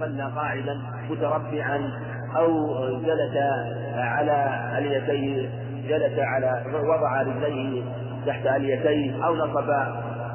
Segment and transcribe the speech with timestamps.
[0.00, 0.80] صلى قاعدا
[1.10, 1.90] متربعا
[2.36, 2.48] أو
[2.98, 3.36] جلس
[3.94, 5.50] على اليتين
[5.88, 7.82] جلس على وضع رجليه
[8.26, 9.70] تحت اليتين أو نصب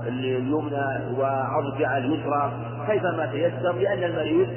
[0.07, 2.51] اليمنى وأرجع اليسرى.
[2.87, 4.47] كيفما تيسر لأن المريض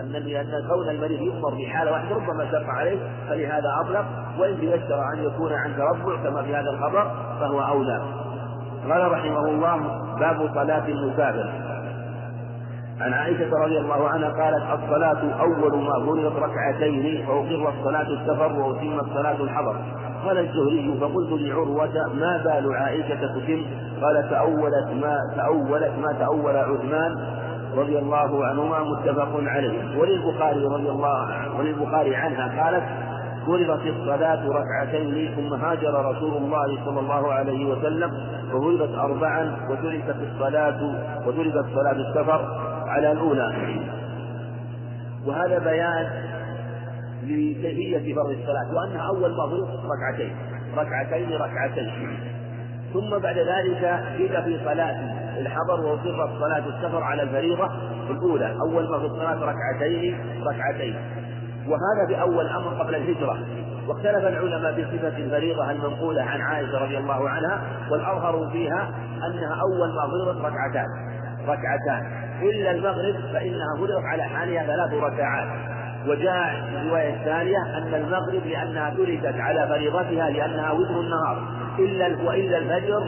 [0.00, 4.06] أن لأن كون المريض يؤمر بحالة واحدة ربما شق عليه فلهذا أطلق.
[4.38, 7.10] وإن تيسر أن يكون عن تربع كما في هذا الخبر
[7.40, 8.02] فهو أولى.
[8.90, 9.76] قال رحمه الله
[10.20, 11.75] باب صلاة المسافر.
[13.00, 19.00] عن عائشة رضي الله عنها قالت الصلاة أول ما فرضت ركعتين فأقر الصلاة السفر وأتم
[19.00, 19.76] الصلاة الحضر.
[20.24, 23.64] قال الزهري فقلت لعروة ما بال عائشة تتم؟
[24.02, 27.14] قال تأولت ما تأولت ما تأول عثمان
[27.76, 29.98] رضي الله عنهما متفق عليه.
[29.98, 31.28] وللبخاري رضي الله
[31.58, 32.84] وللبخاري عنها قالت
[33.46, 38.10] فرضت الصلاة ركعتين ثم هاجر رسول الله صلى الله عليه وسلم
[38.52, 40.94] ففرضت أربعا وتركت الصلاة
[41.26, 42.75] وتركت صلاة السفر.
[42.86, 43.52] على الأولى.
[45.26, 46.06] وهذا بيان
[47.22, 50.36] لكيفية فرض الصلاة وأنها أول ما فرضت ركعتين
[50.76, 52.18] ركعتين ركعتين.
[52.92, 54.96] ثم بعد ذلك جئت في صلاة
[55.38, 57.70] الحضر وأقرت صلاة السفر على الفريضة
[58.10, 58.56] الأولى.
[58.60, 60.96] أول ما في الصلاة ركعتين ركعتين.
[61.66, 63.38] وهذا بأول أمر قبل الهجرة.
[63.88, 68.90] واختلف العلماء في صفة الفريضة المنقولة عن عائشة رضي الله عنها والأظهر فيها
[69.30, 70.86] أنها أول ما فرضت ركعتان
[71.48, 72.25] ركعتان.
[72.42, 75.48] إلا المغرب فإنها فرضت على حالها ثلاث ركعات.
[76.06, 81.42] وجاء في الرواية الثانية أن المغرب لأنها تركت على فريضتها لأنها وتر النهار.
[81.78, 83.06] إلا وإلا الفجر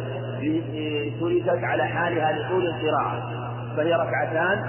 [1.21, 3.23] تركت على حالها لطول القراءة.
[3.77, 4.65] فهي ركعتان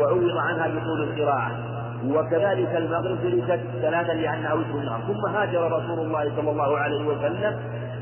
[0.00, 1.50] وعوض عنها بطول القراءة.
[2.06, 5.00] وكذلك المغرب تركت ثلاثا لأنها وتر النهار.
[5.00, 7.56] ثم هاجر رسول الله صلى الله عليه وسلم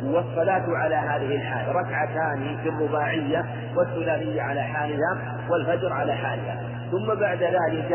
[0.05, 1.77] والصلاة على هذه الحال.
[1.77, 3.45] ركعتان في الرباعية
[3.77, 6.63] والثلاثية على حالها والفجر على حالها.
[6.91, 7.95] ثم بعد ذلك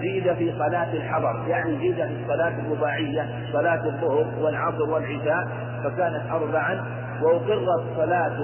[0.00, 1.48] زيد في صلاة الحضر.
[1.48, 5.48] يعني زيد في الصلاة الرباعية صلاة الظهر والعصر والعشاء
[5.84, 6.84] فكانت أربعا.
[7.22, 8.40] وأقرت صلاة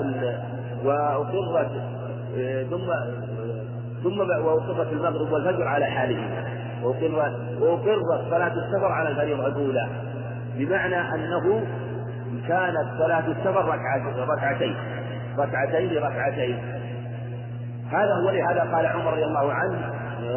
[0.84, 1.70] وأقرت
[2.70, 2.90] ثم
[4.02, 6.18] ثم وأقرت المغرب والفجر على حاله
[6.82, 9.88] وأقرت وأقرت صلاة السفر على الفريضة الأولى.
[10.58, 11.66] بمعنى أنه
[12.48, 13.64] كانت صلاة السفر
[14.28, 14.74] ركعتين.
[15.38, 16.58] ركعتين ركعتين
[17.92, 19.78] هذا هو لهذا قال عمر رضي الله عنه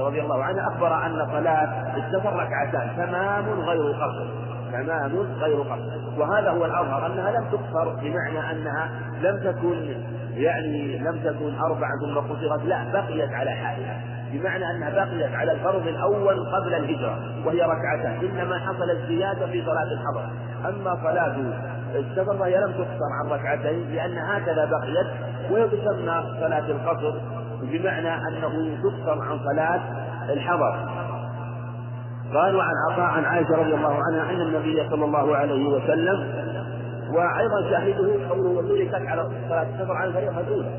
[0.05, 2.89] رضي الله عنه أخبر أن صلاة السفر ركعتان.
[2.97, 4.27] تمام غير قصر
[4.71, 8.89] تمام غير قصر وهذا هو الأظهر أنها لم تقصر بمعنى أنها
[9.21, 10.03] لم تكن
[10.33, 12.65] يعني لم تكن أربعة ثم قصرت.
[12.65, 14.01] لا بقيت على حالها.
[14.31, 18.29] بمعنى أنها بقيت على الفرض الأول قبل الهجرة وهي ركعتان.
[18.29, 20.29] إنما حصلت زيادة في صلاة الحضر.
[20.69, 21.35] أما صلاة
[21.95, 25.07] السفر فهي لم تقصر عن ركعتين لأن هكذا بقيت
[25.51, 27.13] ويسمى صلاة القصر
[27.61, 29.81] بمعنى أنه تقصر عن صلاة
[30.29, 30.89] الحضر.
[32.33, 36.43] قالوا عن عطاء عن عائشة رضي الله عنها أن النبي صلى الله عليه وسلم
[37.13, 40.69] وأيضا شاهده قوله وتركت على صلاة السفر على الفريضة الأولى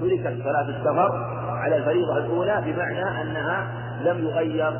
[0.00, 3.66] تركت صلاة السفر على الفريضة الأولى بمعنى أنها
[4.04, 4.72] لم يغير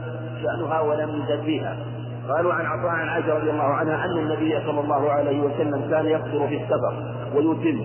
[0.43, 1.77] شأنها ولم يزد فيها
[2.29, 6.07] قالوا عن عطاء عن عائشة رضي الله عنها أن النبي صلى الله عليه وسلم كان
[6.07, 7.81] يقصر في السفر ويتم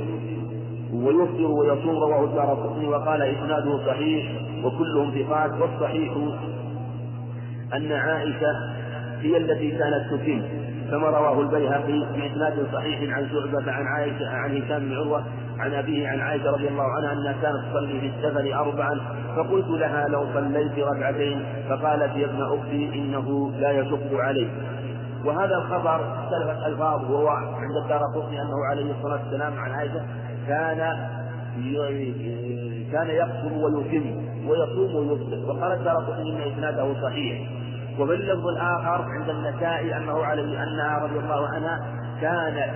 [0.94, 4.26] ويفطر ويصوم رواه الدار وقال إسناده صحيح
[4.64, 6.14] وكلهم ثقات والصحيح
[7.76, 8.52] أن عائشة
[9.22, 10.42] هي التي كانت تتم.
[10.92, 15.24] كما رواه البيهقي بإسناد صحيح عن شعبة عن عائشة عن هشام بن عروة
[15.59, 19.00] عن أبيه عن عائشة رضي الله عنها أنها كانت تصلي في السفر أربعا
[19.36, 24.50] فقلت لها لو صليت ركعتين فقالت يا ابن أختي إنه لا يشق عليك.
[25.26, 30.02] وهذا الخبر اختلفت ألفاظه وهو عند الدار قطني أنه عليه الصلاة والسلام عن عائشة
[30.47, 30.78] كان
[32.92, 34.06] كان يقصر ويتم
[34.47, 35.50] ويصوم ويفطر.
[35.50, 37.50] وقال الدار قطني إن إسناده صحيح.
[38.00, 41.80] وفي اللفظ الآخر عند النسائي أنه عليه أنها رضي الله عنها
[42.22, 42.69] كان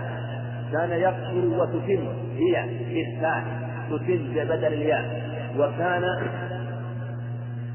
[0.72, 2.08] كان يقصر وتتم.
[2.36, 3.44] هي بالثاء
[3.90, 5.22] تتم بدل الياء.
[5.58, 6.04] وكان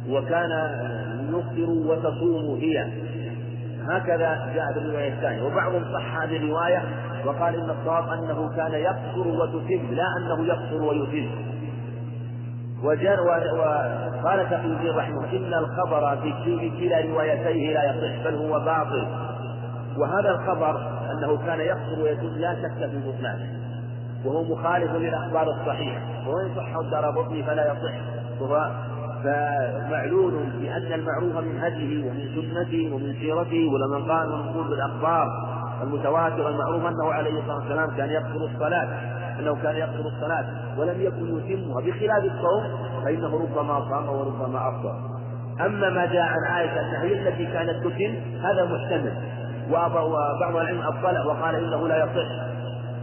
[0.08, 0.50] وكان
[1.28, 2.86] يفطر وتصوم هي.
[3.90, 5.42] هكذا جاء في الرواية الثانية.
[5.42, 6.82] وبعضهم صح هذه الرواية
[7.24, 11.30] وقال إن الصواب أنه كان يقصر وتتم لا أنه يقصر ويتم.
[12.86, 19.06] وجاء وقال تقي الدين رحمه إن الخبر في كلا روايتيه لا يصح بل هو باطل.
[19.96, 20.76] وهذا الخبر
[21.12, 23.46] أنه كان يقصر ويتم لا شك في بطلانه
[24.24, 26.00] وهو مخالف للأخبار الصحيحة.
[26.28, 27.12] وإن صح الدار
[27.46, 27.94] فلا يصح.
[28.40, 28.70] وهو
[29.22, 35.28] فمعلول بأن المعروف من هديه ومن سنته ومن سيرته ولمن قال منقول بالأخبار
[35.82, 38.88] المتواترة المعروف أنه عليه الصلاة والسلام كان يقصر الصلاة
[39.40, 40.46] أنه كان يقصر الصلاة
[40.78, 41.80] ولم يكن يتمها.
[41.80, 44.94] بخلاف الصوم فإنه ربما صام وربما أفطر.
[45.66, 49.14] أما ما جاء عن عائشة أنها هي التي كانت تتم هذا محتمل.
[49.70, 52.46] وبعض العلم أبطله وقال إنه لا يصح.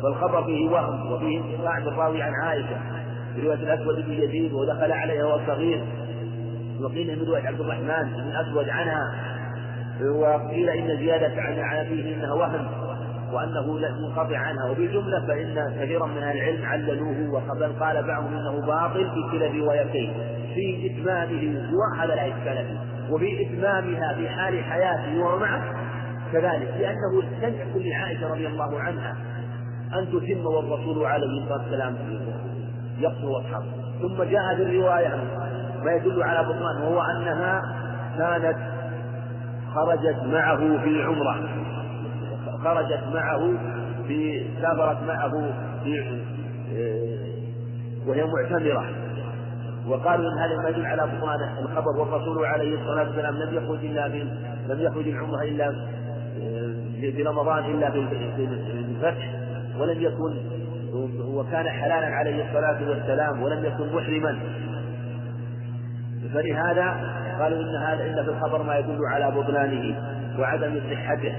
[0.03, 2.77] والخبر فيه وهم وفيه انقطاع بالراوي عن عائشة.
[3.35, 5.83] في رواية الأسود بن يزيد ودخل عليها وهو صغير.
[6.81, 9.32] وقيل من رواية عبد الرحمن بن الأسود عنها.
[10.01, 12.67] وقيل إن زيادة عن أبيه إنها وهم
[13.33, 14.71] وأنه منقطع عنها.
[14.71, 20.13] وبالجملة فإن كثيرا من أهل العلم عللوه وقبل قال بعضهم إنه باطل في كلا الروايتين
[20.53, 25.63] في إتمامه وهذا لا إشكال فيه وفي إتمامها في حال حياته وهو معه
[26.33, 29.15] كذلك لأنه استمع كل عائشة رضي الله عنها
[29.99, 31.95] أن تتم والرسول عليه الصلاة والسلام
[32.99, 33.65] يقتل أصحابه
[34.01, 35.23] ثم جاء في الرواية
[35.83, 37.61] ما يدل على بطلان وهو أنها
[38.17, 38.72] كانت
[39.75, 41.49] خرجت معه في عمرة
[42.63, 43.53] خرجت معه
[44.07, 45.53] في سافرت معه
[45.83, 46.21] في
[48.07, 48.85] وهي معتمرة.
[49.87, 54.19] وقالوا إن هذا يدل على بطلان الخبر والرسول عليه الصلاة والسلام لم يخرج إلا في
[54.69, 55.71] لم يخرج العمرة إلا
[57.01, 57.99] في رمضان إلا في
[58.73, 59.33] الفتح
[59.79, 60.37] ولم يكن
[61.25, 64.39] وكان حلالا عليه الصلاة والسلام ولم يكن محرما.
[66.33, 69.95] فلهذا قالوا إن هذا إن في الخبر ما يدل على بطلانه
[70.39, 71.35] وعدم صحته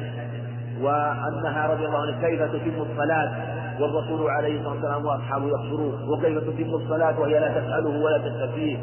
[0.81, 3.33] وأنها رضي الله عنها كيف تتم الصلاة
[3.81, 8.79] والرسول عليه الصلاة والسلام وأصحابه يخبرون وكيف تتم الصلاة وهي لا تسأله ولا تستفيه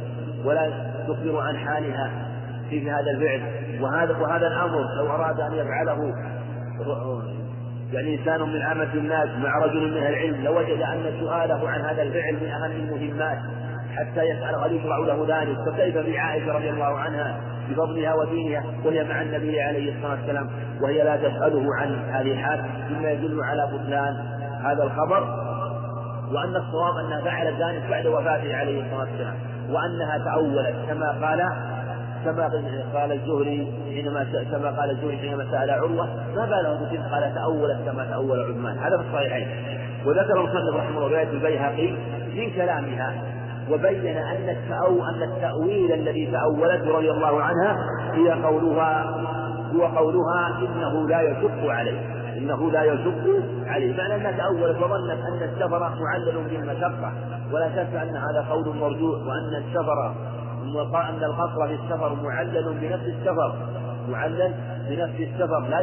[0.45, 0.71] ولا
[1.07, 2.11] تخبر عن حالها
[2.69, 3.41] في هذا الفعل.
[3.81, 6.13] وهذا وهذا الأمر لو أراد أن يفعله
[7.93, 12.33] يعني إنسان من عامة الناس مع رجل من العلم لوجد أن سؤاله عن هذا الفعل
[12.33, 13.37] من أهم المهمات.
[13.97, 17.37] حتى يسأل هل يشرع له ذلك فكيف بعائشة رضي الله عنها
[17.69, 20.49] بفضلها ودينها وهي مع النبي عليه الصلاة والسلام
[20.81, 24.15] وهي لا تسأله عن هذه الحال مما يدل على بطلان
[24.63, 25.51] هذا الخبر
[26.31, 29.35] وأن الصواب أنها فعلت ذلك بعد وفاته عليه الصلاة والسلام
[29.69, 31.41] وأنها تأولت كما قال
[32.25, 32.49] كما
[32.93, 36.05] قال الزهري حينما كما قال الزهري حينما سأل عروة
[36.35, 38.77] ما باله مسلم قال تأولت كما تأول عثمان.
[38.77, 39.47] هذا في الصحيحين.
[40.05, 41.91] وذكر المصنف رحمه الله رواية البيهقي
[42.35, 43.13] من كلامها
[43.73, 47.77] وبين أن التأو أن التأويل الذي تأولته رضي الله عنها
[48.13, 49.15] هي قولها
[49.75, 53.97] هو قولها إنه لا يشق عليه إنه لا يشق عليه.
[53.97, 57.11] معنى أنها تأولت وظنت أن السفر معلل بالمشقة.
[57.53, 60.15] ولا شك أن هذا قول مرجوع وأن السفر
[61.09, 63.55] أن القصر في السفر معلل بنفس السفر.
[64.09, 64.53] معلل
[64.89, 65.81] بنفس السفر لا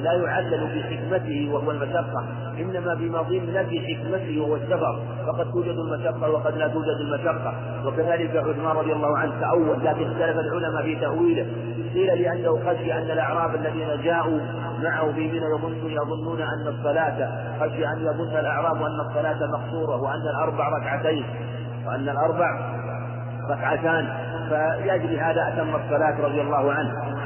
[0.00, 2.24] لا يعلل بحكمته وهو المشقة
[2.58, 7.54] إنما بمضيم نفي حكمته وهو السفر فقد توجد المشقة وقد لا توجد المشقة.
[7.86, 11.46] وكذلك عثمان رضي الله عنه تأول لكن اختلف العلماء في تأويله.
[11.94, 14.40] قيل لأنه خشي أن الأعراب الذين جاءوا
[14.82, 17.30] معه في منى يظن يظنون أن الصلاة
[17.60, 21.24] خشي أن يظن الأعراب أن الصلاة مقصورة وأن الأربع ركعتين
[21.86, 22.74] وأن الأربع
[23.50, 24.08] ركعتان.
[24.50, 27.17] فلأجل هذا أتم الصلاة رضي الله عنه.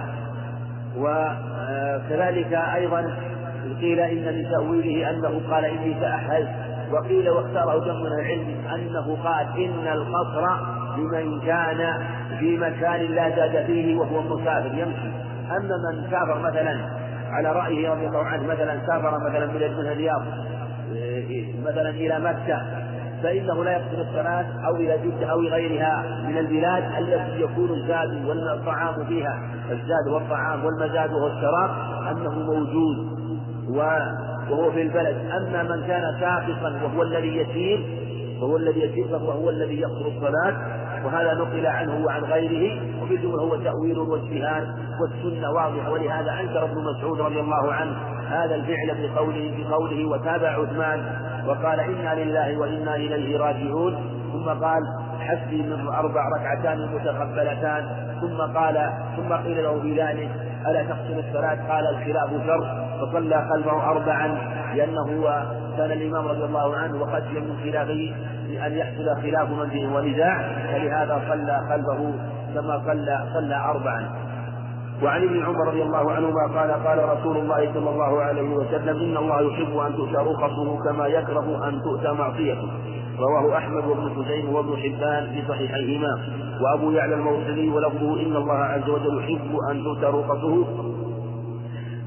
[0.96, 3.14] وكذلك أيضا
[3.80, 6.48] قيل إن من تأويله أنه قال إني تأهلت
[6.92, 10.46] وقيل واختاره جمع من العلم أنه قال إن القصر
[10.96, 12.06] لمن كان
[12.38, 15.10] في مكان لا زاد فيه وهو مسافر يمشي.
[15.50, 16.80] أما من سافر مثلا
[17.30, 20.22] على رأيه رضي الله عنه مثلا سافر مثلا من الرياض
[21.64, 22.81] مثلا إلى مكة
[23.22, 29.04] فإنه لا يقصر الصلاة أو إلى جدة أو غيرها من البلاد التي يكون الزاد والطعام
[29.04, 31.70] فيها الزاد والطعام والمزاد وهو الشراب
[32.10, 33.22] أنه موجود
[33.68, 35.16] وهو في البلد.
[35.36, 38.02] أما من كان ساقطا وهو الذي يسير
[38.42, 40.56] وهو الذي يسير فهو هو الذي يقصر الصلاة
[41.04, 44.68] وهذا نقل عنه وعن غيره وفي الجملة هو تأويل واجتهاد
[45.00, 47.96] والسنة واضحة ولهذا أنكر ابن مسعود رضي الله عنه
[48.28, 51.04] هذا الفعل بقوله بقوله وتابع عثمان
[51.46, 53.94] وقال إنا لله وإنا إليه راجعون
[54.32, 54.82] ثم قال
[55.20, 60.30] حسبي من أربع ركعتان متقبلتان ثم قال ثم قيل له بذلك
[60.66, 64.26] ألا تقسم الصلاة؟ قال الخلاف شر فصلى خلفه أربعا
[64.74, 65.24] لأنه
[65.76, 68.14] كان الإمام رضي الله عنه وخشي من خلافه
[68.66, 70.38] أن يحصل خلاف منزل ونزاع
[70.72, 72.12] فلهذا صلى خلفه
[72.54, 74.10] كما صلى صلى أربعا.
[75.02, 79.16] وعن ابن عمر رضي الله عنهما قال قال رسول الله صلى الله عليه وسلم إن
[79.16, 82.68] الله يحب أن تؤتى رخصه كما يكره أن تؤتى معصيته.
[83.18, 86.18] رواه أحمد وابن حسين وابن حبان في صحيحيهما.
[86.60, 90.64] وأبو يعلى الموصلي ولفظه إن الله عز وجل يحب أن تؤتى رخصه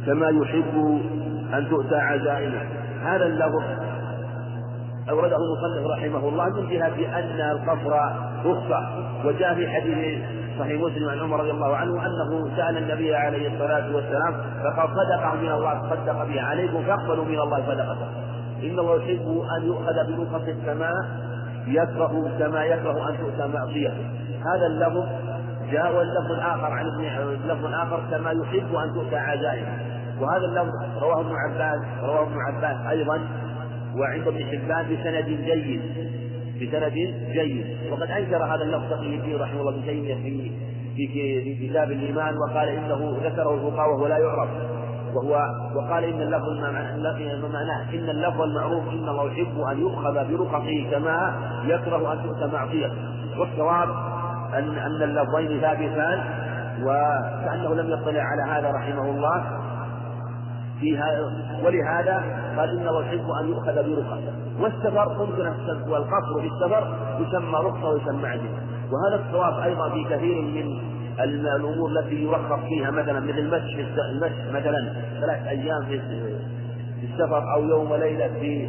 [0.05, 1.01] كما يحب
[1.53, 2.84] أن تؤتى عزائمه.
[3.05, 3.63] هذا اللفظ
[5.09, 7.93] أورده المصنف رحمه الله من جهة أن القصر
[8.45, 8.87] رخصة
[9.25, 10.19] وجاء في حديث
[10.59, 14.33] صحيح مسلم عن عمر رضي الله عنه أنه سأل النبي عليه الصلاة والسلام
[14.63, 18.07] فقال صدقة من الله صدق بها عليكم فاقبلوا من الله صدقته
[18.63, 20.91] إن الله يحب أن يؤخذ برخص كما
[21.67, 24.09] يكره كما يكره أن تؤتى معصيته.
[24.55, 25.05] هذا اللفظ
[25.71, 27.03] جاء واللفظ الآخر عن ابن
[27.47, 29.65] لفظ آخر كما يحب أن تؤتى عزائم
[30.21, 33.21] وهذا اللفظ رواه ابن عباس رواه ابن عباس أيضا
[33.97, 35.81] وعند ابن حبان بسند جيد
[36.61, 36.93] بسند
[37.31, 37.65] جيد.
[37.91, 40.51] وقد أنكر هذا اللفظ تقي رحمه الله ابن تيمية في
[40.95, 44.49] في كتاب الإيمان وقال إنه ذكره الفقهاء وهو لا يعرف.
[45.15, 46.49] وهو وقال إن اللفظ
[47.53, 52.95] معناه إن اللفظ المعروف إن الله يحب أن يؤخذ برققه كما يكره أن تؤتى معصيته.
[53.39, 53.89] والصواب
[54.53, 56.23] أن أن اللفظين ثابتان
[56.83, 59.64] وكأنه لم يطلع على هذا رحمه الله.
[60.79, 61.31] فيها
[61.63, 62.23] ولهذا
[62.57, 65.53] قال إن الله يحب أن يؤخذ برققه والسفر ممكن
[65.89, 68.59] والقصر في السفر يسمى رخصة ويسمى عزيمة
[68.91, 70.79] وهذا الصواب أيضا في كثير من
[71.23, 76.01] الأمور التي يرخص فيها مثلا مثل المشي المشي مثلا ثلاث أيام في
[77.03, 78.67] السفر أو يوم وليلة في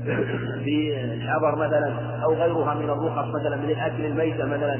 [0.64, 1.92] في الحضر مثلا
[2.24, 4.78] أو غيرها من الرخص مثلا من الأكل الميتة مثلا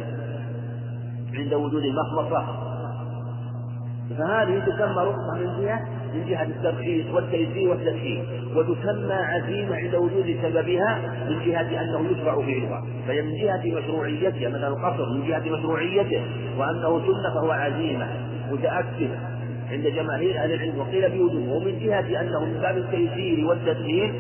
[1.35, 2.70] عند وجود المخمصة.
[4.19, 5.81] فهذه تسمى رخصة من جهة
[6.15, 8.25] من جهة الترخيص والتيسير والتسهيل
[8.57, 10.99] وتسمى عزيمة عند وجود سببها
[11.29, 16.23] من جهة أنه يشرع فعلها فهي من جهة مشروعيتها مثلا القصر من جهة مشروعيته.
[16.59, 18.07] وأنه سنة فهو عزيمة
[18.51, 19.19] متأكدة
[19.71, 20.79] عند جماهير أهل العلم.
[20.79, 24.13] وقيل بوجوده ومن جهة أنه من باب التيسير والتسهيل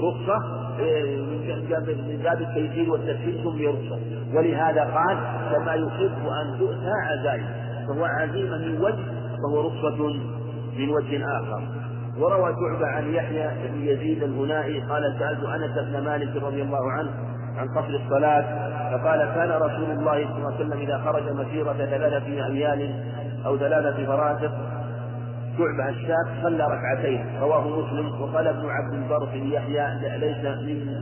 [0.00, 3.98] رخصة إيه، من باب التيسير والتسهيل سمي رخصة
[4.34, 5.18] ولهذا قال
[5.52, 7.46] كما يحب أن تؤتى عزائم.
[7.88, 10.08] فهو عزيمة من وجه فهو رخصة
[10.78, 11.62] من وجه آخر.
[12.18, 17.10] وروى شعبة عن يحيى بن يزيد الهنائي قال سألت أنس بن مالك رضي الله عنه
[17.58, 22.46] عن قصر الصلاة فقال كان رسول الله صلى الله عليه وسلم إذا خرج مسيرة ثلاثة
[22.46, 23.04] أميال
[23.46, 24.50] أو ثلاثة فراسخ
[25.58, 30.44] شعبة الشاب صلى ركعتين رواه مسلم وقال ابن عبد البر في يحيى ليس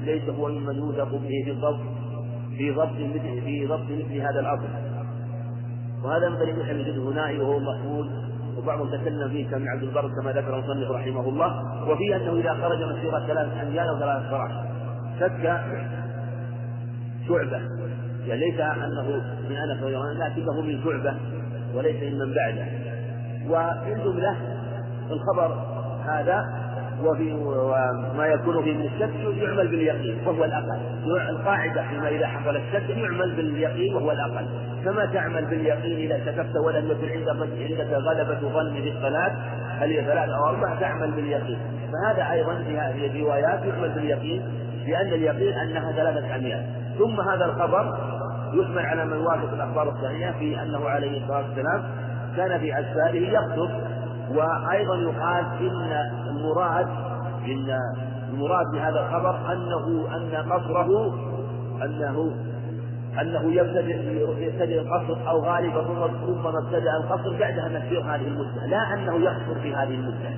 [0.05, 1.81] ليس هو ممن يوثق به في الضبط
[2.57, 4.92] في ضبط مثل في ضبط مثل هذا الأصل.
[6.05, 8.11] وهذا من طريق بن الهنائي وهو مقبول
[8.59, 12.83] وبعضهم تكلم فيه كابن عبد البر كما ذكر المصنف رحمه الله وفي أنه إذا خرج
[12.83, 14.53] مسيره ثلاث اميال أو ثلاث فراش
[15.21, 15.61] شك
[17.29, 17.61] شعبة.
[18.27, 19.83] يعني ليس أنه من أنس
[20.21, 21.15] لكنه من شعبة
[21.75, 22.67] وليس ممن بعده.
[23.49, 24.37] وعندهم له
[25.11, 25.65] الخبر
[26.05, 26.62] هذا
[27.05, 30.81] وفي وما يكون فيه من الشك يعمل باليقين وهو الأقل.
[31.31, 34.47] القاعدة فيما إذا حصل الشك يعمل باليقين وهو الأقل.
[34.85, 39.33] كما تعمل باليقين إذا شككت ولم يكن عندك عندك غلبة ظن في الصلاة
[39.79, 41.59] هل ثلاث أو أربع تعمل باليقين.
[41.93, 44.43] فهذا أيضا في هذه الروايات يعمل باليقين
[44.87, 46.65] لأن اليقين أنها ثلاثة أميال
[46.99, 47.99] ثم هذا الخبر
[48.55, 51.83] يحمل على من وافق الأخبار الصحيحة في أنه عليه الصلاة والسلام
[52.37, 53.71] كان في أسفاره يقصد
[54.37, 55.93] وأيضا يقال إن
[56.29, 56.89] المراد
[57.47, 57.79] إن
[58.33, 61.15] المراد بهذا الخبر أنه أن قصره
[61.85, 62.33] أنه
[63.21, 63.53] أنه
[64.39, 69.61] يبتدئ القصر أو غالبا ربما ابتدأ القصر بعد أن تسير هذه المدة، لا أنه يقصر
[69.63, 70.31] في هذه المدة،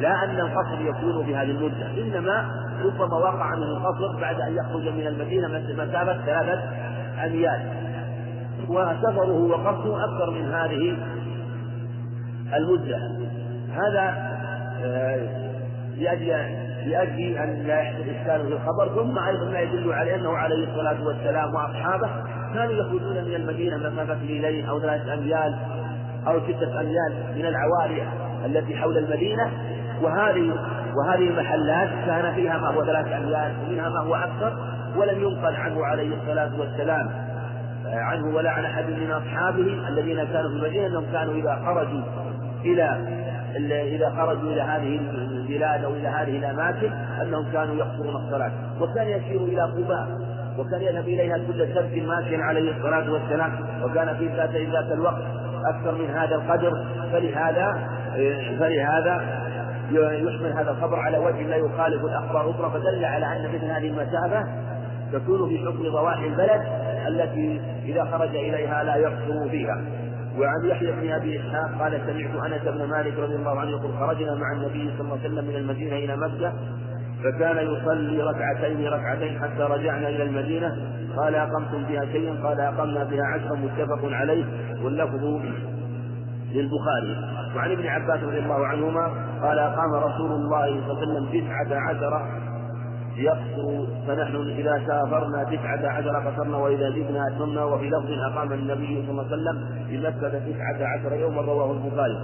[0.00, 2.50] لا أن القصر يكون في هذه المدة، إنما
[2.84, 6.62] ربما وقع منه القصر بعد أن يخرج من المدينة مسافة ثلاثة
[7.24, 7.60] أميال،
[8.68, 10.96] وسفره وقصره أكثر من هذه
[12.54, 12.96] المدة،
[13.72, 14.32] هذا
[14.84, 15.20] آه،
[15.98, 20.68] لأجل لأجل أن لا يحدث إشكال في الخبر ثم أيضا ما يدل على أنه عليه
[20.68, 22.10] الصلاة والسلام وأصحابه.
[22.54, 25.56] كانوا يخرجون من المدينة مسافة ميلين أو ثلاثة أميال
[26.26, 28.08] أو ستة أميال من العوالي
[28.46, 29.50] التي حول المدينة.
[30.02, 30.54] وهذه
[30.96, 34.52] وهذه المحلات كان فيها ما هو ثلاثة أميال ومنها ما هو أكثر
[34.96, 37.10] ولم ينقل عنه عليه الصلاة والسلام
[37.86, 42.02] آه، عنه ولا عن أحد من أصحابه الذين كانوا في المدينة أنهم كانوا إذا خرجوا
[42.64, 46.92] إلى إذا خرجوا إلى هذه البلاد أو إلى هذه الأماكن
[47.22, 48.52] أنهم كانوا يقصرون الصلاة.
[48.80, 50.08] وكان يسير إلى قباء
[50.58, 53.52] وكان يذهب إليها كل سبت ماشيا عليه الصلاة والسلام
[53.84, 55.22] وكان في ذات ذات الوقت
[55.74, 56.84] أكثر من هذا القدر.
[57.12, 57.88] فلهذا
[58.58, 59.42] فلهذا
[59.90, 64.44] يحمل هذا الخبر على وجه لا يخالف الأخبار الأخرى فدل على أن مثل هذه المسافة
[65.12, 66.62] تكون في حكم ضواحي البلد
[67.08, 69.80] التي إذا خرج إليها لا يقصر فيها.
[70.38, 74.34] وعن يحيى بن أبي إسحاق قال سمعت أنس بن مالك رضي الله عنه يقول خرجنا
[74.34, 76.52] مع النبي صلى الله عليه وسلم من المدينة إلى مكة
[77.24, 80.76] فكان يصلي ركعتين ركعتين حتى رجعنا إلى المدينة.
[81.16, 84.44] قال أقمتم بها شيئا؟ قال أقمنا بها عشرا متفق عليه
[84.84, 85.24] واللفظ
[86.52, 87.16] للبخاري.
[87.56, 89.06] وعن ابن عباس رضي الله عنهما
[89.42, 92.42] قال أقام رسول الله صلى الله عليه وسلم تسعة عشر
[93.16, 99.10] يقصر فنحن إذا سافرنا تسعة عشر قصرنا وإذا زدنا أتممنا وفي لفظ أقام النبي صلى
[99.10, 102.18] الله عليه وسلم بمكة تسعة عشر يوما رواه البخاري.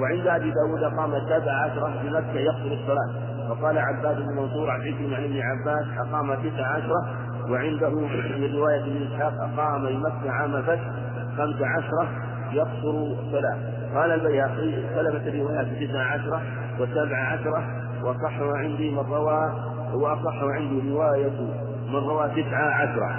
[0.00, 3.32] وعند أبي داود قام سبع عشرة بمكة يقصر الصلاة.
[3.50, 7.08] وقال عباد بن منصور عن عكرمة عن ابن عباس أقام تسع عشرة
[7.50, 10.90] وعنده في رواية ابن إسحاق أقام بمكة عام فتح
[11.38, 12.08] خمس عشرة
[12.52, 13.58] يقصر الصلاة.
[13.94, 16.42] قال البيهقي اختلفت الروايات في تسع عشرة
[16.80, 17.64] وسبع عشرة
[18.04, 19.52] وصح عندي من روى
[19.94, 21.40] وأصح عندي رواية
[21.88, 23.10] من روى تسع عشرة.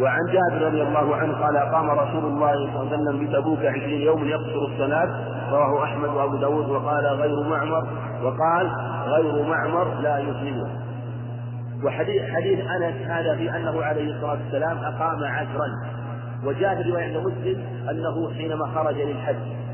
[0.00, 4.00] وعن جابر رضي الله عنه قال قام رسول الله صلى الله عليه وسلم بتبوك عشرين
[4.00, 5.08] يوم يقصر الصلاة.
[5.50, 7.86] رواه أحمد وأبو داود وقال غير معمر
[8.22, 8.70] وقال
[9.06, 10.68] غير معمر لا يسلمه.
[11.84, 15.68] وحديث حديث أنس هذا في أنه عليه الصلاة والسلام أقام عشرا.
[16.44, 19.65] وجاء في رواية عند مسلم أنه حينما خرج للحج.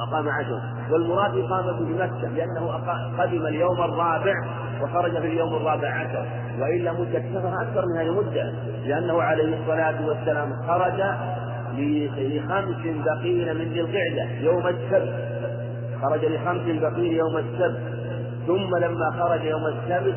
[0.00, 2.72] أقام عشرا والمراد إقامته بمكة لأنه
[3.18, 4.34] قدم اليوم الرابع
[4.82, 6.26] وخرج في اليوم الرابع عشر.
[6.60, 8.52] وإلا مدة سفر أكثر من هذه المدة؟
[8.86, 11.02] لأنه عليه الصلاة والسلام خرج
[12.18, 15.14] لخمس بقين من ذي القعدة يوم السبت.
[16.02, 17.80] خرج لخمس بقين يوم السبت.
[18.46, 20.16] ثم لما خرج يوم السبت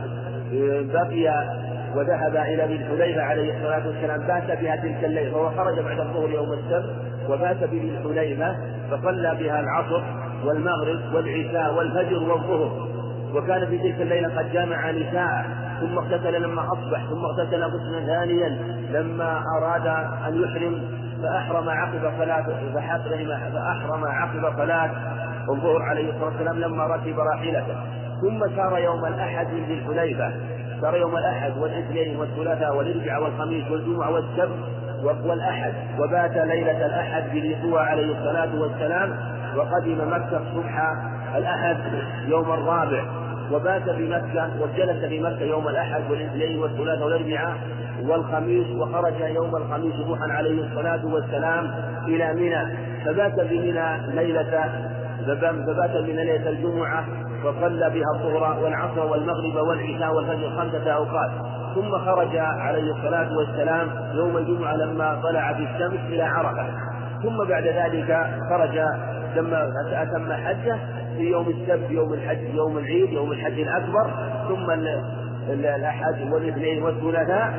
[0.93, 1.61] بقي
[1.95, 4.27] وذهب إلى ابن حليفة عليه الصلاة والسلام.
[4.27, 6.95] بات بها تلك الليلة فهو خرج بعد الظهر يوم السبت.
[7.31, 8.55] وبات بذي حليفة
[8.91, 10.03] فصلى بها العصر
[10.45, 12.87] والمغرب والعشاء والفجر والظهر.
[13.35, 15.45] وكان في تلك الليلة قد جامع نساء
[15.81, 18.49] ثم اغتسل لما أصبح ثم اغتسل غسلا ثانيا
[18.91, 19.87] لما أراد
[20.27, 20.81] أن يحرم
[21.21, 22.45] فأحرم عقب صلاة
[23.53, 24.91] فأحرم عقب صلاة
[25.49, 27.75] الظهر عليه الصلاة والسلام لما ركب راحلته.
[28.21, 30.31] ثم سار يوم الأحد من الحليفة
[30.81, 34.59] سار يوم الأحد والإثنين والثلاثاء والأربعاء والخميس والجمعة والسبت.
[35.03, 39.17] والأحد وبات ليلة الأحد بذي عليه الصلاة والسلام
[39.57, 40.93] وقدم مكة صبح
[41.35, 41.77] الأحد
[42.27, 43.03] يوم الرابع.
[43.51, 47.57] وبات بمكة وجلس في مكة يوم الأحد والإثنين والثلاثاء والأربعاء
[48.03, 51.71] والخميس وخرج يوم الخميس روحا عليه الصلاة والسلام
[52.07, 52.77] إلى منى.
[53.05, 54.69] فبات بمنى ليلة
[55.27, 57.05] فبات من ليلة الجمعة
[57.45, 61.31] وصلى بها الظهر والعصر والمغرب والعشاء والفجر خمسة أوقات.
[61.75, 66.65] ثم خرج عليه الصلاة والسلام يوم الجمعة لما طلعت الشمس إلى عرفة.
[67.23, 68.79] ثم بعد ذلك خرج
[69.35, 70.77] لما أتم حجه
[71.17, 74.11] في يوم السبت يوم الحج يوم العيد يوم الحج الأكبر.
[74.47, 74.71] ثم
[75.49, 77.53] الأحد والإثنين والثلاثاء.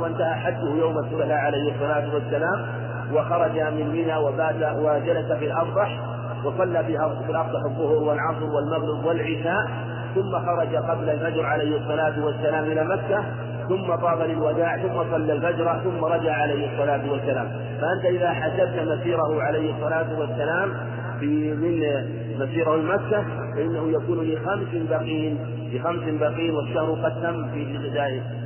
[0.00, 2.66] وانتهى حجه يوم الثلاثاء عليه الصلاة والسلام.
[3.12, 9.70] وخرج من منى وبات وجلس في الأضح وصلى بها في الأضح الظهر والعصر والمغرب والعشاء
[10.14, 13.24] ثم خرج قبل الفجر عليه الصلاة والسلام إلى مكة
[13.68, 17.48] ثم طاف للوداع ثم صلى الفجر ثم رجع عليه الصلاة والسلام.
[17.80, 20.72] فأنت إذا حسبت مسيره عليه الصلاة والسلام
[21.20, 21.80] في من
[22.40, 23.24] مسيره مكة
[23.56, 25.38] فإنه يكون لخمس بقين
[25.72, 27.78] لخمس بقين والشهر قد تم في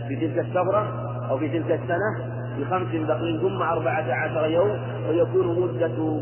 [0.09, 0.87] في تلك الثورة
[1.31, 6.20] أو في تلك السنة بخمس بقين ثم أربعة عشر يوم ويكون مدة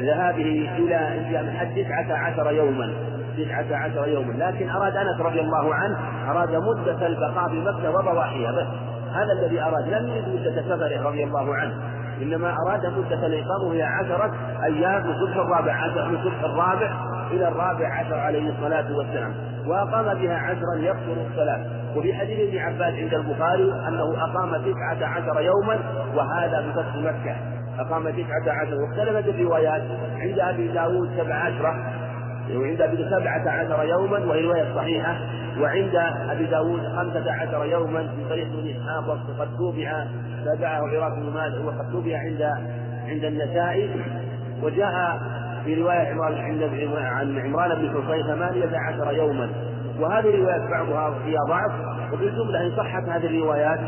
[0.00, 2.92] ذهابه إلى الحج تسعة عشر يوما
[3.36, 4.32] تسعة عشر يوما.
[4.32, 5.96] لكن أراد أنس رضي الله عنه
[6.30, 8.66] أراد مدة البقاء في مكة وضواحيها بس
[9.12, 11.74] هذا الذي أراد لم يرد مدة سفره رضي الله عنه.
[12.22, 14.32] إنما أراد مدة الإقامة هي عشرة
[14.64, 16.90] أيام من صبح الرابع عشر من صبح الرابع
[17.30, 19.34] إلى الرابع عشر عليه الصلاة والسلام.
[19.66, 21.64] وأقام بها عشرا يقصر الصلاة.
[21.96, 25.78] وفي حديث ابن عباس عند البخاري أنه أقام تسعة عشر يوما
[26.14, 27.55] وهذا بفتح مكة.
[27.78, 29.82] أقام تسعة عشر واختلفت الروايات.
[30.20, 31.74] عند أبي داود سبع عشرة.
[32.54, 35.16] وعند أبي سبعة عشر يوما وهي رواية صحيحة.
[35.60, 35.96] وعند
[36.30, 40.04] أبي داود خمسة عشر يوما في طريق ابن إسحاق وقد توبع
[40.44, 42.42] تابعه عراق بن مالك وقد توبع عند
[43.08, 43.90] عند النسائي.
[44.62, 45.20] وجاء
[45.64, 46.62] في رواية عمران عند
[46.96, 49.48] عن عمران بن حصين ثمانية عشر يوما.
[50.00, 51.72] وهذه الروايات بعضها فيها ضعف
[52.12, 53.80] الجملة إن صحت هذه الروايات.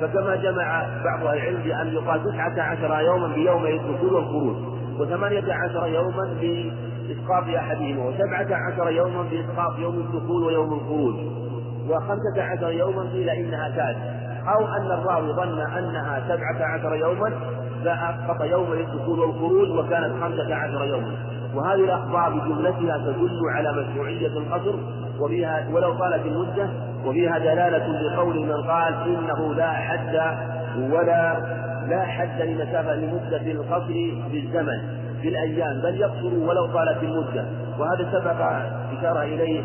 [0.00, 4.56] فكما جمع بعض العلم بأن يقال تسعة عشر يوما بيومي الدخول والخروج
[5.00, 11.14] وثمانية عشر يوما بإسقاط أحدهما وسبعة عشر يوما بإسقاط يوم الدخول ويوم الخروج
[11.90, 13.98] وخمسة عشر يوما قيل إنها كانت
[14.48, 17.32] أو أن الراوي ظن أنها سبعة عشر يوما
[17.84, 21.14] فأسقط يوم الدخول والخروج وكانت خمسة عشر يوما
[21.54, 24.74] وهذه الأخبار بجملتها تدل على مشروعية القصر
[25.20, 26.70] وفيها ولو طالت المدة
[27.04, 30.16] وفيها دلالة لقول من قال إنه لا حد
[30.92, 31.36] ولا
[31.88, 33.94] لا حد لمسافة لمدة القصر
[34.32, 37.44] بالزمن بالأيام بل يقصر ولو طالت المدة.
[37.78, 38.40] وهذا سبق
[38.98, 39.62] إشارة إليه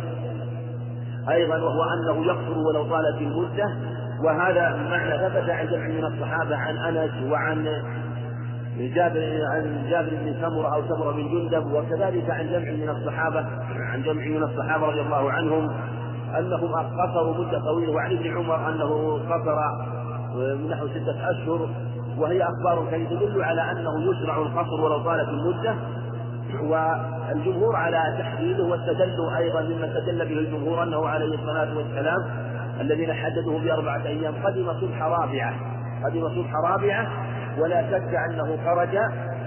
[1.29, 3.75] أيضا وهو أنه يقصر ولو طالت المدة.
[4.23, 7.67] وهذا معنى ثبت عن جمع من الصحابة عن أنس وعن
[8.89, 13.45] جابر عن جابر بن سمرة أو سمرة بن جندب وكذلك عن جمع من الصحابة
[13.91, 15.69] عن جمع من الصحابة رضي الله عنهم
[16.39, 19.57] أنهم قصروا مدة طويلة وعن ابن عمر أنه قصر
[20.69, 21.69] نحو ستة أشهر
[22.17, 25.75] وهي أخبار كانت تدل على أنه يشرع القصر ولو طالت المدة
[26.61, 32.19] والجمهور على تحديده واستدلوا أيضا مما استدل به الجمهور أنه عليه الصلاة والسلام
[32.81, 35.53] الذين حددوه بأربعة أيام قدم صبح رابعة
[36.05, 37.07] قدم صبح رابعة
[37.57, 38.97] ولا شك أنه خرج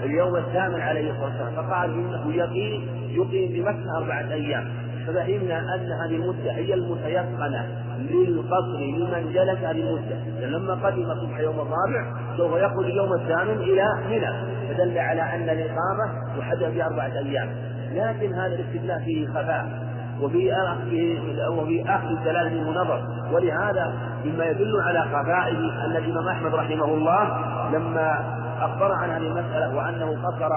[0.03, 1.66] اليوم الثامن عليه الصلاة والسلام.
[1.66, 4.69] فقال إنه يقيم يقيم بمكة أربعة أيام.
[5.07, 7.66] ففهمنا أن هذه المدة هي المتيقنة
[7.99, 10.47] للقصر لمن جلس هذه المدة.
[10.47, 14.33] لما قدم صبح يوم الرابع سوف يخرج اليوم الثامن إلى منى.
[14.69, 17.49] فدل على أن الإقامة تحدد بأربعة أيام.
[17.92, 19.86] لكن هذا الاستدلال فيه خفاء.
[20.22, 20.50] وفي
[21.50, 23.02] وفي أخذ الدلالة منه نظر.
[23.33, 23.92] ولهذا
[24.24, 27.24] مما يدل على خفائه أن الإمام أحمد رحمه الله
[27.72, 28.24] لما
[28.61, 30.50] أخبر عن هذه المسألة وأنه قصر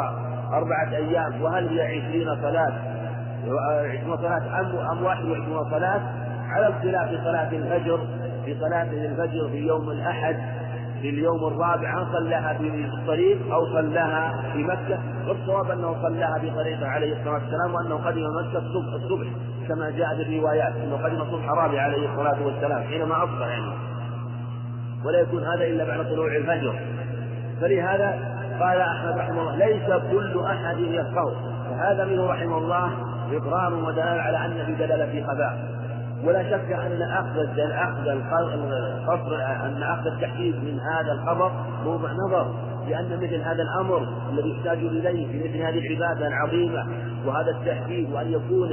[0.54, 2.74] أربعة أيام وهل هي عشرين صلاة؟
[3.86, 6.02] عشرين صلاة أم أم واحد وعشرين صلاة؟
[6.50, 8.00] على الخلاف في صلاة الفجر
[8.46, 10.38] في صلاة الفجر في يوم الأحد
[11.02, 16.52] في اليوم الرابع أن صلاها في الطريق أو صلاها في مكة والصواب أنه صلاها في
[16.52, 19.28] طريقه عليه الصلاة والسلام وأنه قدم مكة الصبح, الصبح
[19.68, 23.74] كما جاء في الروايات أنه قدم الصبح رابع عليه الصلاة والسلام حينما أصبح يعني.
[25.06, 26.80] ولا يكون هذا إلا بعد طلوع الفجر.
[27.62, 31.34] فلهذا قال أحمد رحمه الله ليس كل أحد يفقه
[31.70, 32.92] فهذا منه رحمه الله
[33.32, 35.79] إقرار ودلالة على أن في دلالة في خباء
[36.24, 41.52] ولا شك أن أخذ أخذ القصر أن أخذ التحديد من هذا الخبر
[41.86, 42.56] موضع نظر
[42.90, 46.88] لأن مثل هذا الأمر الذي يحتاج إليه في مثل هذه العبادة العظيمة
[47.26, 48.70] وهذا التحديد وأن يكون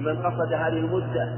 [0.00, 1.28] من قصد هذه المدة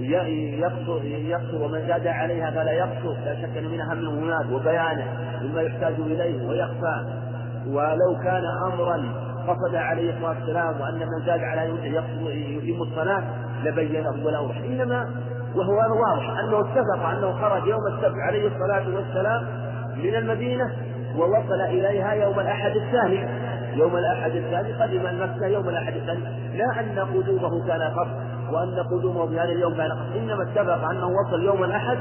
[0.00, 5.06] يقصر يقصر ومن زاد عليها فلا يقصر لا شك أن من أهم هناك وبيانه
[5.42, 7.04] مما يحتاج إليه ويخفى.
[7.66, 9.04] ولو كان أمرا
[9.48, 11.70] قصد عليه الصلاة والسلام وأن من زاد على
[12.62, 13.22] يتم الصلاة
[13.64, 15.10] لبينه ولا أوضح إنما
[15.54, 19.46] وهو واضح أنه اتفق أنه خرج يوم السبت عليه الصلاة والسلام
[19.96, 20.72] من المدينة
[21.16, 23.28] ووصل إليها يوم الأحد الثاني.
[23.74, 26.20] يوم الأحد الثاني قدم المكة يوم الأحد الثاني.
[26.58, 31.06] لا أن قدومه كان قصد وأن قدومه في هذا اليوم كان قصد إنما اتفق أنه
[31.06, 31.98] وصل يوم الأحد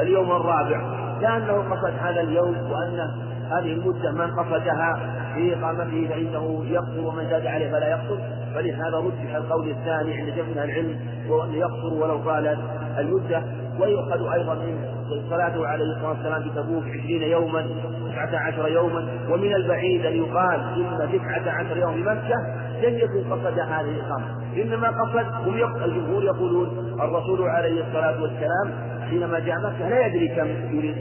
[0.00, 0.80] اليوم الرابع.
[1.20, 3.10] كأنه قصد هذا اليوم وأن
[3.50, 8.18] هذه المدة من قصدها في إقامته فإنه يقصر ومن زاد عليه فلا يقصر.
[8.54, 10.96] فلهذا رجح القول الثاني عند جمع العلم
[11.28, 12.58] وهو أن يقصر ولو طالت
[12.98, 13.42] المدة.
[13.80, 17.66] ويؤخذ أيضا من صلاته عليه الصلاة والسلام بتبوك عشرين يوما
[18.10, 19.08] تسعة عشر يوما.
[19.30, 22.36] ومن البعيد أن يقال إن تسعة عشر يوم بمكة
[22.82, 24.26] لم يكن قصد هذه الإقامة.
[24.62, 26.68] إنما قصد هم الجمهور يقولون
[27.00, 28.72] الرسول عليه الصلاة والسلام
[29.10, 30.96] حينما جاء مكة لا يدري كم يريد.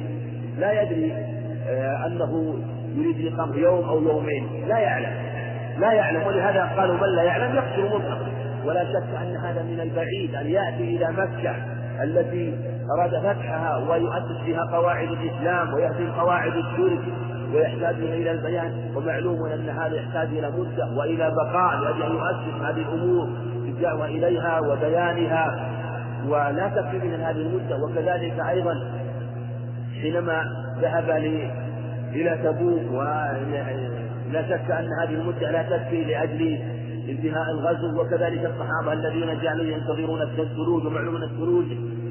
[0.60, 1.14] لا يدري
[1.68, 2.56] آه، أنه
[2.96, 4.66] يريد الإقامة يوم أو يومين.
[4.68, 5.12] لا يعلم.
[5.80, 6.28] لا يعلم.
[6.28, 8.28] ولهذا قالوا من لا يعلم يقصر مطلقا
[8.66, 11.56] ولا شك أن هذا من البعيد أن يأتي إلى مكة
[12.04, 12.58] التي
[12.98, 17.02] أراد فتحها ويؤسس فيها قواعد الإسلام ويهدم قواعد الشرك
[17.54, 18.92] ويحتاج إلى البيان.
[18.96, 21.80] ومعلوم أن هذا يحتاج إلى مدة وإلى بقاء.
[21.80, 23.28] لأجل أن يؤسس هذه الأمور
[23.66, 25.70] بالدعوة إليها وبيانها.
[26.28, 27.78] ولا تكفي من هذه المدة.
[27.78, 28.74] وكذلك أيضا
[30.02, 30.44] حينما
[30.82, 31.10] ذهب
[32.16, 36.60] إلى تبوك ولا شك أن هذه المدة لا تكفي لأجل
[37.10, 41.66] انتهاء الغزو وكذلك الصحابة الذين جعلوا ينتظرون الثلوج ومعلوم أن الثلوج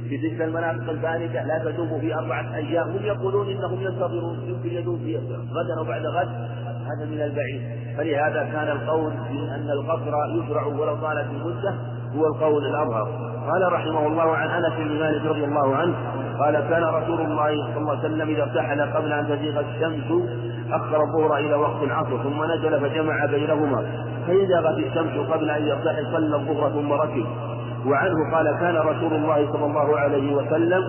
[0.09, 2.91] في تلك المناطق الباردة لا تدوم في أربعة أيام.
[2.91, 5.17] هم يقولون إنهم ينتظرون يمكن يدوم في
[5.53, 6.29] غدا أو بعد غد.
[6.83, 7.63] هذا من البعيد.
[7.97, 11.75] فلهذا كان القول في أن القصر يشرع ولو طالت المدة
[12.17, 13.32] هو القول الأظهر.
[13.51, 15.95] قال رحمه الله عن أنس بن مالك رضي الله عنه
[16.39, 20.09] قال كان رسول الله صلى الله عليه وسلم إذا ارتحل قبل أن تزيغ الشمس
[20.73, 23.85] أخر الظهر إلى وقت العصر ثم نزل فجمع بينهما.
[24.27, 27.27] فإذا غت الشمس قبل أن يرتحل صلى الظهر ثم ركب.
[27.87, 30.83] وعنه قال كان رسول الله صلى الله عليه وسلم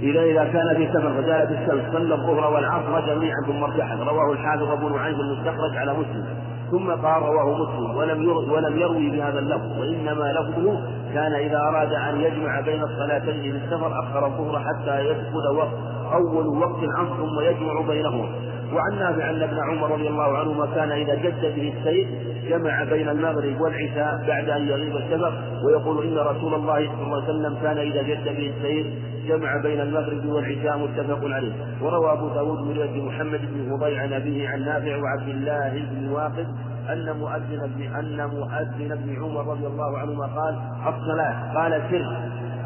[0.00, 3.98] إذا إذا كان في سفر فجاءت الشمس صلى الظهر والعصر جميعا ثم ارتحل.
[3.98, 6.24] رواه الحافظ أبو نعيم المستخرج على مسلم.
[6.70, 10.80] ثم قال رواه مسلم ولم ولم يروي بهذا اللفظ وإنما لفظه
[11.14, 15.78] كان إذا أراد أن يجمع بين الصلاتين في السفر أخر الظهر حتى يدخل وقت
[16.12, 18.28] أول وقت العصر ثم يجمع بينهما.
[18.72, 22.08] وعن نافع أن ابن عمر رضي الله عنهما كان إذا جد به السير
[22.48, 25.32] جمع بين المغرب والعشاء بعد أن يغيب الشفق
[25.66, 28.92] ويقول إن رسول الله صلى الله عليه وسلم كان إذا جد به السير
[29.28, 31.52] جمع بين المغرب والعشاء متفق عليه.
[31.82, 36.08] وروى أبو داود من رواية محمد بن فضيل عن أبيه عن نافع وعبد الله بن
[36.08, 36.46] واقد
[36.92, 42.16] أن مؤذن ابن أن مؤذن ابن عمر رضي الله عنهما قال الصلاة قال سر.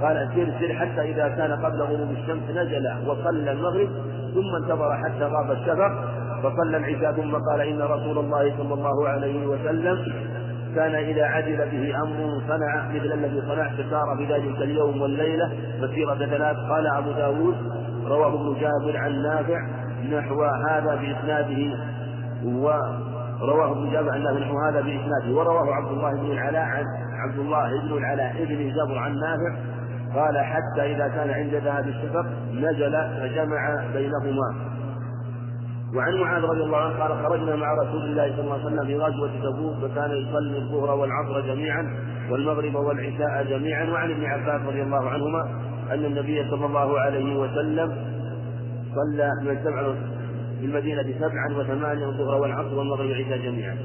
[0.03, 0.75] قال سر سر.
[0.75, 3.89] حتى إذا كان قبل غروب الشمس نزل وصلى المغرب
[4.35, 5.93] ثم انتظر حتى غاب الشفق
[6.43, 9.99] فصلى العشاء ثم قال إن رسول الله صلى الله عليه وسلم
[10.75, 16.15] كان إذا عدل به أمر صنع مثل الذي صنع فسار في ذلك اليوم والليلة مسيرة
[16.15, 16.57] ثلاث.
[16.57, 17.55] قال أبو داود
[18.07, 19.61] رواه ابن جابر عن نافع
[20.11, 21.79] نحو هذا بإسناده
[22.45, 26.85] ورواه ابن جابر عن نافع نحو هذا بإسناده ورواه عبد الله بن العلاء عن
[27.29, 29.57] عبد الله بن العلاء بن جابر عن نافع
[30.15, 34.73] قال حتى إذا كان عند ذهاب الشفق نزل فجمع بينهما
[35.95, 38.97] وعن معاذ رضي الله عنه قال خرجنا مع رسول الله صلى الله عليه وسلم في
[38.97, 41.97] غزوة تبوك فكان يصلي الظهر والعصر جميعا
[42.31, 45.43] والمغرب والعشاء جميعا وعن ابن عباس رضي الله عنهما
[45.91, 47.93] أن النبي صلى الله عليه وسلم
[48.95, 49.93] صلى من سبع
[50.61, 53.77] في المدينة سبعا وثمانيا الظهر والعصر والمغرب والعشاء جميعا.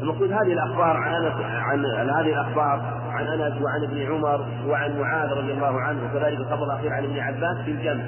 [0.00, 5.28] المقصود هذه الأخبار عن أنس عن هذه الأخبار عن أنس وعن ابن عمر وعن معاذ
[5.30, 8.04] رضي الله عنه وكذلك الخبر الأخير عن ابن عباس في الجمع.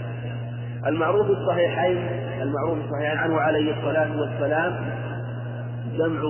[0.87, 1.96] المعروف الصحيحين
[2.42, 4.77] المعروف الصحيحين عنه عليه الصلاة والسلام
[5.96, 6.20] جمع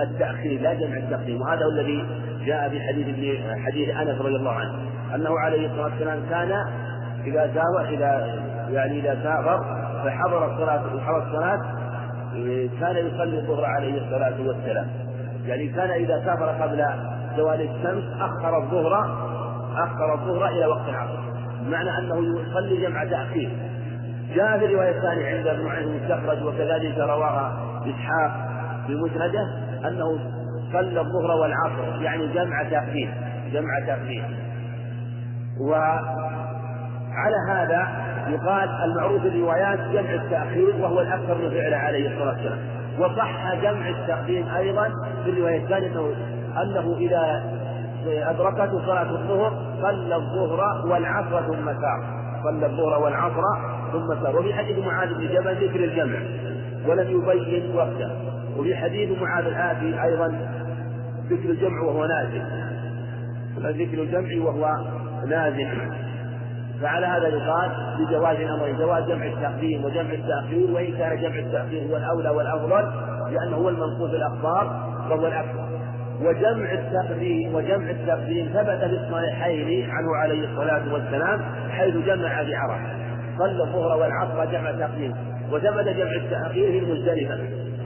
[0.00, 2.04] التأخير لا جمع التقديم وهذا هو الذي
[2.46, 4.74] جاء في حديث ابن حديث أنس رضي الله عنه
[5.14, 6.52] أنه عليه الصلاة والسلام كان
[7.24, 9.64] إذا سافر إذا يعني إذا سافر
[10.04, 11.62] فحضر الصلاة حضر الصلاة
[12.80, 15.05] كان يصلي الظهر عليه الصلاة والسلام
[15.46, 16.84] يعني كان إذا سافر قبل
[17.36, 18.94] زوال الشمس أخر الظهر
[19.76, 21.18] أخر الظهر إلى وقت العصر
[21.60, 23.50] بمعنى أنه يصلي جمع تأخير.
[24.34, 28.48] جاء في الرواية الثانية عند ابن معين المستخرج وكذلك رواها إسحاق
[28.86, 29.48] في مسنده
[29.88, 30.18] أنه
[30.72, 33.14] صلى الظهر والعصر يعني جمع تأخير
[33.52, 34.24] جمع تأخير.
[35.60, 37.88] وعلى هذا
[38.28, 42.58] يقال المعروف الروايات جمع التأخير وهو الأكثر من فعله عليه الصلاة والسلام.
[42.98, 44.88] وصح جمع التقديم أيضا
[45.24, 46.14] في الرواية الثانية أنه
[46.62, 47.44] أنه إذا
[48.06, 52.04] أدركته صلاة الظهر صلى الظهر والعصر ثم سار.
[52.44, 53.42] صلى الظهر والعصر
[53.92, 54.36] ثم سار.
[54.38, 56.18] وفي حديث معاذ بن جبل ذكر الجمع
[56.86, 58.10] ولم يبين وقته.
[58.58, 60.26] وفي حديث معاذ الآتي أيضا
[61.30, 62.42] ذكر الجمع وهو نازل.
[63.58, 64.76] ذكر الجمع وهو
[65.26, 65.68] نازل.
[66.82, 71.96] فعلى هذا يقال بجواز الامرين جواز جمع التقديم وجمع التأخير وإن كان جمع التأخير هو
[71.96, 72.92] الأولى والأفضل
[73.32, 75.66] لأنه هو المنقول في الاخبار فهو الاكثر
[76.20, 82.96] وجمع التقديم وجمع التقديم ثبت في الصحيحين عنه عليه الصلاة والسلام حيث جمع بعرفه
[83.38, 85.14] صلى الظهر والعصر جمع تقديم
[85.52, 87.38] وثبت جمع التأخير في المزدلفه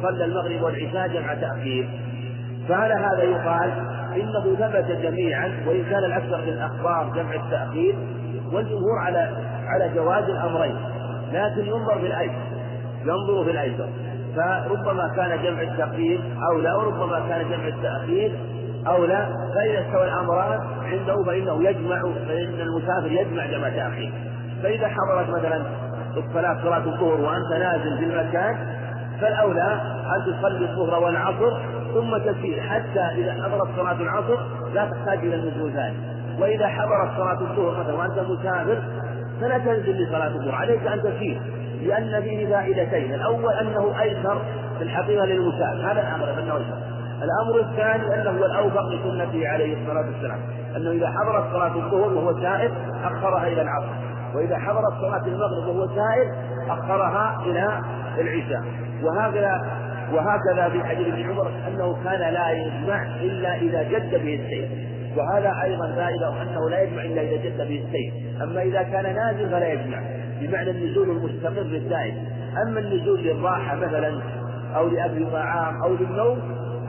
[0.02, 1.88] صلى المغرب والعشاء جمع تأخير.
[2.68, 3.70] فعلى هذا يقال
[4.16, 7.94] إنه ثبت جميعا وإن كان الأكثر في الأخبار جمع التأخير
[8.52, 9.30] والجمهور على
[9.66, 10.76] على جواز الأمرين
[11.32, 12.50] لكن ينظر في الأيسر
[13.04, 13.88] ينظر في الأيسر.
[14.36, 16.20] فربما كان جمع التقديم
[16.52, 18.38] اولى وربما كان جمع التأخير
[18.86, 24.12] اولى فإذا استوى الأمران عنده فإنه يجمع فإن المسافر يجمع جمع تأخير.
[24.62, 25.62] فإذا حضرت مثلا
[26.16, 28.56] الصلاة صلاة الظهر وأنت نازل في المكان
[29.20, 29.80] فالأولى
[30.16, 31.58] أن تصلي الظهر والعصر
[31.94, 32.60] ثم تسير.
[32.60, 34.38] حتى إذا حضرت صلاة العصر
[34.74, 38.82] لا تحتاج إلى النزول ثاني وإذا حضرت صلاة الظهر مثلا وأنت مسافر
[39.40, 40.54] فلا تنزل لصلاة الظهر.
[40.54, 41.40] عليك أن تسير
[41.82, 43.14] لأن فيه فائدتين.
[43.14, 44.42] الأول أنه أيسر
[44.78, 45.92] في الحقيقة للمسافر.
[45.92, 46.78] هذا الأمر أنه أيسر.
[47.22, 50.38] الأمر الثاني أنه هو الأوفق لسنته عليه الصلاة والسلام.
[50.76, 52.72] أنه إذا حضرت صلاة الظهر وهو سائر
[53.04, 53.92] أخرها إلى العصر.
[54.34, 56.32] وإذا حضرت صلاة المغرب وهو سائر
[56.68, 57.80] أخرها إلى
[58.18, 58.62] العشاء.
[59.02, 59.80] وهكذا
[60.12, 64.68] وهكذا في حديث ابن عمر أنه كان لا يجمع إلا إذا جد به السير.
[65.16, 68.42] وهذا أيضا فائدة أنه لا يجمع إلا إذا جد به السيف.
[68.42, 70.02] أما إذا كان نازل فلا يجمع
[70.40, 72.14] بمعنى النزول المستقر الدائم
[72.62, 74.20] أما النزول للراحة مثلا
[74.76, 76.38] أو لأكل طعام أو للنوم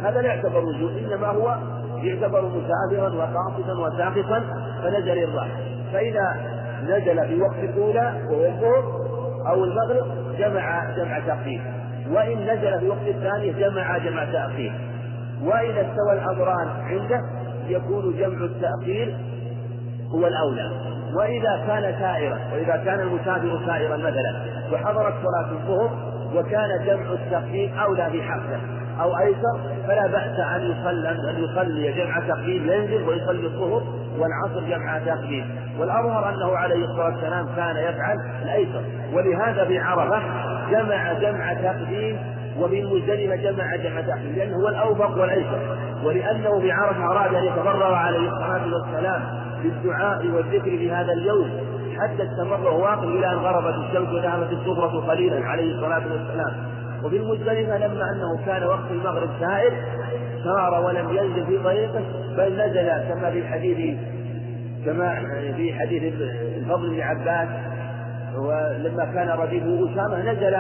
[0.04, 1.58] هذا لا يعتبر نزول إنما هو
[2.04, 4.44] يعتبر مسافرا وقاصدا وساقطا
[4.84, 5.60] فنزل الراحة
[5.94, 6.36] فإذا
[6.84, 8.84] نزل في وقت الأولى وهو الظهر
[9.48, 11.62] أو المغرب جمع جمع تأخير.
[12.12, 14.74] وإن نزل في وقت الثاني جمع جمع تأخير.
[15.44, 17.22] وإذا استوى الأمران عنده
[17.72, 19.18] يكون جمع التأخير
[20.12, 20.72] هو الأولى.
[21.16, 24.36] وإذا كان سائرا وإذا كان المسافر سائرا مثلا
[24.74, 25.90] وحضرت صلاة الظهر
[26.36, 28.60] وكان جمع التأخير أولى في حقه
[29.02, 33.84] أو أيسر فلا بأس أن يصلي أن يصلي جمع تقديم ينزل ويصلي الظهر
[34.18, 38.82] والعصر جمع تقديم والأظهر أنه عليه الصلاة والسلام كان يفعل الأيسر.
[39.14, 40.22] ولهذا في عرفة
[40.72, 42.20] جمع جمع تقديم
[42.62, 45.78] ومن مزدلفة جمع جمع تأخير لأنه هو الأوفق والأيسر.
[46.04, 49.22] ولأنه بعرفة أراد أن يتضرر عليه الصلاة والسلام
[49.64, 51.50] بالدعاء والذكر في هذا اليوم
[52.00, 56.54] حتى استمر واقف إلى أن غربت الشمس وذهبت الصفرة قليلا عليه الصلاة والسلام.
[57.04, 59.74] وفي المزدلفة لما أنه كان وقت المغرب سائر
[60.44, 62.02] سار ولم ينزل في طريقه
[62.38, 63.98] بل نزل كما في حديث
[64.86, 65.16] كما
[65.58, 66.14] في حديث
[66.58, 67.48] الفضل بن عباس
[68.38, 70.58] ولما كان رديفه أسامة نزل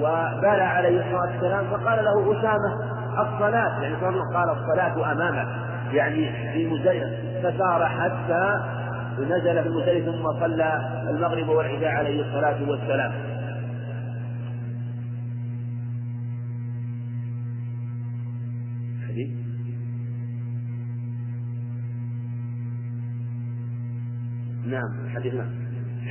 [0.00, 5.48] وبال عليه الصلاة والسلام فقال له أسامة الصلاة يعني قال الصلاة أمامك
[5.92, 8.60] يعني في مزدلفة فسار حتى
[9.18, 10.80] نزل في المزدلفة ثم صلى
[11.10, 13.12] المغرب والعشاء عليه الصلاة والسلام.
[24.68, 25.50] نعم حديث نعم.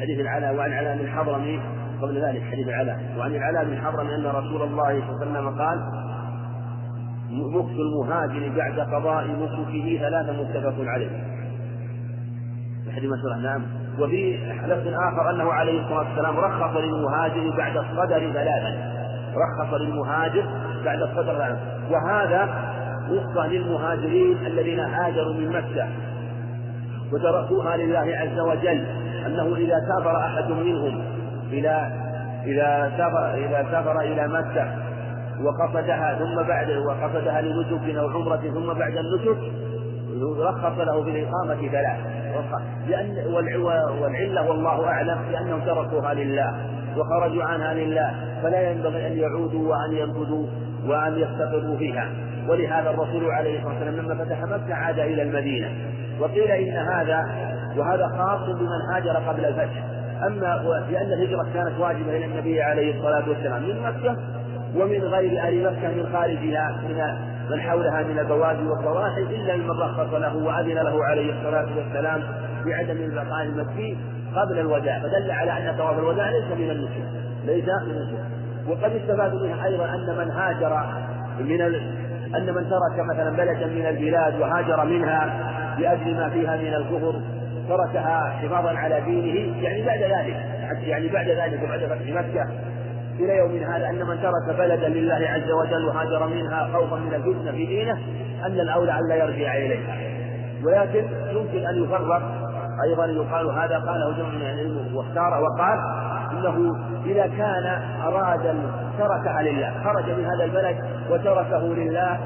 [0.01, 1.59] حديث العلاء وعن علاء بن حضرمي
[2.01, 5.61] قبل ذلك حديث العلاء وعن العلاء بن حضرم أن رسول الله صلى الله عليه وسلم
[5.61, 5.79] قال
[7.29, 11.09] مكث المهاجر بعد قضاء نسكه ثلاثة متفق عليه.
[12.95, 13.11] حديث
[13.43, 13.61] نعم.
[13.99, 18.93] وفي لفظ آخر أنه عليه الصلاة والسلام رخص للمهاجر بعد الصدر ثلاثا
[19.35, 20.45] رخص للمهاجر
[20.85, 21.59] بعد الصدر ثلاثا
[21.91, 22.49] وهذا
[23.09, 25.87] وفقا للمهاجرين الذين هاجروا من مكة
[27.13, 28.85] وتركوها لله عز وجل.
[29.27, 31.16] أنه إذا سافر أحد منهم
[31.51, 31.91] إلى
[32.45, 34.67] إذا سافر إذا سافر إلى مكة
[35.43, 39.37] وقصدها ثم بعد وقصدها لنسك أو عمرة ثم بعد النسك
[40.39, 41.97] رخص له بالإقامة ثلاث.
[42.87, 43.33] لأن
[44.01, 46.55] والعلة والله أعلم لأنهم تركوها لله
[46.97, 50.47] وخرجوا عنها لله فلا ينبغي أن يعودوا وأن ينفذوا
[50.87, 52.09] وأن يستقروا فيها.
[52.49, 55.69] ولهذا الرسول عليه الصلاة والسلام لما فتح مكة عاد إلى المدينة
[56.19, 57.25] وقيل إن هذا
[57.77, 59.83] وهذا خاص بمن هاجر قبل الفتح.
[60.25, 63.63] أما لأن الهجرة كانت واجبة إلى النبي عليه الصلاة والسلام.
[63.63, 64.17] من مكة
[64.75, 67.01] ومن غير أهل مكة من خارجها من
[67.49, 72.23] من حولها من البوادي والضواحي إلا من رخص له وأذن له عليه الصلاة والسلام
[72.65, 73.97] بعدم البقاء المكي
[74.35, 74.99] قبل الوداع.
[74.99, 77.03] فدل على أن طواف الوداع ليس من النسك
[77.45, 78.23] ليس من النسك
[78.67, 80.85] وقد استفاد منها أيضا أن من هاجر
[81.39, 81.75] من ال...
[82.35, 85.29] أن من ترك مثلا بلدا من البلاد وهاجر منها
[85.79, 87.21] لأجل ما فيها من الكفر
[87.69, 90.35] تركها حفاظا على دينه يعني بعد ذلك
[90.83, 92.47] يعني بعد ذلك وبعد فتح مكة
[93.19, 97.51] إلى يوم هذا أن من ترك بلدا لله عز وجل وهاجر منها خوفا من الفتنة
[97.51, 97.97] في دينه
[98.45, 99.97] أن الأولى أن لا يرجع إليها
[100.65, 102.21] ولكن يمكن أن يفرق
[102.83, 105.79] أيضا يقال هذا قاله جمع من العلم واختاره وقال
[106.31, 106.75] إنه
[107.05, 108.55] إذا كان أراد
[108.97, 110.77] تركها لله خرج من هذا البلد
[111.09, 112.19] وتركه لله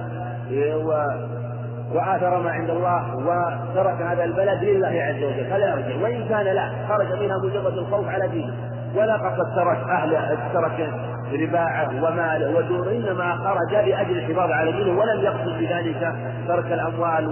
[1.93, 6.03] وآثر ما عند الله وترك هذا البلد لله عز وجل فلا يرجع.
[6.03, 8.53] وإن كان لا خرج منها مجرد الخوف على دينه.
[8.95, 10.89] ولا قد ترك أهل ترك
[11.33, 16.15] رباعه وماله ودوره إنما خرج لأجل الحفاظ على دينه ولم يقصد بذلك
[16.47, 17.27] ترك الأموال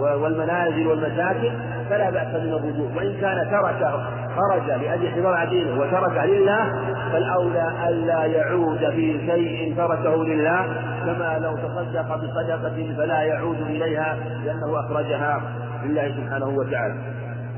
[0.00, 1.52] والمنازل والمساكن.
[1.92, 2.96] فلا بأس من الرجوع.
[2.96, 3.94] وإن كان ترك
[4.36, 6.72] خرج لأجل على دينه وترك لله
[7.12, 10.66] فالأولى ألا يعود في شيء تركه لله
[11.04, 15.40] كما لو تصدق بصدقة فلا يعود إليها لأنه أخرجها
[15.84, 16.94] لله سبحانه وتعالى.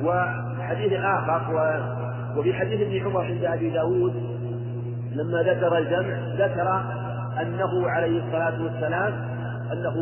[0.03, 1.81] وحديث آخر
[2.37, 4.15] وفي حديث ابن عمر عند أبي داود
[5.15, 6.83] لما ذكر الجمع ذكر
[7.43, 9.13] أنه عليه الصلاة والسلام
[9.73, 9.95] أنه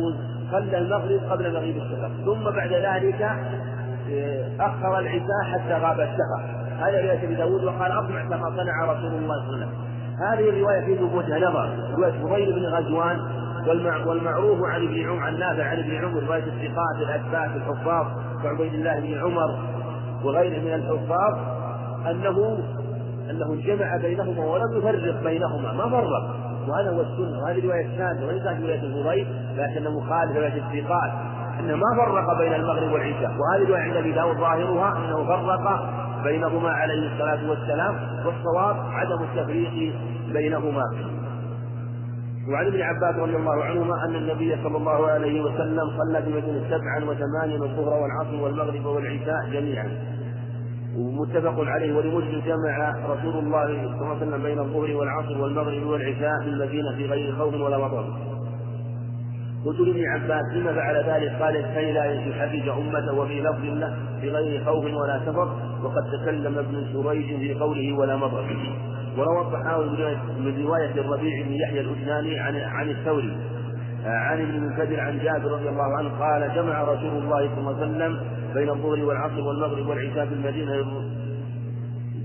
[0.51, 3.29] صلى المغرب قبل مغيب الشفق ثم بعد ذلك
[4.59, 9.35] أخر العشاء حتى غاب الشفق هذا رواية أبي داود وقال أطمع كما صنع رسول الله
[9.45, 9.69] صلى الله عليه وسلم.
[10.19, 11.69] هذه الرواية في وجه نظر.
[11.97, 13.19] رواية فضيل بن غزوان
[14.07, 18.07] والمعروف عن ابن عمر عن نافع عن ابن عمر رواية الثقات الأثبات الحفاظ
[18.43, 19.59] كعبيد الله بن عمر
[20.23, 21.37] وغيره من الحفاظ
[22.07, 22.57] أنه
[23.29, 26.35] أنه جمع بينهما ولم يفرق بينهما ما فرق.
[26.67, 27.43] وهذا هو السنة.
[27.43, 31.11] وهذه رواية ثانية وليست رواية الفضيل لكنه مخالف رواية الثقات.
[31.59, 35.79] أنه ما فرق بين المغرب والعشاء وهذه رواية عند أبي داود ظاهرها أنه فرق
[36.23, 39.93] بينهما عليه الصلاة والسلام والصواب عدم التفريق
[40.33, 40.83] بينهما
[42.49, 47.03] وعن ابن عباس رضي الله عنهما أن النبي صلى الله عليه وسلم صلى بمدينة سبعا
[47.09, 49.89] وثمانيا الظهر والعصر والمغرب والعشاء جميعا
[50.97, 56.39] ومتفق عليه ولمسلم جمع رسول الله صلى الله عليه وسلم بين الظهر والعصر والمغرب والعشاء
[56.43, 58.05] في المدينة في غير خوف ولا مطر.
[59.65, 64.29] قلت لابن عباس لما فعل ذلك؟ قال كي لا يحرج امته وفي لفظ له في
[64.29, 65.47] غير خوف ولا سفر
[65.83, 68.45] وقد تكلم ابن سريج في قوله ولا مطر.
[69.17, 69.85] وروى الطحاوي
[70.39, 73.37] من رواية الربيع بن يحيى الأسناني عن عن الثوري
[74.05, 77.85] عن ابن المنكدر عن جابر رضي الله عنه قال جمع رسول الله صلى الله عليه
[77.91, 78.19] وسلم
[78.53, 80.85] بين الظهر والعصر والمغرب والعشاء في المدينة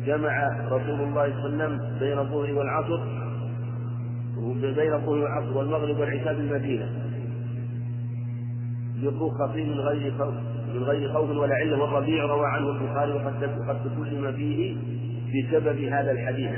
[0.06, 3.00] جمع رسول الله صلى الله عليه وسلم بين الظهر والعصر
[4.76, 6.86] بين الظهر والعصر والمغرب والعشاء في المدينة
[9.02, 10.34] بالرخص من غير خوف
[10.74, 11.82] من غير خوف ولا علة.
[11.82, 14.76] والربيع روى عنه البخاري وقد قد تكلم فيه
[15.28, 16.50] بسبب هذا الحديث.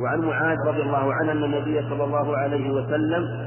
[0.00, 3.46] وعن معاذ رضي الله عنه أن النبي صلى الله عليه وسلم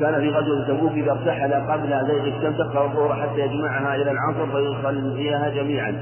[0.00, 4.46] كان في غزوة تبوك إذا ارتحل قبل زيغ الشمس أخر الظهر حتى يجمعها إلى العصر
[4.46, 5.96] فيصليها جميعا.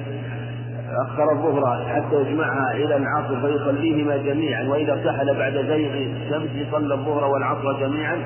[1.06, 4.62] أخر الظهر حتى يجمعها إلى العصر فيصليهما جميعا.
[4.68, 8.18] وإذا ارتحل بعد زيغ الشمس صلى الظهر والعصر جميعا.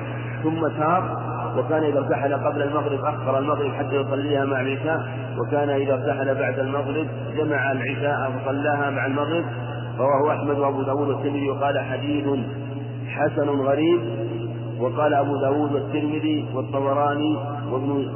[0.43, 1.03] ثم تاب
[1.57, 4.99] وكان إذا ارتحل قبل المغرب أخر المغرب حتى يصليها مع العشاء
[5.39, 7.07] وكان إذا ارتحل بعد المغرب
[7.37, 9.45] جمع العشاء فصلاها مع المغرب.
[9.99, 12.25] رواه أحمد وأبو داود والترمذي وقال حديث
[13.07, 13.99] حسن غريب.
[14.79, 17.37] وقال أبو داود والترمذي والطبراني
[17.71, 18.07] وابن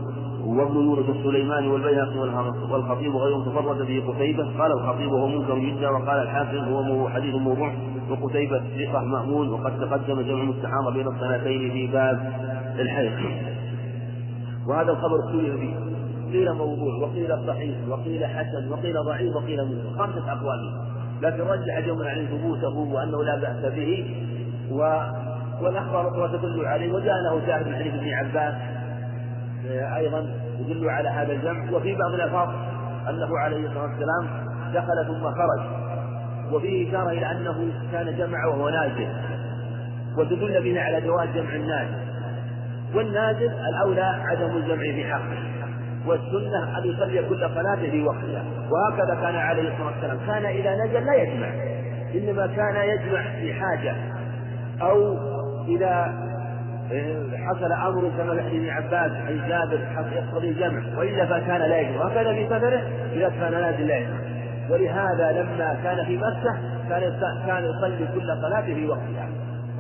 [0.46, 2.20] وابن يونس السليماني والبيهقي
[2.72, 4.44] والخطيب وغيرهم تفرد به قتيبة.
[4.60, 7.74] قال الخطيب وهو منكر جدا وقال الحافظ هو حديث موضوع.
[8.12, 12.34] وقتيبة ثقة مأمون وقد تقدم جمع مستحاضة بين السنتين في باب
[12.80, 13.12] الحيض.
[14.68, 15.76] وهذا الخبر اختلف فيه
[16.32, 19.98] قيل موضوع وقيل صحيح وقيل حسن وقيل ضعيف وقيل منه.
[19.98, 20.74] خمسة أقوال
[21.22, 24.16] لكن رجح جمع عليه ثبوته وأنه لا بأس به.
[24.72, 24.78] و
[25.62, 28.54] والأخبار الأخرى تدل عليه وجاء له شاهد من حديث ابن عباس
[29.68, 31.72] آه، أيضا يدل على هذا الجمع.
[31.72, 32.50] وفي بعض الألفاظ
[33.10, 35.81] أنه عليه الصلاة والسلام دخل ثم خرج.
[36.52, 39.08] وفيه إشارة إلى أنه كان جمع وهو نازل.
[40.18, 42.12] وتدل به على جواز جمع النازل.
[42.96, 45.38] والنازل الأولى عدم الجمع في حقه
[46.06, 48.44] والسنة أن يصلي كل صلاة في وقتها.
[48.72, 50.18] وهكذا كان عليه الصلاة والسلام.
[50.28, 51.48] كان إذا نزل لا يجمع.
[52.16, 53.96] إنما كان يجمع في حاجة.
[54.82, 55.18] أو
[55.68, 56.14] إذا
[57.48, 59.80] حصل أمر كما في ابن عباس عن جابر
[60.16, 62.02] يقتضي الجمع وإلا فكان لا يجمع.
[62.02, 62.82] وهكذا في سفره
[63.14, 64.41] إذا كان نازل لا يجمع.
[64.72, 66.58] ولهذا لما كان في مكة
[66.90, 67.14] كان
[67.48, 69.30] كان يصلي كل صلاة في وقتها.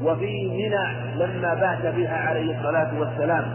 [0.04, 3.46] وفي منى لما بات بها عليه الصلاة والسلام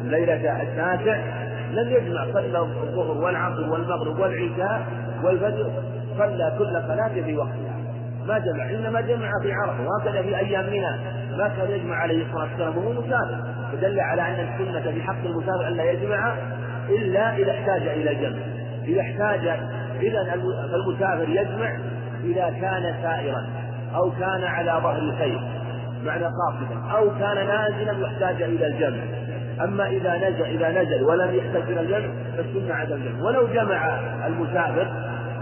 [0.00, 1.16] الليلة التاسع
[1.70, 4.82] لم يجمع صلى الظهر والعصر والمغرب والعشاء
[5.24, 5.70] والفجر
[6.18, 7.74] صلى كل صلاة في وقتها.
[8.26, 10.96] ما جمع إنما جمع في عرفة وهكذا في أيام منى.
[11.38, 13.44] ما كان يجمع عليه الصلاة والسلام وهو مسافر.
[13.72, 16.34] فدل على أن السنة في حق المسافر أن لا يجمع
[16.88, 18.38] إلا إذا احتاج إلى جمع.
[18.84, 19.60] إذا احتاج
[20.00, 20.34] إذا
[20.74, 21.78] المسافر يجمع
[22.24, 23.46] إذا كان سائرا
[23.96, 25.40] أو كان على ظهر الخير
[26.04, 29.02] معنى قاصدا أو كان نازلا يحتاج إلى الجمع.
[29.64, 33.24] أما إذا نزل إذا نزل ولم يحتاج إلى الجمع فالسنة عدم الجمع.
[33.24, 34.88] ولو جمع المسافر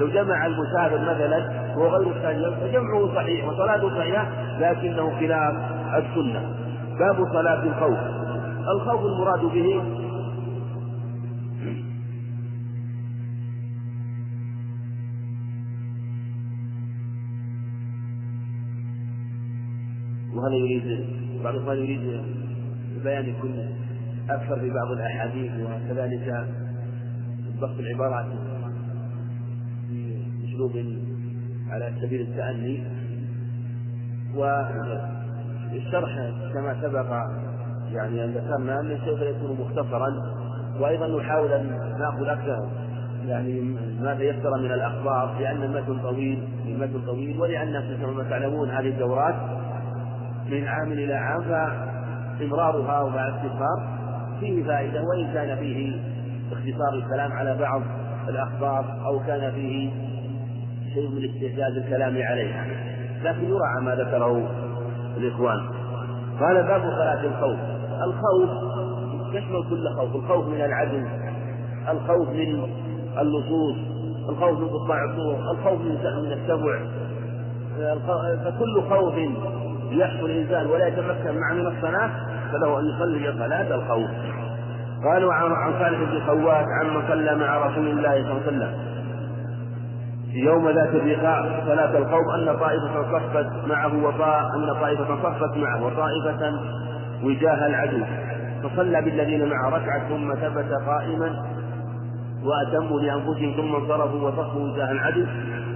[0.00, 4.26] لو جمع المسافر مثلا وهو غير الثاني فجمعه صحيح وصلاته صحيحة
[4.60, 5.54] لكنه خلاف
[5.94, 6.42] السنة.
[6.98, 7.98] باب صلاة الخوف.
[8.74, 9.82] الخوف المراد به
[20.42, 21.06] وهذا يريد
[21.44, 22.22] بعض الإخوان يريد
[23.04, 23.68] بيان يكون
[24.30, 26.46] أكثر في بعض الأحاديث وكذلك
[27.60, 28.26] ضبط العبارات
[29.90, 30.72] بأسلوب
[31.70, 32.82] على سبيل التأني.
[34.36, 34.70] والشرح
[36.54, 37.06] كما سبق
[37.92, 40.34] يعني أن ذكرنا أنه سوف يكون مختصرا
[40.80, 41.66] وأيضا نحاول أن
[41.98, 42.68] نأخذ أكثر
[43.26, 43.60] يعني
[44.00, 49.61] ما تيسر من الأخبار لأن المتن طويل المتن طويل ولأن كما تعلمون هذه الدورات
[50.52, 51.42] من عام إلى عام
[52.38, 53.98] فإمرارها ومع الاختصار
[54.40, 56.00] فيه فائدة وإن كان فيه
[56.52, 57.82] اختصار الكلام على بعض
[58.28, 59.90] الأخبار أو كان فيه
[60.94, 62.66] شيء من استهجاز الكلام عليها
[63.22, 64.50] لكن يراعى ما ذكره
[65.16, 65.60] الإخوان.
[66.40, 67.58] قال باب صلاة الخوف.
[68.02, 68.50] الخوف
[69.34, 70.14] يشمل كل خوف.
[70.14, 71.06] الخوف من العدو.
[71.88, 72.66] الخوف من
[73.18, 73.76] اللصوص.
[74.28, 75.50] الخوف من قطاع الطرق.
[75.50, 76.78] الخوف من السبع
[78.44, 79.14] فكل خوف
[79.98, 82.10] يحصل الإنسان ولا يتمكن معه من الصلاة
[82.52, 84.10] فله أن يصلي صلاة الخوف.
[85.04, 88.74] قالوا عن خالد بن خوات عمن صلى مع رسول الله صلى الله عليه وسلم.
[90.32, 96.60] يوم ذات الرقاع صلاة الخوف أن طائفة صفت معه وطاء أن طائفة صفت معه وطائفة
[97.24, 98.04] وجاه العدو.
[98.62, 101.42] فصلى بالذين معه ركعة ثم ثبت قائما
[102.44, 105.26] وأتموا لأنفسهم ثم انصرفوا وصفوا وجاه العدو.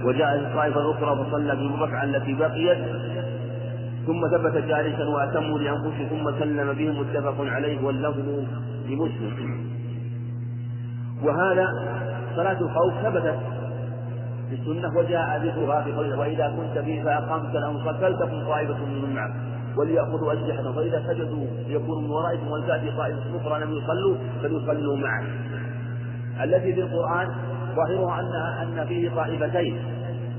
[0.03, 2.77] وجاءت الطائفة الأخرى فصلى بالركعة التي بقيت
[4.07, 8.25] ثم ثبت جالسا وأتموا لأنفسهم ثم سلم بهم متفق عليه واللفظ
[8.89, 9.67] لمسلم.
[11.23, 11.67] وهذا
[12.35, 13.39] صلاة الخوف ثبتت
[14.49, 19.33] في السنة وجاء ذكرها في قوله وإذا كنت فيه فأقمت لهم فلتكن طائفة منهم معك
[19.77, 25.23] وليأخذوا أسلحتهم فإذا سجدوا يكونوا من ورائكم ولتأتي طائفة أخرى لم يصلوا فليصلوا معك.
[26.43, 27.27] التي في القرآن
[27.75, 29.77] ظاهرها أنها أن فيه طائفتين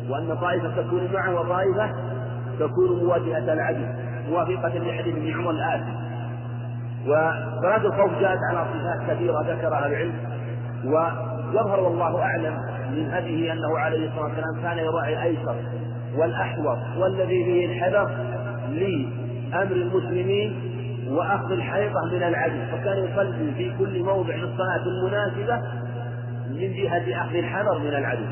[0.09, 2.08] وأن طائفة تكون معه وطائفة
[2.59, 3.85] تكون مواجهة العدو
[4.29, 5.93] موافقة لحديث ابن عمر الآتي
[7.07, 10.15] وصلاة الخوف جاءت على صفات كثيرة ذكرها العلم.
[10.85, 12.55] ويظهر والله أعلم
[12.91, 15.57] من هديه أنه عليه الصلاة والسلام كان يراعي الأيسر
[16.17, 18.11] والأحوط والذي فيه الحذر
[18.69, 20.61] لأمر المسلمين
[21.11, 25.63] وأخذ الحيطة من العدو فكان يصلي في كل موضع للصلاة المناسبة
[26.51, 28.25] من جهة أخذ الحذر من العدو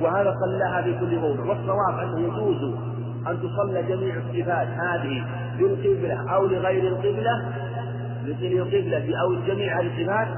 [0.00, 1.40] وهذا صلاها في كل موضع.
[1.44, 2.74] والصواب أنه يجوز
[3.28, 4.68] أن تصلى جميع الصفات.
[4.68, 5.24] هذه
[5.58, 7.52] للقبلة أو لغير القبلة
[8.24, 10.28] للقبلة أو جميع الصفات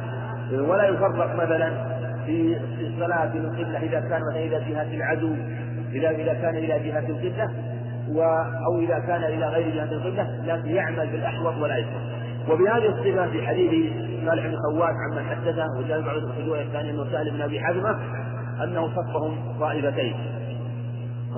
[0.52, 1.92] ولا يفرق مثلا
[2.26, 5.34] في الصلاة القبلة إذا كان مثلا إلى جهة العدو
[5.92, 7.50] إذا إذا كان إلى جهة القبلة
[8.66, 12.00] أو إذا كان إلى غير جهة القبلة لكن يعمل بالأحوط والأيسر
[12.50, 13.92] وبهذه الصفة في حديث
[14.26, 17.98] صالح بن خوات عمن حدثه وجاء بعض الرواية الثانية أنه سهل بن أبي حزمة
[18.64, 20.14] أنه صفهم طائفتين.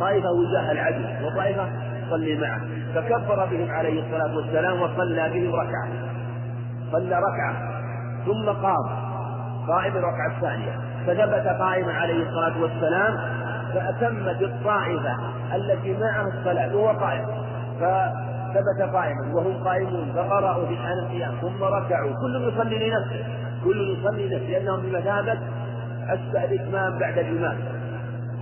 [0.00, 1.68] طائفة وجاه العدل وطائفة
[2.10, 2.60] صلي معه.
[2.94, 5.88] فكبر بهم عليه الصلاة والسلام وصلى بهم ركعة.
[6.92, 7.54] صلى ركعة
[8.26, 9.04] ثم قام.
[9.68, 10.72] قائم الركعة الثانية.
[11.06, 13.16] فثبت قائما عليه الصلاة والسلام
[13.74, 15.16] فأتمت الطائفة
[15.54, 17.26] التي معه الصلاة وهو قائم.
[17.80, 20.12] فثبت قائما وهم قائمون.
[20.14, 22.12] فقرأوا في حال القيام ثم ركعوا.
[22.22, 23.24] كل يصلي لنفسه.
[23.64, 25.38] كل يصلي لنفسه لأنهم بمثابة
[26.34, 27.56] الإتمام بعد الإمام.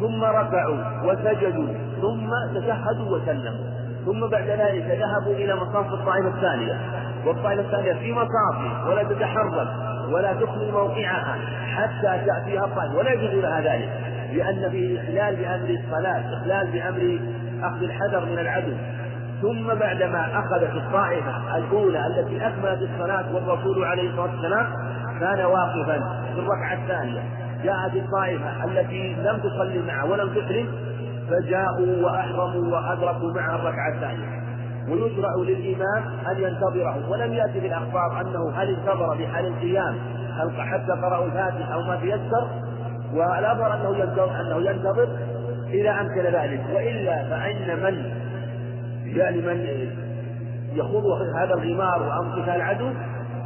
[0.03, 1.69] ثم ركعوا وسجدوا
[2.01, 3.67] ثم تشهدوا وسلموا.
[4.07, 6.81] ثم بعد ذلك ذهبوا إلى مصاف الطائفة الثانية.
[7.27, 9.69] والطائفة الثانية في مصافه ولا تتحرك
[10.13, 11.39] ولا تخلي موقعها
[11.77, 12.97] حتى تأتيها الطائفة.
[12.97, 13.91] ولا يجوز لها ذلك
[14.33, 17.21] لأن فيه إخلال بأمر الصلاة إخلال بأمر
[17.63, 18.77] أخذ الحذر من العدو.
[19.43, 24.67] ثم بعدما أخذت الطائفة الأولى التي أكملت الصلاة والرسول عليه الصلاة والسلام
[25.21, 25.99] كان واقفا
[26.35, 27.23] في الركعة الثانية.
[27.65, 30.69] جاءت الطائفة التي لم تصلي معه ولم تسلم
[31.31, 34.43] فجاءوا وأحرموا وأدركوا معه الركعة الثانية.
[34.89, 37.11] ويشرع للإمام أن ينتظره.
[37.11, 39.95] ولم يأتي في الأخبار أنه هل انتظر بحال القيام
[40.59, 42.49] حتى قرأوا الفاتحة أو ما تيسر.
[43.15, 45.09] والأظهر أنه ينتظر أنه ينتظر
[45.69, 46.61] إذا أمكن ذلك.
[46.75, 48.23] وإلا فإن من
[49.17, 49.67] يعني من
[50.73, 51.05] يخوض
[51.37, 52.91] هذا الغمار وأمسك العدو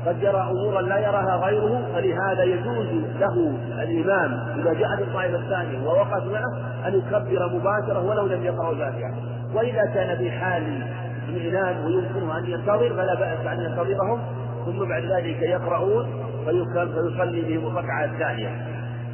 [0.07, 2.87] قد يرى أمورا لا يراها غيره فلهذا يجوز
[3.21, 9.15] له الإمام إذا جاءت الطائفة الثانية ووقف معه أن يكبر مباشرة ولو لم يقرأ الفاتحة.
[9.55, 10.83] وإذا كان في حال
[11.25, 14.21] اطمئنان ويمكنه أن ينتظر فلا بأس أن ينتظرهم
[14.67, 16.07] ثم بعد ذلك يقرؤون
[16.45, 18.67] فيصلي بهم الركعة الثانية.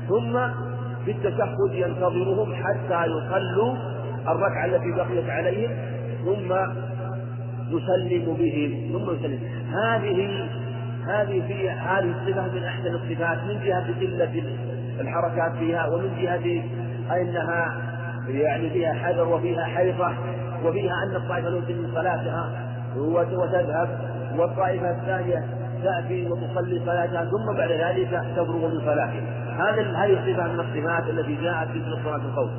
[0.08, 0.38] ثم
[1.04, 3.76] في التشهد ينتظرهم حتى يصلوا
[4.28, 5.70] الركعة التي بقيت عليهم
[6.24, 6.52] ثم
[7.68, 9.38] يسلم بهم ثم يسلم.
[9.72, 10.48] هذه
[11.06, 14.56] هذه في هذه الصفة من أحسن الصفات من جهة قلة
[15.00, 16.62] الحركات فيها ومن جهة
[17.20, 17.92] أنها
[18.28, 20.14] يعني فيها حذر وفيها حيطة
[20.64, 22.50] وفيها أن الطائفة الأولى من صلاتها
[22.96, 23.88] وتذهب
[24.38, 25.44] والطائفة الثانية
[25.82, 31.34] تأتي وتصلي صلاتها ثم بعد ذلك تفرغ من صلاتها هذا هذه الصفة من الصفات التي
[31.34, 32.50] جاءت في صلاة الخوف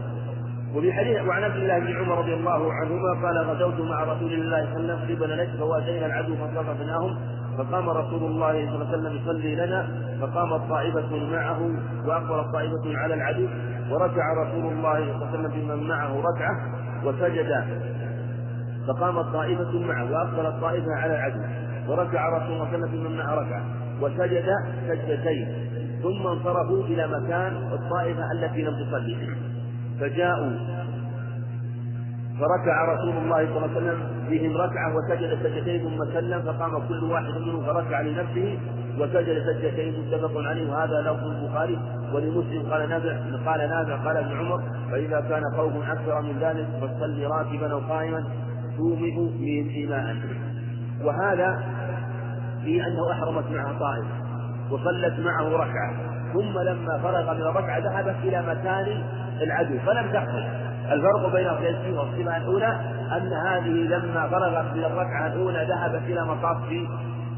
[0.75, 4.65] وفي حديث وعن عبد الله بن عمر رضي الله عنهما قال غزوت مع رسول الله
[4.65, 7.17] صلى الله عليه وسلم قبل نجد فواتينا العدو فصرفناهم
[7.57, 9.87] فقام رسول الله صلى الله عليه وسلم يصلي لنا
[10.21, 11.59] فقامت طائفة معه
[12.05, 13.47] وأقبلت طائفة على العدو
[13.91, 16.55] وركع رسول الله صلى الله عليه وسلم بمن معه ركعة
[17.05, 17.51] وسجد.
[18.87, 21.41] فقامت طائفة معه وأقبلت طائفة على العدو
[21.87, 23.63] وركع رسول الله صلى الله عليه وسلم بمن معه ركعة
[24.01, 24.45] وسجد
[24.87, 25.47] سجدتين
[26.03, 29.17] ثم انصرفوا إلى مكان الطائفة التي لم تصلي.
[29.99, 30.51] فجاءوا
[32.39, 37.03] فركع رسول الله صلى الله عليه وسلم بهم ركعة وسجد سجدتين ثم سلم فقام كل
[37.03, 38.59] واحد منهم فركع لنفسه
[38.99, 40.71] وسجد سجدتين متفق عليه.
[40.71, 41.79] وهذا لفظ البخاري
[42.13, 42.71] ولمسلم.
[42.71, 43.15] قال نافع
[43.45, 48.23] قال نافع قال ابن عمر فإذا كان خوف أكثر من ذلك فصل راكبا أو قائما
[48.77, 50.15] تومئ من إيماء.
[51.03, 51.63] وهذا
[52.63, 54.05] في أنه أحرمت معه طائف
[54.71, 55.93] وصلت معه ركعة
[56.33, 59.03] ثم لما فرغ من الركعة ذهبت إلى مكان
[59.41, 60.62] العدو فلم تحصل.
[60.93, 62.79] الفرق بين القياسين والصفة الأولى
[63.17, 66.57] أن هذه لما فرغت من الركعة الأولى ذهبت إلى مصاف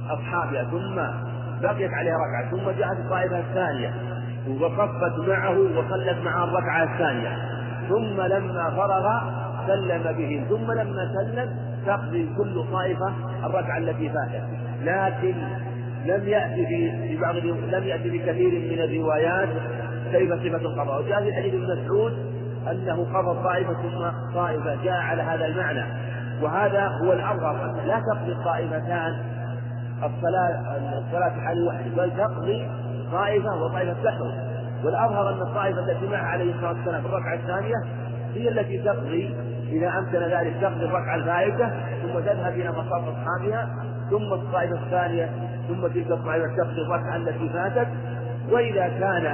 [0.09, 0.95] أصحابها ثم
[1.61, 3.93] بقيت عليها ركعة ثم جاءت الطائفة الثانية
[4.47, 7.37] وصفت معه وصلت معها الركعة الثانية.
[7.89, 9.19] ثم لما فرغ
[9.67, 11.49] سلم بهم ثم لما سلم
[11.85, 13.13] تقضي كل طائفة
[13.45, 14.43] الركعة التي فاتت.
[14.83, 15.35] لكن
[16.05, 19.49] لم يأتي في بعض لم يأتي بكثير من الروايات
[20.11, 21.01] كيف صفة القضاء.
[21.01, 22.24] وجاء في حديث ابن مسعود
[22.71, 25.83] أنه قضى طائفة ثم طائفة جاء على هذا المعنى.
[26.41, 29.15] وهذا هو الأظهر لا تقضي الطائفتان
[30.03, 32.67] الصلاة الصلاة في حال واحد بل تقضي
[33.11, 34.55] طائفة وطائفة تحرم.
[34.83, 37.75] والأظهر أن الطائفة التي معه عليه الصلاة والسلام في الركعة الثانية
[38.33, 39.35] هي التي تقضي
[39.69, 41.69] إذا أمكن ذلك تقضي الركعة الفائتة
[42.01, 43.69] ثم تذهب إلى مصاف أصحابها
[44.09, 45.29] ثم الطائفة الثانية
[45.67, 47.87] ثم تلك الطائفة تقضي الركعة التي فاتت.
[48.51, 49.25] وإذا كان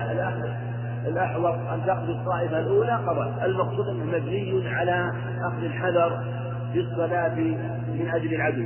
[1.08, 5.12] الأحوط أن تقضي الطائفة الأولى قضاء المقصود أنه مبني على
[5.48, 6.24] أخذ الحذر
[6.74, 7.36] في الصلاة
[7.88, 8.66] من أجل العدو.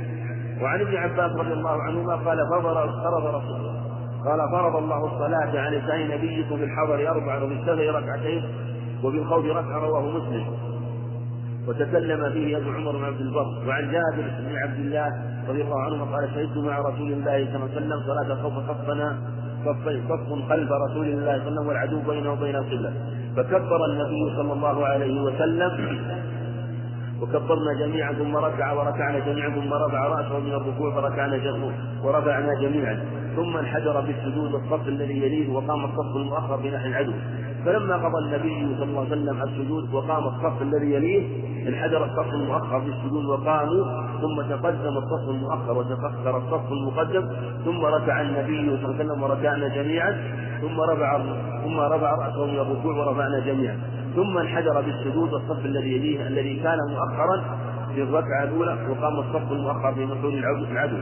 [0.62, 2.64] وعن ابن عباس رضي الله عنهما قال فرض
[3.04, 3.82] فرض رسول الله
[4.24, 8.42] قال فرض الله الصلاة عن لسان نبيكم بالحضر أربعة وبالسبع ركعتين
[9.04, 10.46] وبالخوف ركعة رواه مسلم.
[11.68, 13.68] وتكلم فيه أبو عمر بن عبد البر.
[13.68, 15.08] وعن جابر بن عبد الله
[15.48, 19.18] رضي الله عنه قال شهدت مع رسول الله صلى الله عليه وسلم صلاة الخوف خفنا
[19.66, 22.92] صف خلف رسول الله صلى الله عليه وسلم والعدو بينه وبين القبلة.
[23.36, 25.72] فكبر النبي صلى الله عليه وسلم.
[27.22, 31.72] وكبرنا جميعا ثم ركع وركعنا جميعا ثم رفع رأسه من الركوع فركعنا جميعا
[32.04, 33.04] ورفعنا جميعا.
[33.36, 37.12] ثم انحدر بالسجود والصف الذي يليه وقام الصف المؤخر بنحو العدو.
[37.64, 41.22] فلما قضى النبي صلى الله عليه وسلم السجود وقام الصف الذي يليه
[41.68, 43.84] انحدر الصف المؤخر بالسجود وقاموا
[44.20, 47.28] ثم تقدم الصف المؤخر وتفكر الصف المقدم
[47.64, 50.10] ثم ركع النبي صلى الله عليه وسلم وركعنا جميعا
[50.60, 51.18] ثم رفع
[51.64, 53.76] ثم رفع رأسه من الركوع ورفعنا جميعا.
[54.16, 57.58] ثم انحدر بالسجود والصف الذي يليه الذي كان مؤخرا
[57.94, 60.34] في الركعة الأولى وقام الصف المؤخر في مفعول
[60.72, 60.96] العدو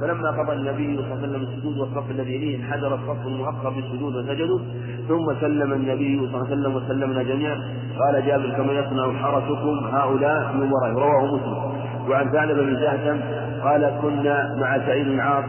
[0.00, 4.14] فلما قضى النبي صلى الله عليه وسلم السجود والصف الذي يليه انحدر الصف المؤخر بالسجود
[4.16, 4.58] وسجدوا
[5.08, 7.56] ثم سلم النبي صلى الله عليه وسلم وسلمنا جميعا.
[7.98, 11.80] قال جابر كما يصنع حرسكم هؤلاء من ورائه رواه مسلم.
[12.10, 13.20] وعن ثعلب بن جهشم
[13.62, 15.44] قال كنا مع سعيد بن عاص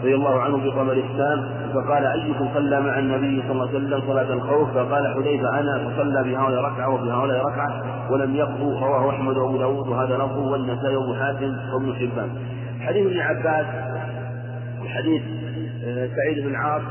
[0.00, 4.00] رضي الله عنه في قمر الإسلام فقال أيكم صلى مع النبي صلى الله عليه وسلم
[4.06, 7.82] صلاة الخوف؟ فقال حذيفة أنا فصلى بهؤلاء ركعة وبهؤلاء ركعة
[8.12, 8.80] ولم يقضوا.
[8.80, 12.30] رواه أحمد وأبو داود وهذا لفظه والنسائي وأبو حاتم وابن حبان.
[12.80, 13.66] حديث ابن عباس
[14.84, 15.22] وحديث
[15.84, 16.82] آه، سعيد بن عاص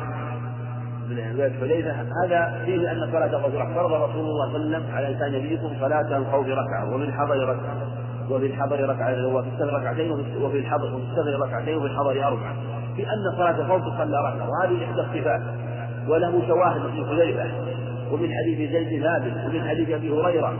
[1.09, 1.91] بن حذيفة
[2.25, 5.69] هذا فيه أن صلاة الخوف فرض رسول الله صلى الله عليه وسلم على لسان نبيكم
[5.79, 7.75] صلاة الخوف ركعة ومن حضر ركعة
[8.29, 9.15] وفي الحضر ركعة
[9.59, 12.55] ركعتين وفي الحضر وفي السفر ركعتين وفي الحضر أربعة.
[12.97, 15.41] في أن صلاة الخوف تصلى ركعة وهذه إحدى الصفات.
[16.07, 17.45] وله شواهد في حذيفة
[18.11, 20.53] ومن حديث زيد ثابت ومن حديث أبي هريرة.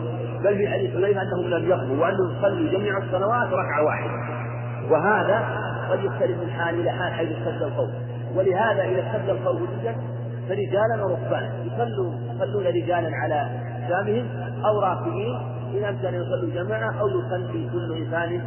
[0.43, 4.11] بل في حديث حذيفة أنهم لم يقضوا وأنهم صلوا جميع الصلوات ركعة واحدة.
[4.91, 5.45] وهذا
[5.91, 7.89] قد يختلف من حال إلى حال حيث اشتد الخوف.
[8.35, 9.95] ولهذا إذا اشتد الخوف جدا
[10.49, 11.51] فرجالا وركبانا.
[11.65, 13.49] يصلوا يصلون رجالا على
[13.87, 14.25] أقدامهم
[14.65, 15.35] أو راكبين
[15.73, 18.41] إن أمكن أن يصلوا جماعة أو يصلي كل إنسان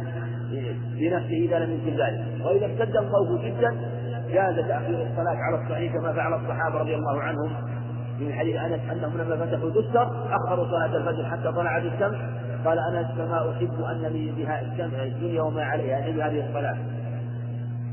[0.99, 2.45] بنفسه إذا لم يمكن ذلك.
[2.45, 3.75] وإذا اشتد الخوف جدا
[4.33, 7.51] جاز تأخير الصلاة على الصحيح كما فعل الصحابة رضي الله عنهم.
[8.19, 12.17] من حديث أنس أنهم لما فتحوا دستر أخروا صلاة الفجر حتى طلعت الشمس.
[12.65, 16.77] قال أنا كما أحب أن لي بها الشمس الدنيا وما عليها يعني بهذه الصلاة.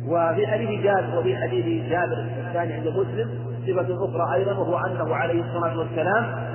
[0.09, 3.31] وفي حديث جابر وفي حديث جابر الثاني عند مسلم
[3.67, 6.49] صفة أخرى أيضا وهو أنه عليه الصلاة والسلام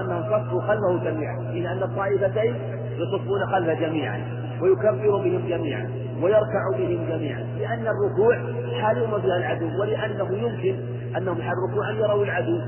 [0.00, 1.38] أنهم صفوا خلفه جميعا.
[1.38, 2.54] إن أن الطائفتين
[2.96, 4.41] يصفون خلفه جميعا.
[4.62, 5.90] ويكبر بهم جميعا
[6.22, 8.36] ويركع بهم جميعا لأن الركوع
[8.80, 10.76] حال فيها العدو ولأنه يمكن
[11.16, 12.60] أنهم حال الركوع أن يروا العدو.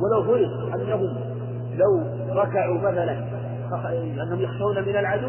[0.00, 1.16] ولو فرض أنهم
[1.76, 2.04] لو
[2.40, 3.16] ركعوا مثلا
[4.22, 5.28] أنهم يخشون من العدو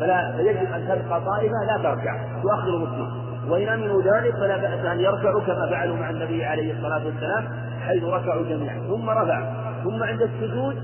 [0.00, 5.00] فلا فيجب أن تبقى طائفة لا تركع تؤخر مسلم وإن أمنوا ذلك فلا بأس أن
[5.00, 7.48] يركعوا كما فعلوا مع النبي عليه الصلاة والسلام
[7.80, 8.78] حيث ركعوا جميعا.
[8.88, 9.52] ثم رفع
[9.84, 10.76] ثم عند السجود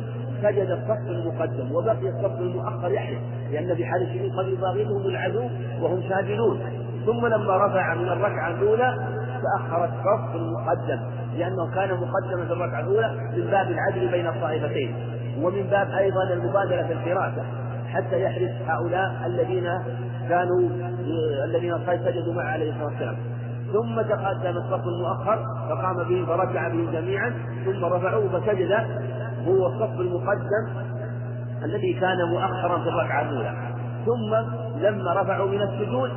[0.42, 3.20] سجد الصف المقدم وبقي الصف المؤخر يحرم
[3.52, 5.48] لأن في حال السجود قد يباغتهم العدو
[5.80, 6.60] وهم ساجدون.
[7.06, 8.94] ثم لما رفع من الركعة الأولى
[9.42, 11.00] تأخر الصف المقدم
[11.36, 14.94] لأنه كان مقدما في الركعة الأولى من باب العدل بين الطائفتين
[15.42, 17.42] ومن باب أيضا المبادرة في الفراسة
[17.88, 19.68] حتى يحرس هؤلاء الذين
[20.28, 20.68] كانوا
[21.44, 23.16] الذين سجدوا معه عليه الصلاة والسلام.
[23.72, 27.32] ثم تقدم الصف المؤخر فقام به فركع به جميعا
[27.64, 28.72] ثم رفعوه فسجد
[29.48, 30.68] هو الصف المقدم
[31.64, 33.54] الذي كان مؤخرا في الركعة الأولى.
[34.06, 34.34] ثم
[34.80, 36.10] لما رفعوا من السجود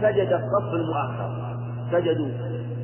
[0.00, 1.30] سجد الصف المؤخر.
[1.92, 2.28] سجدوا.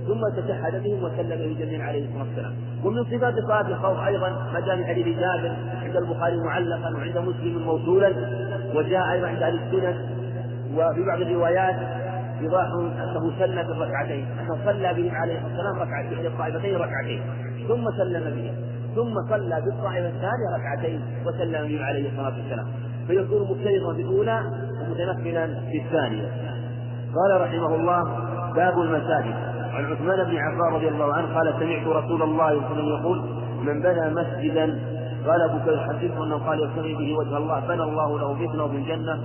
[0.06, 2.52] ثم تشهد بهم وسلم به جميعا عليه الصلاة والسلام.
[2.84, 7.62] ومن صفات صلاة الخوف أيضا ما جاء في حديث جابر عند البخاري معلقا وعند مسلم
[7.62, 8.12] موصولا.
[8.74, 9.96] وجاء أيضا عند أهل السنن.
[10.74, 11.76] وفي بعض الروايات
[12.40, 12.66] إيضاح
[13.02, 17.22] أنه سلم بالركعتين أنه صلى بهم عليه الصلاة والسلام ركعتين الطائفتين ركعتين.
[17.68, 18.54] ثم سلم بهم.
[18.96, 22.66] ثم صلى بالطائفه الثانية ركعتين وسلم عليه الصلاة والسلام.
[23.06, 24.40] فيكون مفترضا بالاولى
[24.80, 26.28] ومتمكنا في الثانية.
[27.14, 28.02] قال رحمه الله
[28.54, 29.34] باب المساجد.
[29.72, 32.88] عن عثمان بن عفان رضي الله عنه قال سمعت رسول الله صلى الله عليه وسلم
[33.00, 33.18] يقول
[33.66, 34.78] من بنى مسجدا
[35.26, 35.74] قال أبو بكر
[36.22, 39.20] أنه قال يبتغي به وجه الله بنى الله له مثله في الجنه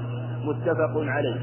[0.46, 1.36] متفق عليه.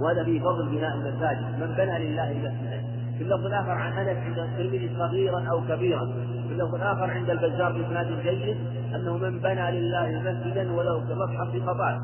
[0.00, 1.60] وهذا في فضل بناء المساجد.
[1.60, 2.75] من بنى لله مسجدا
[3.18, 6.06] في اللفظ الآخر عن أنس عند الترمذي صغيرا أو كبيرا.
[6.48, 8.56] في اللفظ الآخر عند البزار بإسناد جيد
[8.94, 11.98] أنه من بنى لله مسجدا ولو كمصحف قطاع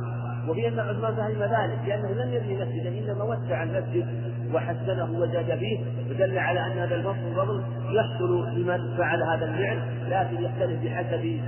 [0.48, 4.06] وفي ان عثمان فهم ذلك لأنه لم يبني مسجدا إنما وسع المسجد
[4.54, 9.78] وحسنه وزاد فيه فدل على أن هذا الفضل يحصل لمن فعل هذا الفعل
[10.10, 11.40] لكن يختلف بحسب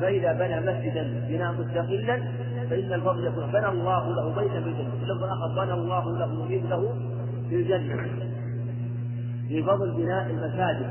[0.00, 2.22] فإذا بنى مسجدا بناء مستقلا
[2.70, 4.90] فإن الفضل يكون بنى الله له بيتا في الجنة.
[4.98, 6.94] في الآخر بنى الله له مثله
[7.48, 8.29] في الجنة.
[9.50, 10.86] في فضل بناء المساجد.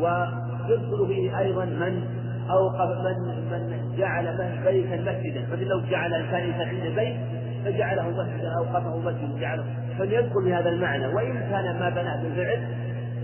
[0.00, 2.04] ويدخل فيه أيضا من
[2.50, 3.16] أوقف من
[3.50, 7.16] من جعل بيتا مسجدا فمن لو جعل إنسان عنده بيت
[7.64, 9.64] فجعله مسجدا أوقفه مسجدا جعله.
[9.98, 11.06] فليدخل بهذا المعنى.
[11.06, 12.66] وإن كان ما بناه بالفعل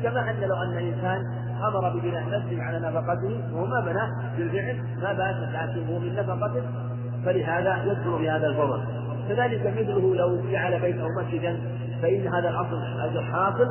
[0.02, 1.22] كما أن لو أن إنسان
[1.62, 6.62] أمر ببناء مسجد على نفقته وهو ما بناه بالفعل ما بأس لكن هو من نفقته
[7.24, 8.80] فلهذا يذكر في هذا الفضل.
[9.28, 11.56] كذلك مثله لو جعل بيته مسجدا
[12.02, 13.68] فإن هذا الأصل أجر حاصل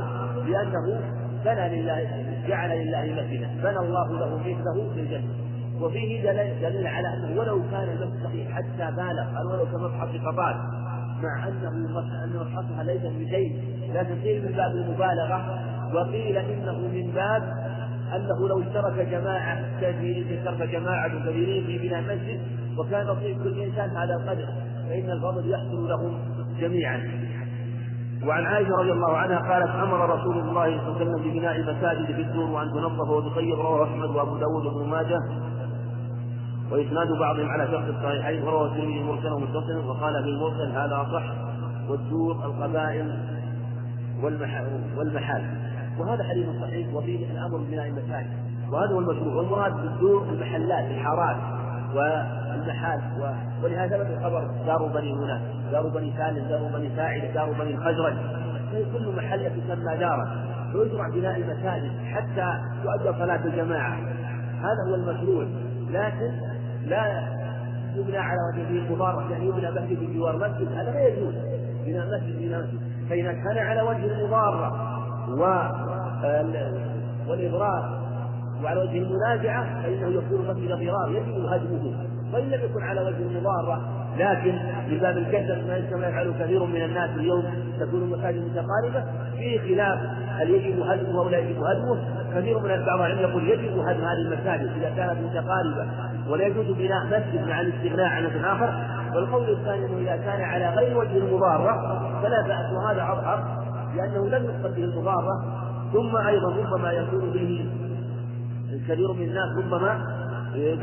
[0.48, 1.02] لأنه
[1.46, 5.50] بنى لله جعل لله مسجدا بنى الله له مثله في الجنة.
[5.82, 10.56] وفيه دليل على أنه ولو كان المسجد حتى بالغ قال ولو كمصحف قبال
[11.24, 11.70] مع أنه
[12.24, 13.64] أن مصحفها ليس بشيء
[13.94, 15.60] لكن قيل من باب المبالغة
[15.94, 17.44] وقيل إنه من باب
[18.16, 22.40] أنه لو اشترك جماعة اشترك جماعة كثيرين في بناء مسجد
[22.78, 24.48] وكان نصيب كل إنسان هذا القدر
[24.90, 26.20] فإن الفضل يحصل لهم
[26.60, 27.29] جميعا.
[28.28, 32.06] وعن عائشة رضي الله عنها قالت أمر رسول الله صلى الله عليه وسلم ببناء المساجد
[32.06, 35.20] في الدور وأن تنظف وتطيب رواه أحمد وأبو داود وابن ماجه.
[36.72, 41.24] وإسناد بعضهم على شرط الصحيحين وروى الترمذي مرسلا ومتصلا وقال في المرسل هذا أصح
[41.90, 43.20] والدور القبائل
[44.24, 45.44] والمحال والمحال
[46.00, 48.30] وهذا حديث صحيح وفيه الأمر ببناء المساجد
[48.72, 49.36] وهذا هو المشروع.
[49.36, 51.38] والمراد بالدور المحلات الحارات.
[51.96, 53.00] والمحال.
[53.20, 53.34] و...
[53.64, 58.14] ولهذا ثبت الخبر دار بني هنا دار بني سالم دار بني ساعدة دار بني الخزرج.
[58.72, 60.28] كل محلة تسمى دارا
[60.76, 63.98] ويشرع بناء المساجد حتى تؤدى صلاة الجماعة.
[64.60, 65.46] هذا هو المشروع.
[65.92, 66.32] لكن
[66.86, 67.24] لا
[67.96, 70.72] يبنى على وجه فيه مضارة يعني يبنى مسجد بجوار مسجد.
[70.74, 71.34] هذا لا يجوز.
[71.86, 72.80] بناء مسجد بناء مسجد.
[73.10, 74.90] فإذا كان على وجه المضارة
[75.30, 75.44] و
[77.28, 77.99] والإضرار
[78.64, 81.94] وعلى وجه المنازعة فإنه يكون مسجد ضرار يجب هدمه
[82.34, 83.82] وإن لم يكن على وجه المضارة
[84.18, 84.56] لكن
[84.90, 87.44] من باب الكسل ما كما يفعل كثير من الناس اليوم
[87.80, 89.04] تكون المساجد متقاربة
[89.38, 90.00] في خلاف
[90.30, 91.98] هل يجب هدمه أو لا يجب هدمه.
[92.36, 95.88] كثير من بعض العلم يقول يجب هدم هذه المساجد إذا كانت متقاربة
[96.30, 98.74] ولا يجوز بناء مسجد مع الاستغناء عن آخر.
[99.16, 103.44] والقول الثاني أنه إذا كان على غير وجه المضارة فلا بأس وهذا أظهر
[103.96, 105.44] لأنه لم يقصد به المضارة
[105.94, 107.70] ثم أيضا ربما يكون به
[108.88, 110.20] كثير من الناس ربما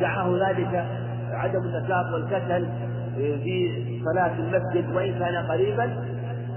[0.01, 0.87] دعاه ذلك
[1.33, 2.69] عدم النشاط والكسل
[3.17, 5.91] في صلاة المسجد وإن كان قريبا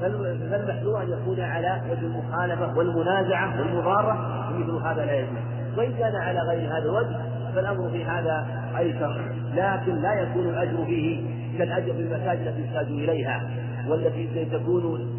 [0.01, 4.17] فالمحذور أن يكون على وجه المخالفة والمنازعة والمضارة
[4.51, 5.37] ومثل هذا لا يجوز.
[5.77, 7.17] وإن كان على غير هذا الوجه
[7.55, 9.21] فالأمر في هذا أيسر
[9.55, 11.21] لكن لا يكون الأجر فيه
[11.57, 13.49] كالأجر في المساجد التي يحتاج إليها
[13.87, 15.09] والتي تكون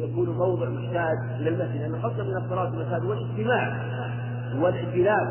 [0.00, 3.76] يكون موضع محتاج إلى المسجد القصد من الصلاة المساجد والاجتماع.
[4.58, 5.28] والائتلاف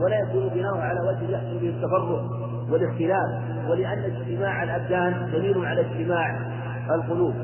[0.00, 2.24] ولا يكون بناؤه على وجه يحصل به التفرق
[2.70, 3.28] والاختلاف
[3.68, 6.40] ولأن اجتماع الأبدان دليل على اجتماع
[6.94, 7.34] القلوب.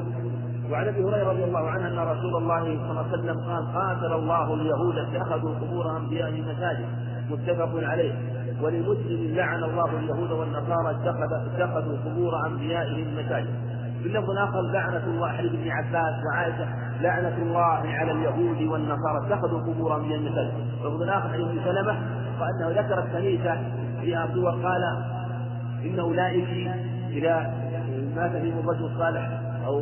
[0.71, 4.13] وعن أبي هريرة رضي الله عنه أن رسول الله صلى الله عليه وسلم قال قاتل
[4.13, 6.87] الله اليهود اتخذوا قبور انبيائهم مساجد
[7.31, 8.15] متفق عليه.
[8.63, 13.55] ولمسلم لعن الله اليهود والنصارى اتخذوا قبور انبيائهم مساجد
[14.03, 16.67] في اللفظ الآخر لعنة الله علي بن عباس وعائشة
[17.01, 21.99] لعنة الله على اليهود والنصارى اتخذوا قبورا من المساجد اللفظ الآخر عن ابن سلمة
[22.41, 23.57] وأنه ذكر الكنيسة
[24.01, 24.83] في أرض وقال
[25.85, 26.71] إن أولئك
[27.11, 27.55] إذا
[28.17, 29.81] مات فيهم الرجل الصالح أو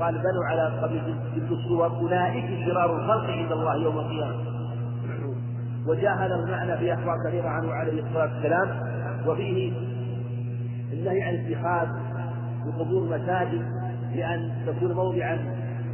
[0.00, 1.02] قال بنوا على قبيل
[1.34, 4.34] تلك الصور أولئك شرار الخلق عند الله يوم القيامة.
[5.86, 8.68] وجاء هذا المعنى في أخبار كثيرة عنه عليه الصلاة والسلام
[9.26, 9.72] وفيه
[10.92, 11.88] النهي عن اتخاذ
[12.66, 13.85] بقبور مساجد
[14.16, 15.38] بأن تكون موضعا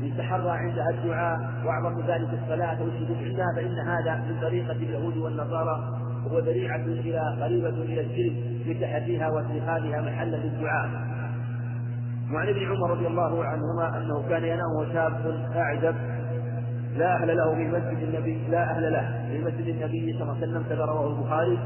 [0.03, 6.39] يتحرى عندها الدعاء وأعظم ذلك الصلاة والسجود عندها فإن هذا من طريقة اليهود والنصارى وهو
[6.39, 8.33] ذريعة إلى قريبة إلى الشرك
[8.69, 10.91] بتحريها واتخاذها محلا للدعاء.
[12.35, 15.95] وعن ابن عمر رضي الله عنهما أنه كان ينام شاب أعجب
[16.97, 20.47] لا أهل له في مسجد النبي لا أهل له في مسجد النبي صلى الله عليه
[20.47, 21.59] وسلم كذا رواه البخاري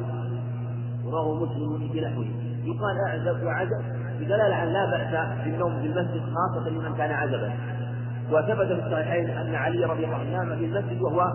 [1.04, 2.26] ورواه مسلم بنحوه
[2.64, 7.52] يقال أعجب وعجب بدلالة على لا بأس بالنوم في المسجد خاصة لمن كان عزبا.
[8.30, 11.32] وثبت في الصحيحين أن علي رضي الله عنه نام في المسجد وهو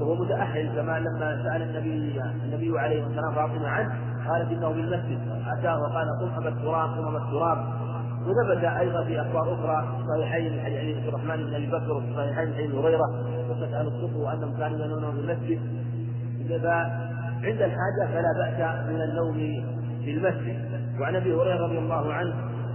[0.00, 3.94] وهو متأهل كما لما سأل النبي النبي عليه والسلام فاطمة عنه
[4.28, 5.18] قالت إنه في المسجد.
[5.58, 7.58] أتاه وقال قم أبا التراب قم أبا التراب.
[8.26, 12.54] وثبت أيضا في أخبار أخرى في الصحيحين حديث عبد الرحمن بن أبي بكر وفي الصحيحين
[12.54, 15.60] حديث هريرة وتسأل الصبح وأنهم كانوا ينامون في المسجد.
[16.48, 19.34] فعند الحاجة فلا بأس من النوم
[20.04, 20.83] في المسجد.
[21.00, 22.34] وعن أبي هريرة رضي الله عنه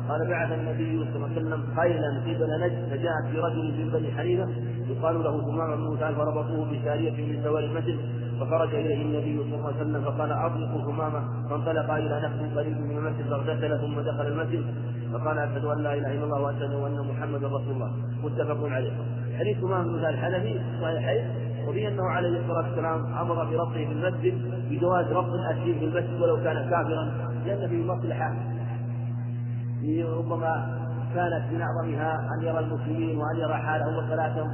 [0.10, 4.48] قال بعث النبي صلى الله عليه وسلم خيلا قبل نجد فجاءت برجل من بني حنيفه
[4.90, 8.00] يقال له ثمامه بن مثال فربطوه بساريه من سوار المسجد
[8.40, 12.98] فخرج إليه النبي صلى الله عليه وسلم فقال أطلقوا ثمامه فانطلق إلى نفس قريب من
[12.98, 14.66] المسجد فاغتسل ثم دخل المسجد
[15.14, 17.92] فقال أشهد أن لا إله إلا الله وأشهد أن محمدا رسول الله.
[18.24, 18.92] متفق عليه.
[19.40, 21.26] حديث ثمامه بن مثال الحنفي صحيحين
[21.68, 24.34] وفي أنه عليه الصلاة والسلام أمر بربطه في المسجد
[24.70, 27.29] بجواز ربط الاسير في المسجد ولو كان كافرا.
[27.50, 28.34] لأن فيه مصلحة.
[30.04, 30.80] ربما
[31.16, 34.52] كانت من أعظمها أن يرى المسلمين وأن يرى حالهم وصلاتهم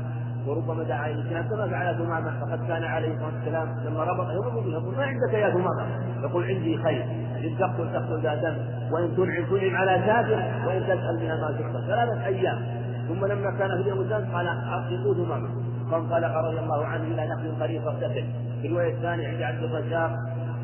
[0.48, 4.72] وربما دعا إلى الإسلام كما فعل ثمامة فقد كان عليه الصلاة والسلام لما ربط يوم
[4.72, 5.86] يقول ما عندك يا ثمامة
[6.24, 7.04] يقول عندي خير
[7.38, 8.58] إن تقتل تقتل ذا دم
[8.92, 11.88] وإن تنعم تنعم على كافر وإن تسأل بها ما تقتل.
[11.88, 12.86] ثلاثة أيام.
[13.08, 15.48] ثم لما كان في اليوم الثالث قال أصدقوه ثم
[15.92, 18.26] فانطلق رضي الله عنه إلى نخل قريب فاغتسل
[18.62, 20.12] في الرواية الثانية عند عبد الرزاق.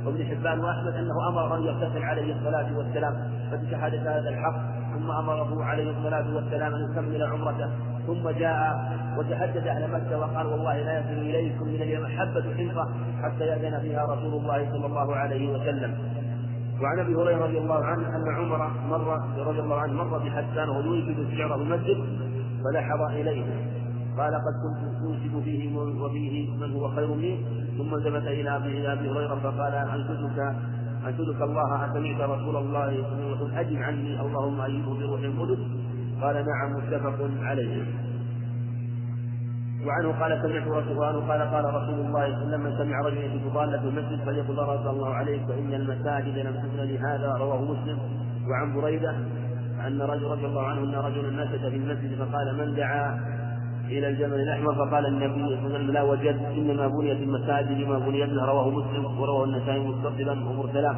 [0.05, 4.55] وابن حبان وأحمد أنه أمر أن يغتسل عليه الصلاة والسلام فبشهادة هذا الحق
[4.93, 7.69] ثم أمره عليه الصلاة والسلام أن يكمل عمرته
[8.07, 12.89] ثم جاء وتحدث أهل مكة وقال والله لا يصل إليكم من اليوم حبه حنطه
[13.23, 15.97] حتى يأذن فيها رسول الله صلى الله عليه وسلم.
[16.81, 20.81] وعن أبي هريرة رضي الله عنه أن عمر مر رضي الله عنه مر بحسان وهو
[20.81, 21.97] يوجد الشعر المسجد
[22.63, 23.45] فلحظ إليه.
[24.17, 27.45] قال قد كنت اوجد فيه وفيه من هو خير مني
[27.77, 30.55] ثم التفت إلى أبي أبي هريرة فقال أنشدك
[31.07, 35.59] أنشدك الله اسمعت رسول الله يقول اجب عني اللهم ايده بروح القدس.
[36.21, 37.83] قال نعم متفق عليه.
[39.85, 42.99] وعنه قال سمعت رسول الله قال قال رسول الله صلى الله عليه وسلم من سمع
[43.01, 47.61] رجلا يجد ضالة في المسجد فليقل رضي الله عليك فإن المساجد لم تبن لهذا رواه
[47.61, 47.99] مسلم.
[48.49, 49.15] وعن بريدة
[49.87, 53.40] أن رجل رضي الله عنه أن رجلا نسج في المسجد فقال من دعا؟
[53.91, 57.99] إلى الجبل الأحمر فقال النبي صلى الله عليه وسلم لا وجد إنما بنيت المساجد ما
[57.99, 60.95] بنيت لها رواه مسلم ورواه النسائي متصلا ومرسلا.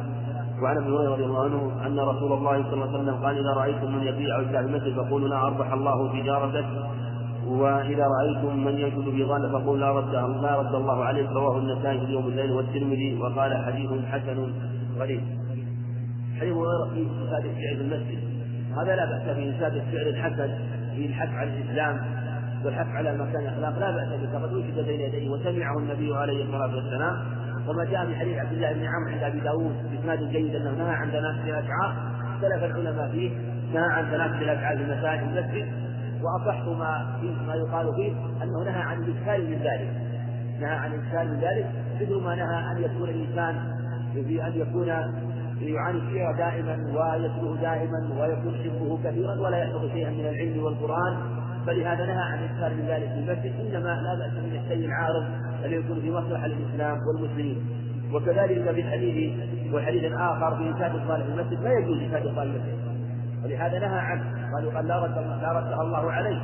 [0.62, 3.52] وعن أبي هريرة رضي الله عنه أن رسول الله صلى الله عليه وسلم قال إذا
[3.60, 6.66] رأيتم من يبيع أو في المسجد فقولوا لا أربح الله تجارتك.
[7.46, 8.76] وإذا رأيتم من
[9.16, 11.28] في ظن فقولوا لا رد لا رد الله عليك.
[11.30, 14.52] رواه النسائي في اليوم الليل والترمذي وقال حديث حسن
[14.98, 15.20] غريب.
[16.40, 18.18] حديث هريرة في افساد الشعر المسجد.
[18.78, 20.50] هذا لا بأس في افساد الشعر الحسن
[20.96, 22.23] في الحث على الإسلام.
[22.64, 26.76] والحث على مكان الاخلاق لا بأس به فقد وجد بين يديه وسمعه النبي عليه الصلاة
[26.76, 27.16] والسلام.
[27.68, 30.94] وما جاء في حديث عبد الله بن عمرو عند أبي داود بإسناد جيد أنه نهى
[30.94, 31.96] عن تنافس الأشعار.
[32.34, 33.30] اختلف العلماء فيه
[33.74, 35.66] نهى عن تنافس الأشعار في مساجد المسجد
[36.22, 38.12] وأصح ما فيه ما يقال فيه
[38.42, 39.90] أنه نهى عن الاشكال من ذلك.
[40.60, 41.66] نهى عن الاشكال من ذلك
[42.00, 43.56] مثل ما نهى أن يكون الإنسان
[44.14, 44.88] في أن يكون
[45.60, 51.16] يعاني الشعر دائما ويتلوه دائما ويكون حفظه كثيرا ولا يحفظ شيئا من العلم والقرآن.
[51.66, 55.24] فلهذا نهى عن الإكثار من ذلك في المسجد إنما لا بأس من الشيء العارض
[55.64, 57.66] الذي يكون في مصلحة للإسلام والمسلمين.
[58.12, 59.32] وكذلك في حديث
[59.74, 62.78] وحديث آخر في إنشاد الصالح المسجد لا يجوز إنشاد الصالح المسجد.
[63.44, 66.40] ولهذا نهى عنه قالوا قال لا رد لا ردها الله عليه.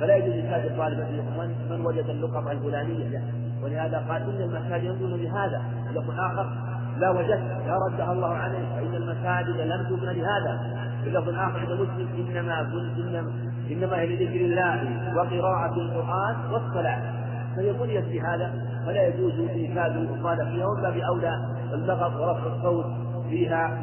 [0.00, 3.22] فلا يجوز إنشاد الصالح من من وجد اللقطة الفلانية؟
[3.62, 5.62] ولهذا قال إن المساجد ينظر لهذا
[5.94, 6.52] يقول آخر
[6.98, 8.66] لا وجدت لا ردها الله عليه.
[8.76, 10.80] فإن المساجد لم تبنى لهذا.
[11.04, 13.32] في لفظ آخر مسلم إنما إنما
[13.70, 14.76] إنما هي لذكر الله
[15.16, 17.20] وقراءة القرآن والصلاة.
[17.56, 18.52] فهي بنيت بهذا
[18.86, 21.34] فلا يجوز إيجاد الإطالة فيها ولا بأولى
[21.72, 22.86] اللغط ورفع الصوت
[23.30, 23.78] فيها.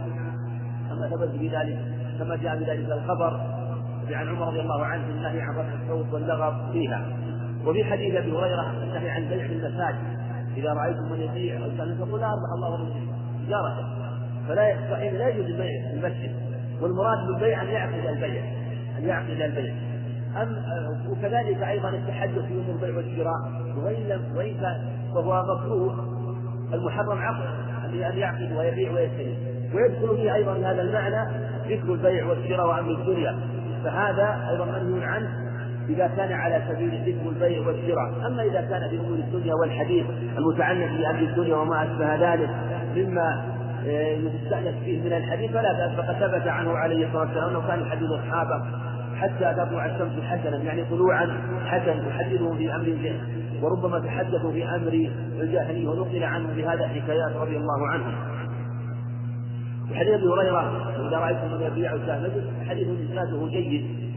[0.90, 1.80] كما ثبت بذلك
[2.20, 3.40] كما جاء بذلك الخبر
[4.12, 7.06] عن عمر رضي الله عنه النهي عن رفع الصوت واللغط فيها.
[7.66, 10.18] وفي حديث أبي هريرة النهي عن بيع المساجد.
[10.58, 12.90] إذا رأيتم من يبيع أو كان فقل أربح الله
[13.48, 13.88] تجارته
[14.48, 16.32] فلا فإن لا يجوز البيع في المسجد.
[16.82, 18.57] والمراد بالبيع أن يعقد البيع.
[18.98, 19.74] أن يعقد البيع
[20.42, 20.58] أم
[21.10, 23.40] وكذلك أيضا التحدث في أمور البيع والشراء.
[23.86, 24.82] وإن لم وإن كان
[25.14, 26.06] فهو مكروه
[26.74, 27.46] المحرم عقد
[27.94, 29.38] أن يعقد ويبيع ويشتري.
[29.74, 31.32] ويدخل فيه أيضا هذا المعنى
[31.70, 33.36] ذكر البيع والشراء وأمر الدنيا.
[33.84, 35.28] فهذا أيضا منهي عنه
[35.90, 40.06] إذا كان على سبيل ذكر البيع والشراء، أما إذا كان في أمور الدنيا والحديث
[40.38, 42.50] المتعنت بأمر الدنيا وما أشبه ذلك
[42.96, 43.57] مما
[43.88, 48.10] يستأنس فيه من الحديث فلا بأس فقد ثبت عنه عليه الصلاة والسلام أنه كان يحدث
[48.12, 48.62] أصحابه
[49.16, 52.88] حتى تطلع الشمس حسنا يعني طلوعا حسنا تحدثهم في أمر
[53.62, 55.10] وربما تحدثوا في أمر
[55.42, 58.06] الجاهلية ونقل عنه بهذا حكايات رضي الله عنه.
[59.92, 62.32] وحديث أبي هريرة إذا رأيتم من يبيع السهم
[62.70, 64.08] حديث إسناده جيد.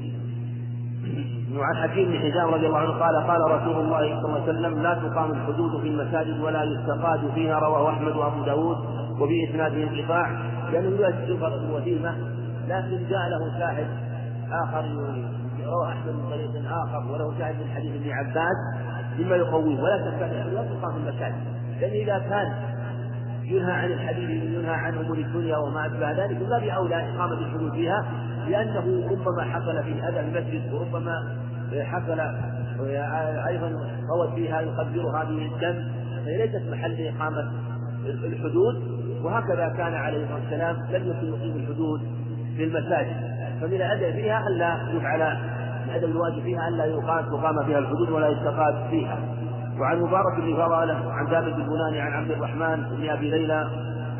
[1.58, 4.82] وعن حكيم بن حزام رضي الله عنه قال قال رسول الله صلى الله عليه وسلم
[4.82, 8.76] لا تقام الحدود في المساجد ولا يستقاد فيها رواه أحمد وأبو داود.
[9.20, 10.30] وفي اسناده انقطاع
[10.72, 12.14] لأنه يؤدي الوثيمه
[12.68, 13.86] لكن جاء له شاهد
[14.52, 14.84] آخر
[15.66, 18.56] روى احمد من طريق آخر وله شاهد من حديث ابن عباس
[19.18, 19.82] مما يقويه.
[19.82, 21.34] ولا شك لا تقام في المساجد
[21.80, 22.52] لأن إذا كان
[23.44, 28.04] ينهى عن الحديث ينهى عن أمور الدنيا وما أشبه ذلك باب اولى إقامة الحدود فيها
[28.48, 31.36] لأنه ربما حصل في هذا المسجد وربما
[31.72, 32.20] حصل
[33.48, 33.68] أيضا
[34.10, 35.88] روت فيها يقدرها بالدم
[36.24, 37.52] فهي ليست محل إقامة
[38.06, 38.99] الحدود.
[39.24, 42.00] وهكذا كان عليه الصلاة والسلام لم يكن يقيم الحدود
[42.56, 43.16] في المساجد.
[43.60, 45.22] فمن الأدب فيها الا يفعل
[45.84, 49.18] الأدب الواجب فيها الا يقام تقام فيها الحدود ولا يستقاد فيها.
[49.80, 53.70] وعن مبارك بن فضالة عن ثابت البناني عن عبد الرحمن بن أبي ليلى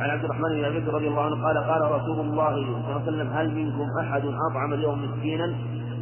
[0.00, 3.02] عن عبد الرحمن بن أبي رضي الله عنه قال قال رسول الله صلى الله عليه
[3.02, 5.54] وسلم هل منكم أحد أطعم اليوم مسكينا؟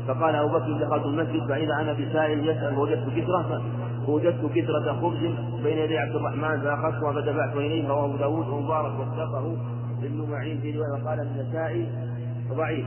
[0.08, 3.62] فقال أبو بكر دخلت المسجد فإذا أنا بسائل يسأل وجدت كثره
[4.08, 5.18] فوجدت كثرة خبز
[5.62, 9.56] بين يدي عبد الرحمن فأخذتها فدفعت إليه رواه أبو داود ومبارك وثقه
[10.02, 11.86] ابن بن معين في رواية وقال النسائي
[12.56, 12.86] ضعيف.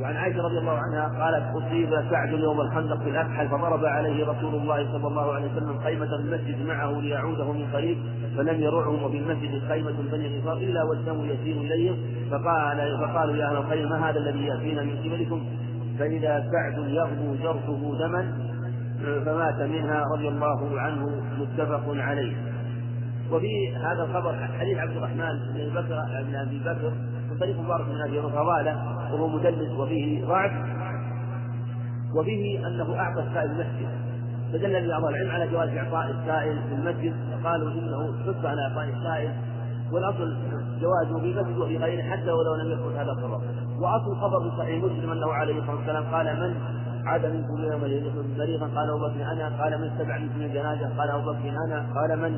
[0.00, 4.54] وعن عائشة رضي الله عنها قالت أصيب سعد يوم الخندق في الأكحل فضرب عليه رسول
[4.54, 7.98] الله صلى الله عليه وسلم خيمة المسجد معه ليعوده من قريب
[8.36, 11.96] فلم يرعهم وفي المسجد خيمة بني غفار إلا والدم يسير إليهم
[12.30, 15.44] فقال فقالوا يا أهل الخير ما هذا الذي يأتينا من قبلكم؟
[15.98, 18.49] فإذا سعد يغدو جرحه دما
[19.00, 22.36] فمات منها رضي الله عنه متفق عليه.
[23.32, 26.92] وفي هذا الخبر حديث عبد الرحمن بن بكر بن أبي بكر
[27.30, 30.52] من طريق مبارك بن أبي فضاله وهو مدلس وفيه ضعف
[32.14, 33.88] وفيه أنه أعطى السائل المسجد.
[34.52, 39.30] فدل بعض العلم على جواز إعطاء السائل في المسجد فقالوا إنه حث على إعطاء السائل.
[39.92, 40.36] والأصل
[40.80, 43.40] جوازه في المسجد وفي غيره حتى ولو لم يثبت هذا الخبر.
[43.80, 47.80] وأصل الخبر في صحيح مسلم أنه عليه الصلاة والسلام قال من عاد منكم يوم
[48.38, 51.86] مريضا قال أبو بكر أنا قال من استبع منكم الجنازه قال أبو بكر أنا.
[51.94, 52.32] قال من؟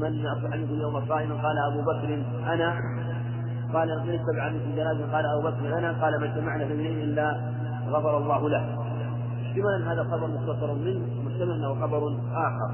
[0.00, 2.22] من اصبح منكم يوم صائما؟ قال أبو بكر
[2.52, 2.74] أنا.
[3.74, 5.92] قال من استبع منكم جنازة؟ قال أبو بكر أنا.
[6.02, 7.40] قال ما اجتمعنا في إلا
[7.88, 8.76] غفر الله له.
[9.46, 12.70] احتمالا هذا خبر مختصر منه محتمل انه خبر آخر.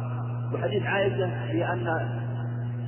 [0.55, 2.09] وحديث عائشة في أن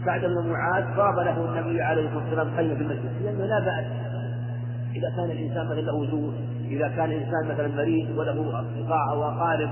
[0.05, 3.23] سعد بن معاذ ضرب له النبي عليه الصلاة والسلام في المسجد.
[3.23, 3.85] لأنه لا بأس
[4.95, 6.05] إذا كان الإنسان مثلا له
[6.71, 9.71] إذا كان الإنسان مثلا مريض وله أصدقاء أو أقارب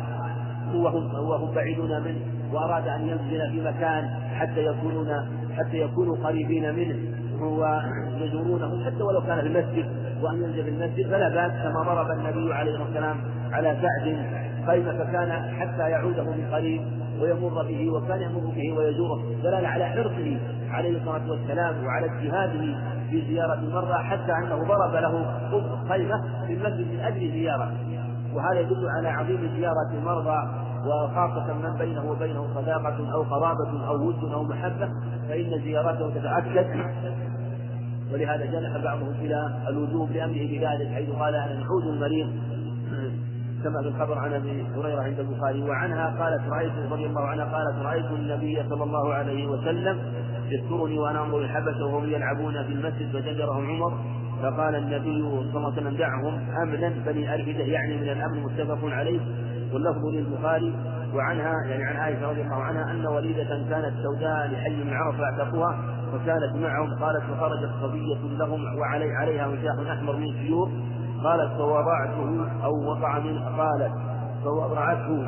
[0.74, 2.20] وهم وهم بعيدون منه
[2.53, 5.09] وأراد أن ينزل في مكان حتى يكونون
[5.57, 6.97] حتى يكونوا قريبين منه
[7.42, 9.86] ويزورونه حتى ولو كان في المسجد
[10.22, 13.16] وأن ينزل في المسجد فلا بأس كما ضرب النبي عليه الصلاة والسلام
[13.53, 14.16] على سعد
[14.66, 16.82] خيمة فكان حتى يعوده من قريب.
[17.21, 20.39] ويمر به وكان يمر به ويزوره دلالة على حرصه
[20.71, 25.41] عليه الصلاة والسلام وعلى اجتهاده في زيارة المرة حتى أنه ضرب له
[25.89, 27.73] خيمة في المسجد من أجل زيارة.
[28.35, 34.33] وهذا يدل على عظيم زيارة المرضى وخاصة من بينه وبينه صداقة أو قرابة أو ود
[34.33, 34.89] أو محبة
[35.29, 36.67] فإن زيارته تتأكد.
[38.12, 42.29] ولهذا جنح بعضهم إلى الوجوب لأمره بذلك حيث قال أنا نعود المريض.
[43.73, 48.11] في الخبر عن أبي هريرة عند البخاري وعنها قالت رأيت رضي الله عنها قالت رأيت
[48.11, 49.99] النبي صلى الله عليه وسلم
[50.51, 53.99] يذكرني وأنا أنظر الحبشة وهم يلعبون في المسجد فزجرهم عمر
[54.43, 59.21] فقال النبي صلى الله عليه وسلم دعهم أمنا بني ارفده يعني من الأمن متفق عليه
[59.73, 60.75] واللفظ للبخاري
[61.14, 65.97] وعنها يعني عن عائشة رضي الله عنها أن وليدة كانت سوداء لحي من عرف أعتقوها
[66.12, 70.71] فكانت معهم قالت فخرجت صبيه لهم وعلي عليها وجاه أحمر من سيور
[71.25, 73.93] قالت فوضعته أو وقع من قالت
[74.45, 75.27] فوضعته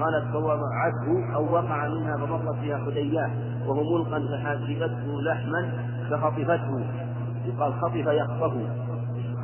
[0.00, 3.30] قالت فوضعته أو وقع منها فمرت فيها حدياه
[3.66, 5.72] وهو ملقا فحاسبته لحما
[6.10, 6.84] فخطفته.
[7.46, 8.66] يقال خطف يخطفه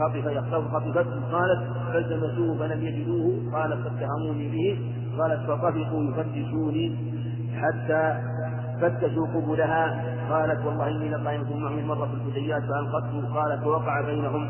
[0.00, 0.74] خطف يخطف.
[0.74, 1.32] خطفته.
[1.32, 1.62] قالت
[1.92, 3.52] فالتمسوه فلم يجدوه.
[3.52, 4.78] قالت فاتهموني به.
[5.18, 6.96] قالت فطفقوا يفتشوني
[7.56, 8.18] حتى
[8.80, 10.04] فتشوا قبلها.
[10.30, 13.34] قالت والله إني لقائمة معهم مرة في الفتيات فألقته.
[13.34, 14.48] قالت ووقع بينهم.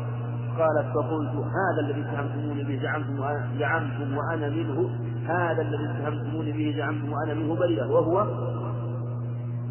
[0.59, 3.17] قالت فقلت هذا الذي اتهمتموني به زعمتم
[3.59, 4.89] زعمتم وأنا منه.
[5.27, 7.85] هذا الذي اتهمتموني به زعمتم وأنا منه بريئة.
[7.85, 8.27] وهو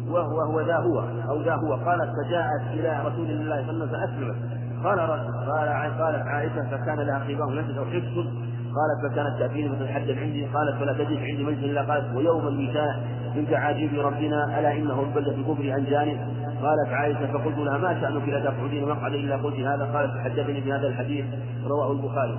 [0.09, 0.99] وهو هو ذا هو.
[1.29, 1.73] أو ذا هو.
[1.73, 5.69] قالت فجاءت إلى رسول الله صلى الله عليه وسلم فاسلمت قال قال
[6.01, 8.48] قالت عائشة فكان لها خباه نفس أو حفظ.
[8.75, 12.99] قالت فكانت تأتيني فتتحدث عندي قالت فلا تجد عندي مجلس إلا قالت ويوم الميتاء
[13.35, 16.19] من تعاجيب ربنا ألا إنه البلدة الكفر عن جانب؟
[16.61, 20.87] قالت عائشة فقلت لها ما شأنك لا تقعدين مقعد إلا قلت هذا قالت تحدثني بهذا
[20.87, 21.25] الحديث
[21.67, 22.37] رواه البخاري.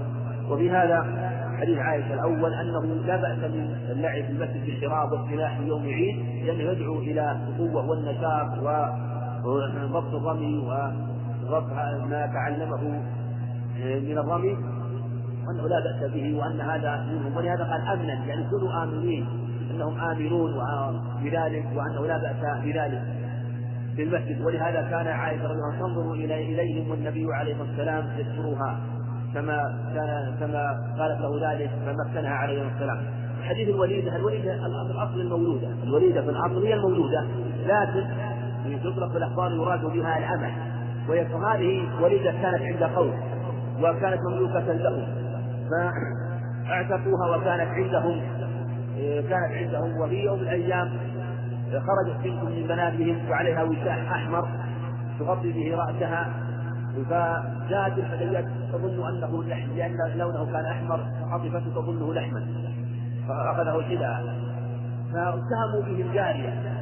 [0.50, 1.04] وفي هذا
[1.60, 6.44] حديث عائشة الأول أنه لا بأس من اللعب في المسجد بالشراب والسلاح في يوم عيد
[6.46, 8.58] لأنه يدعو إلى القوة والنشاط
[9.44, 11.72] وضبط الرمي وضبط
[12.10, 13.02] ما تعلمه
[13.78, 14.79] من الرمي.
[15.50, 17.36] وأنه لا بأس به وأن هذا منهم.
[17.36, 19.26] ولهذا قال أمنا يعني كونوا آمنين
[19.70, 20.54] أنهم آمنون
[21.22, 23.02] بذلك وأنه لا بأس بذلك
[23.96, 28.80] في المسجد ولهذا كان عائشة رضي الله عنها تنظر إليهم والنبي عليه الصلاة والسلام يذكرها
[29.34, 29.56] كما
[29.94, 32.98] كان كما قالت له ذلك فمكنها عليه والسلام.
[33.42, 34.54] حديث الوليدة الوليدة
[34.90, 37.24] الأصل المولودة الوليدة في الأصل هي المولودة
[37.66, 38.04] لكن
[38.84, 40.52] تطلق الأخبار يراد بها الأمل
[41.08, 43.12] وهذه وليدة كانت عند قوم
[43.82, 45.29] وكانت مملوكة لهم.
[45.70, 48.20] فاعتقوها وكانت عندهم
[49.28, 50.88] كانت عندهم وفي يوم من الأيام
[51.70, 54.48] خرجت بنت من بناتهم وعليها وشاح أحمر
[55.18, 56.28] تغطي به رأسها
[57.10, 62.46] فجاءت الحديات تظن أنه لحم لأن لونه كان أحمر عاطفته تظنه لحما
[63.28, 64.34] فأخذه شداء
[65.12, 66.80] فاتهموا به الجارية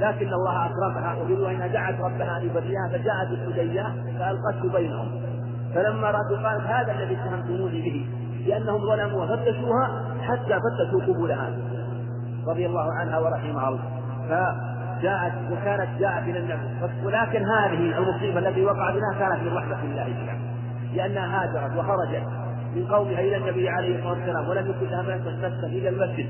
[0.00, 5.21] لكن الله أكرمها وقالوا أنها دعت ربها أن يبرئها فجاءت الحدية فألقته بينهم.
[5.74, 8.06] فلما رأت قالت هذا الذي اتهمتموني به
[8.46, 11.50] لأنهم ظلموا وفتشوها حتى فتشوا قبولها
[12.48, 13.82] رضي الله عنها ورحمها الله.
[15.02, 17.04] جاءت وكانت جاءت إلى النبي.
[17.04, 20.38] ولكن هذه المصيبة التي وقع بها كانت من رحمة الله بها
[20.94, 22.26] لأنها هاجرت وخرجت
[22.76, 26.26] من قومها إلى النبي عليه الصلاة والسلام ولم يكن لها من تتمسك إلى المسجد.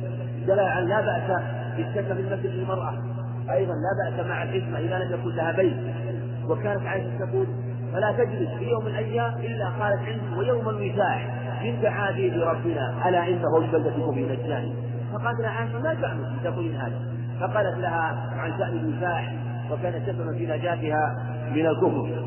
[0.46, 1.42] دلاء لا بأس
[1.76, 2.94] بالسكن في المسجد للمرأة.
[3.50, 5.76] أيضا لا بأس مع الحكمة إذا لم يكن لها بيت.
[6.48, 7.46] وكانت عائشة تقول
[7.92, 13.28] فلا تجلس في يوم من الأيام إلا قالت عندي ويوم الوساع من تعادي ربنا ألا
[13.28, 17.00] إنه البلدة في نجاني فقالت لها عائشة ما تعمل تقولين هذا.
[17.40, 19.32] فقالت لها عن شأن الوساع
[19.70, 21.16] وكان سببا في نجاتها
[21.54, 22.22] من الكفر.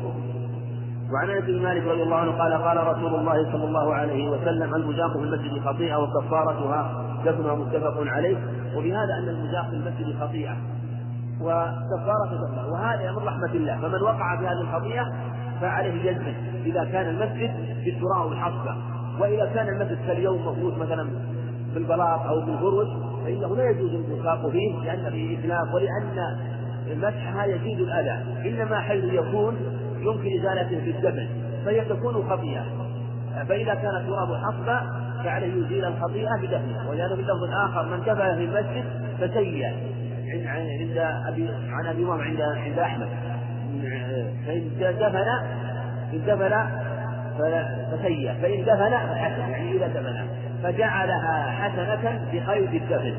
[1.12, 4.74] وعن أنس بن مالك رضي الله عنه قال قال رسول الله صلى الله عليه وسلم
[4.74, 8.36] المزاق في المسجد خطيئة وكفارتها دفنها متفق عليه.
[8.76, 10.56] وبهذا أن المزاق في المسجد خطيئة
[11.40, 13.76] وكفارة دفنها وهذا من رحمة الله.
[13.76, 15.04] فمن وقع في هذه الخطيئة
[15.60, 16.34] فعليه جزمة
[16.66, 17.50] إذا كان المسجد
[17.84, 18.76] في التراب والحصبة.
[19.20, 21.10] وإذا كان المسجد كاليوم مفروض مثلا
[21.72, 22.88] في البلاط أو في الفرش
[23.24, 26.38] فإنه لا يجوز الانفاق فيه لأن فيه إتلاف ولأن
[26.96, 28.48] مسحها يزيد الأذى.
[28.48, 29.56] إنما حيث يكون
[29.98, 31.28] يمكن إزالته في الدفن
[31.64, 32.64] فهي تكون خطيئة.
[33.48, 34.80] فإذا كان التراب حصبا
[35.24, 36.90] فعليه يزيل الخطيئة بدفنه.
[36.90, 38.84] ولهذا في اللفظ الآخر من دفن في المسجد
[39.20, 39.66] فسيئ
[40.46, 40.98] عند
[41.28, 43.35] أبي عن أبي عند عند أحمد.
[44.46, 45.28] فإن دفن
[46.12, 46.54] إن دفن
[47.92, 50.16] فسيئ فإن دفن فحسن يعني إذا دفن.
[50.62, 53.14] فجعلها حسنة بخير الدفن.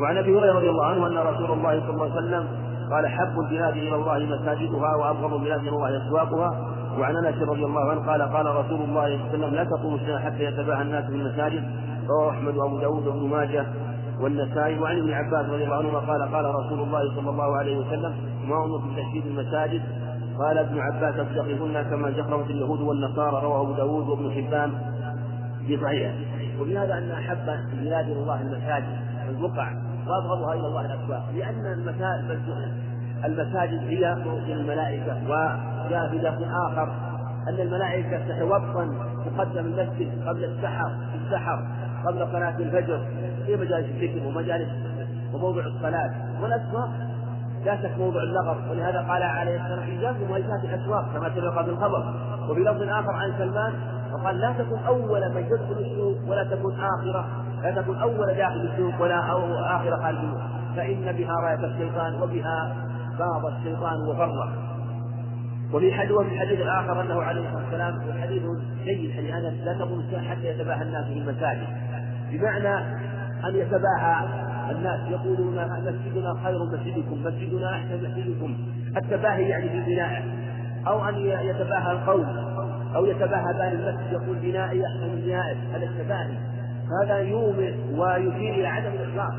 [0.00, 2.46] وعن أبي هريرة رضي الله عنه أن رسول الله صلى الله عليه وسلم
[2.90, 6.50] قال حب البلاد إلى الله مساجدها وأبغض البلاد إلى الله أسواقها.
[6.98, 9.94] وعن أنس رضي الله عنه قال قال رسول الله صلى الله عليه وسلم لا تقوم
[9.94, 11.64] السنة حتى يتباهى الناس في المساجد.
[12.08, 13.66] رواه أحمد وأبو داود وابن ماجه
[14.20, 14.78] والنسائي.
[14.78, 18.14] وعن ابن عباس رضي الله عنهما قال قال رسول الله صلى الله عليه وسلم
[18.48, 19.82] ما أمر بتشييد المساجد.
[20.38, 24.72] قال ابن عباس اصدقهن كما زخرفت اليهود والنصارى رواه أبو داود وابن حبان.
[25.66, 26.14] في صحيحه
[26.60, 29.72] وبهذا أن أحب بلاد الله المساجد؟ البقع
[30.06, 32.42] وابغضها إلى الله الاسواق لأن المساجد
[33.24, 36.92] المساجد هي موطن الملائكة وجاء في لفظ آخر.
[37.48, 40.90] أن الملائكة تتوطن تقدم المسجد قبل السحر
[41.24, 41.66] السحر
[42.06, 43.06] قبل صلاة الفجر.
[43.46, 44.68] في مجالس الذكر ومجالس
[45.34, 46.10] وموضع الصلاة.
[46.42, 46.90] والاسواق
[47.64, 52.14] لا شك موضع اللغط ولهذا قال عليه السلام إياكم وإيجاد الأسواق كما سبق في الخبر
[52.50, 53.72] وفي لفظ آخر عن سلمان
[54.12, 57.26] وقال لا تكن أول من يدخل السوق ولا تكن آخرة
[57.62, 60.18] لا تكن أول داخل السوق ولا أو آخر خارج
[60.76, 62.76] فإن بها راية الشيطان وبها
[63.18, 64.48] باض الشيطان وفرق
[65.72, 68.42] وفي حديث وفي الحديث الآخر أنه عليه الصلاة والسلام والحديث
[68.84, 71.66] جيد حديث أنس لا تقوم الساعة حتى يتباهى الناس في المساجد.
[72.32, 72.76] بمعنى
[73.48, 74.16] أن يتباهى
[74.70, 78.56] الناس يقولون مسجدنا خير مسجدكم مسجدنا أحسن مسجدكم.
[78.96, 80.22] التباهي يعني في بنائه
[80.86, 82.26] أو أن يتباهى القوم.
[82.96, 86.36] أو يتباهى بان المسجد يقول بنائي أحسن من بنائه هذا التباهي.
[87.02, 89.34] هذا يومئ ويشير إلى عدم الإخلاص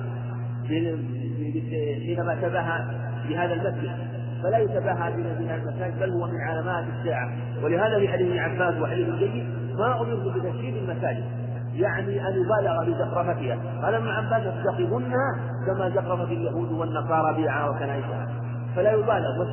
[0.67, 2.81] حينما تباهى
[3.29, 4.13] بهذا المسجد.
[4.43, 7.31] فلا يتباهى بناء المساجد بل هو من علامات الساعة
[7.63, 9.45] ولهذا في حديث ابن عباس وحديث جيد
[9.77, 11.42] ما أمرت بتشييد المساجد.
[11.75, 13.57] يعني أن يبالغ بزخرفتها.
[13.83, 18.27] قال ابن عباس اتخذنها كما زخرفت اليهود والنصارى بيعها وكنائسها
[18.75, 19.47] فلا يبالغ.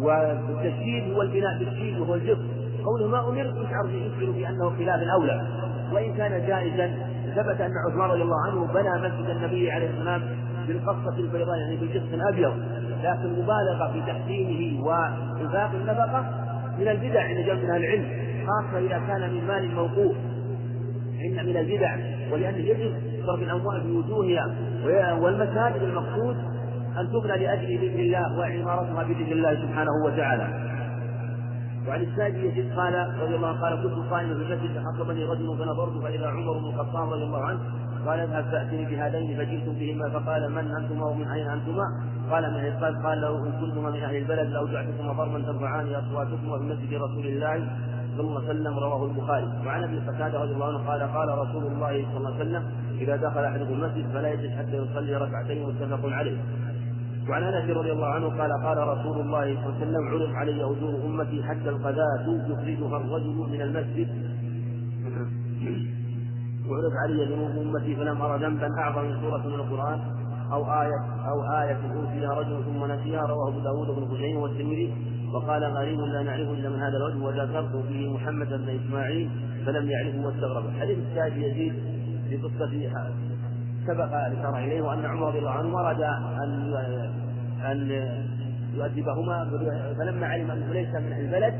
[0.00, 2.38] والتشييد هو البناء بالشيد وهو الجف
[2.84, 5.46] قوله ما أمرت يشعر يشعر بأنه خلاف الأولى.
[5.92, 6.90] وإن كان جائزا
[7.36, 10.22] ثبت أن عثمان رضي الله عنه بنى مسجد النبي عليه السلام
[10.68, 12.52] بالقصة البيضاء يعني بالجسم الأبيض.
[13.02, 16.24] لكن المبالغة في تحسينه وإنفاق النفقة
[16.78, 18.04] من البدع عند جمع من العلم
[18.46, 20.16] خاصة إذا كان من مال موقوف.
[21.26, 21.96] إن من البدع
[22.32, 22.92] ولأن يجب
[23.26, 24.56] صرف الأموال بوجوهها
[25.20, 26.36] والمساجد المقصود
[27.00, 30.72] أن تبنى لأجل ذكر الله وعمارتها بذكر الله سبحانه وتعالى
[31.88, 36.02] وعن السائب يزيد قال رضي الله عنه قال كنت قائما في المسجد فحصبني رجل فنظرت
[36.02, 37.60] فاذا عمر بن الخطاب رضي الله عنه
[38.06, 41.84] قال اذهب فأتني بهذين فجئتم بهما فقال من أنتما ومن أين أنتما؟
[42.30, 46.64] قال من القلب قال له إن كنتما من أهل البلد لأوجعتكما ضربا ترفعان أصواتكما في
[46.64, 47.68] مسجد رسول الله
[48.20, 49.66] عليه وسلم رواه البخاري.
[49.66, 52.62] وعن أبي قتادة رضي الله عنه قال قال رسول الله صلى الله عليه وسلم
[53.00, 56.38] إذا دخل أحدكم المسجد فلا يجلس حتى يصلي ركعتين متفق عليه.
[57.28, 60.64] وعن أنس رضي الله عنه قال قال رسول الله صلى الله عليه وسلم عرض علي
[60.64, 64.08] أجور أمتي حتى القذاة يخرجها الرجل من المسجد.
[66.68, 70.00] وعرض علي ذنوب أمتي فلم أرى ذنبا أعظم من سورة من القرآن
[70.52, 74.92] أو آية أو آية أوتيها رجل ثم نسيها رواه أبو داود بن خزيمة والترمذي.
[75.34, 79.30] وقال غريب لا نعرفه إلا من هذا الوجه وذكرت فيه محمد بن إسماعيل
[79.66, 80.64] فلم يعرفه واستغرب.
[80.80, 81.74] حديث السائب يزيد
[82.28, 82.90] في قصة
[83.86, 86.02] سبق الإشارة إليه وأن عمر رضي الله عنه أراد
[86.42, 86.74] أن
[87.64, 87.90] أن
[88.74, 89.50] يؤدبهما
[89.98, 91.54] فلما علم أنه ليس من البلد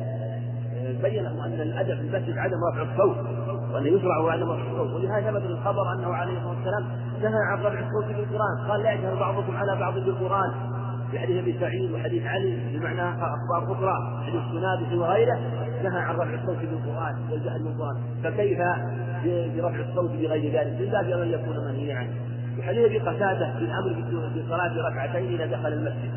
[1.02, 3.16] بين له أن الأدب في المسجد عدم رفع الصوت
[3.74, 4.90] وأن يشرع عدم رفع الصوت.
[4.90, 6.84] ولهذا ثبت الخبر أنه عليه الصلاة والسلام
[7.22, 8.70] نهى عن رفع الصوت بالقرآن.
[8.70, 10.50] قال لا يجهر بعضكم على بعض بالقرآن.
[11.18, 15.38] حديث أبي سعيد وحديث علي بمعنى أخبار أخرى حديث سنابه وغيره
[15.82, 17.96] نهى عن رفع الصوت بالقرآن والجهل بالقرآن.
[18.24, 18.58] فكيف
[19.56, 22.10] برفع الصوت بغير ذلك؟ من باب أن يكون منهيا عنه.
[22.58, 24.04] وحديث أبي قتادة في الأمر
[24.36, 26.10] بصلاه ركعتين إذا دخل المسجد.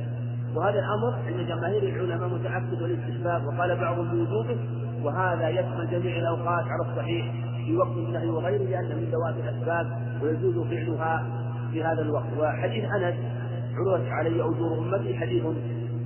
[0.55, 4.57] وهذا الأمر عند جماهير العلماء متعبد والاستحباب وقال بعضهم بوجوبه
[5.03, 7.33] وهذا يشمل جميع الأوقات على الصحيح
[7.65, 9.87] في وقت النهي وغيره لأن من ذوات الأسباب
[10.21, 11.25] ويجوز فعلها
[11.71, 12.25] في هذا الوقت.
[12.39, 13.15] وحديث أنس
[13.75, 15.43] عرضت علي أجور أمتي حديث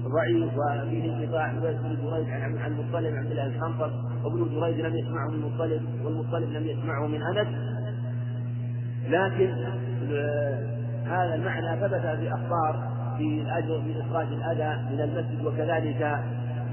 [0.04, 3.92] ضعيف وفيه انقطاع بن جريج عن عن المطلب عن الله الحنطر
[4.24, 7.48] وابن جريج لم يسمعه من المطلب والمطلب لم يسمعه من أنس.
[9.10, 9.54] لكن
[10.12, 16.20] آه، هذا المعنى ثبت في أخبار في الأجر في إخراج الأذى من المسجد وكذلك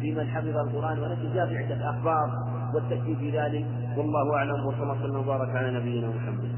[0.01, 2.31] في من حفظ القرآن ونجد جاء في عدة أخبار
[2.75, 3.67] والتاكيد في ذلك.
[3.97, 6.49] والله أعلم وصلى الله وبارك على نبينا محمد.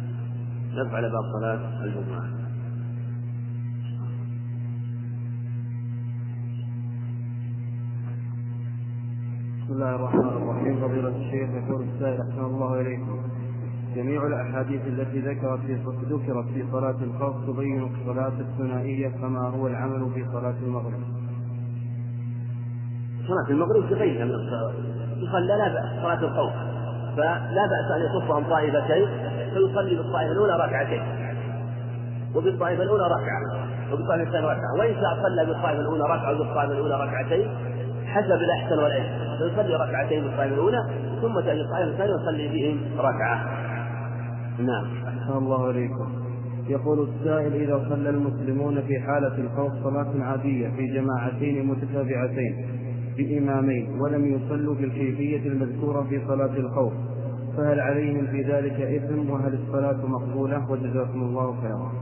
[0.75, 2.38] نفعل باب صلاة الجمعة.
[9.69, 10.81] بسم الله الرحمن الرحيم.
[10.81, 13.19] فضيلة الشيخ يقول السائل أحسن الله إليكم
[13.97, 15.75] جميع الأحاديث التي ذكرت في
[16.11, 21.01] ذكرت في صلاة الخوف تبين الصلاة الثنائية فما هو العمل في صلاة المغرب؟
[23.29, 24.29] صلاة المغرب تبين أن
[25.17, 26.53] يصلى لا بأس صلاة الخوف
[27.17, 29.09] فلا بأس أن يصفهم طائفتين
[29.55, 31.03] فيصلي بالطائفة الأولى ركعتين
[32.35, 34.79] وبالطائفة الأولى ركعة وبالطائفة الثانية ركعة.
[34.79, 37.49] وإن شاء صلى بالطائفة الأولى ركعة وبالطائفة الأولى ركعتين
[38.09, 40.79] حسب الأحسن والأيسر فيصلي ركعتين بالطائفة الأولى
[41.23, 43.37] ثم تأتي الطائفة الثانية ويصلي بهم ركعة.
[44.59, 45.07] نعم.
[45.07, 46.13] أحسن الله إليكم.
[46.69, 52.67] يقول السائل إذا صلى المسلمون في حالة الخوف صلاة عادية في جماعتين متتابعتين
[53.17, 56.93] بإمامين ولم يصلوا بالكيفية المذكورة في صلاة الخوف
[57.57, 61.93] فهل عليهم في ذلك إثم؟ وهل الصلاة مقبولة؟ وجزاكم الله خيرا.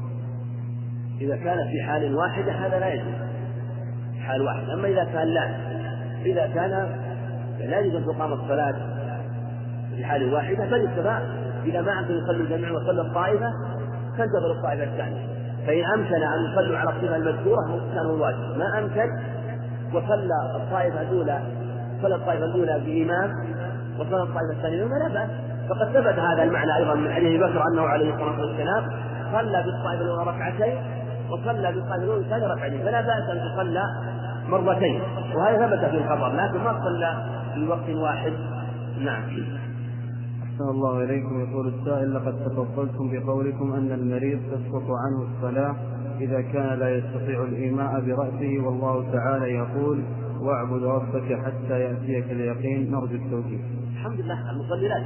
[1.21, 3.15] إذا كان في حال واحدة هذا لا يجوز.
[4.19, 4.71] حال واحد.
[4.71, 5.66] أما إذا كان لا
[6.25, 6.71] إذا كان
[7.61, 8.75] لا يجوز أن تقام الصلاة
[9.97, 11.23] في حال واحدة فللسماء
[11.65, 13.53] إذا ما أمكن يصلوا الجميع وصلى الطائفة
[14.19, 15.27] تنتظر الطائفة الثانية.
[15.67, 19.11] فإن أمكن أن يصلوا على الصفة المذكورة كان الواجب ما أمكن
[19.95, 21.41] وصلى الطائفة الأولى
[22.03, 23.31] صلى الطائفة الأولى بإمام
[23.99, 25.31] وصلى الطائفة الثانية بإمام لا بأس.
[25.69, 28.85] فقد ثبت هذا المعنى أيضا من حديث بكر أنه عليه الصلاة والسلام
[29.33, 30.79] صلى بالطائفة الأولى ركعتين
[31.31, 32.83] وصلى بالطائفة الأولى ركعتين.
[32.83, 33.85] فلا بأس أن تصلى
[34.49, 35.01] مرتين.
[35.37, 37.25] وهذا ثبت في الخبر لكن ما صلى
[37.55, 38.33] في وقت واحد.
[38.99, 39.23] نعم.
[40.43, 41.41] أحسن الله إليكم.
[41.41, 45.77] يقول السائل لقد تفضلتم بقولكم أن المريض تسقط عنه الصلاة
[46.21, 50.03] إذا كان لا يستطيع الإيماء برأسه والله تعالى يقول
[50.41, 52.91] واعبد ربك حتى يأتيك اليقين.
[52.91, 53.61] نرجو التوجيه.
[53.93, 55.05] الحمد لله المصلي لا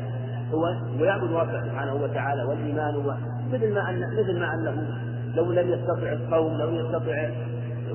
[0.55, 0.63] هو
[1.01, 3.15] ويعبد ربه سبحانه وتعالى والإيمان هو.
[3.53, 4.87] مثل ما أن مثل ما أنه
[5.35, 7.31] لو لم يستطع الصوم لو يستطع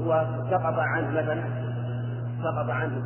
[0.05, 1.43] وسقط عنه مثلا
[2.43, 3.01] سقط عنه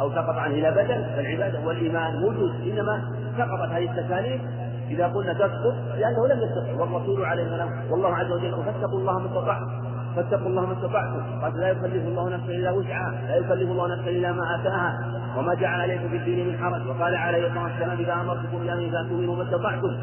[0.00, 3.02] أو سقط عنه إلى بدل فالعبادة والإيمان موجود إنما
[3.38, 4.42] سقطت هذه التكاليف
[4.90, 9.26] إذا قلنا تسقط لأنه لم يستطع والرسول عليه السلام والله عز وجل فاتقوا الله ما
[9.26, 11.40] استطعتم فاتقوا الله ما استطعتم.
[11.42, 14.98] قد لا يكلف الله نفسا إلا وسعها لا يكلف الله نفسا إلا ما آتاها
[15.38, 19.16] وما جعل عليكم في الدين من حرج وقال عليه الصلاة والسلام إذا أمرتكم بأمر فأتوا
[19.16, 19.96] منه ما استطعتم.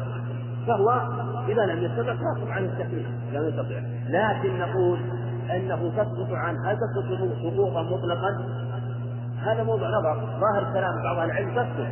[0.66, 1.00] فهو
[1.48, 3.80] إذا لم يستطع فيسقط عن التكليف لم يستطع.
[4.08, 4.98] لكن نقول
[5.56, 8.30] أنه تسقط عن هل تسقط سقوطا مطلقا.
[9.42, 10.14] هذا موضوع نظر.
[10.40, 11.86] ظاهر كلام بعض أهل العلم تسقط.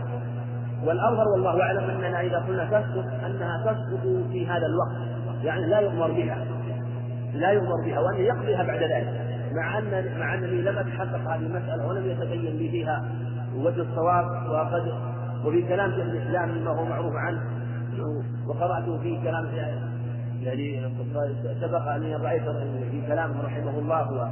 [0.85, 4.03] والأظهر والله أعلم أننا إذا قلنا تسقط أنها تسقط
[4.33, 4.97] في هذا الوقت.
[5.45, 6.39] يعني لا يؤمر بها.
[7.35, 9.29] لا يؤمر بها وأن يقضيها بعد ذلك.
[9.53, 13.05] مع ان مع أنني لم أتحقق هذه المسألة ولم يتبين لي فيها
[13.55, 14.93] وجه الصواب وقد
[15.45, 17.41] وفي كلام شيخ الإسلام مما هو معروف عنه
[18.49, 19.47] وقرأته في كلام
[20.43, 20.91] يعني
[21.61, 22.43] سبق اني رأيت
[22.91, 24.31] في كلامه رحمه الله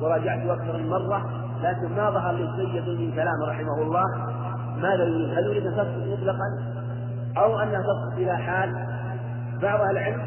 [0.00, 4.04] وراجعته أكثر من مرة لكن ما ظهر لي شيء من كلامه رحمه الله.
[4.76, 6.74] ماذا يريد؟ هل يريد أن تسقط مطلقا؟
[7.36, 8.70] أو انها تسقط إلى حال
[9.62, 10.22] بعض أهل العلم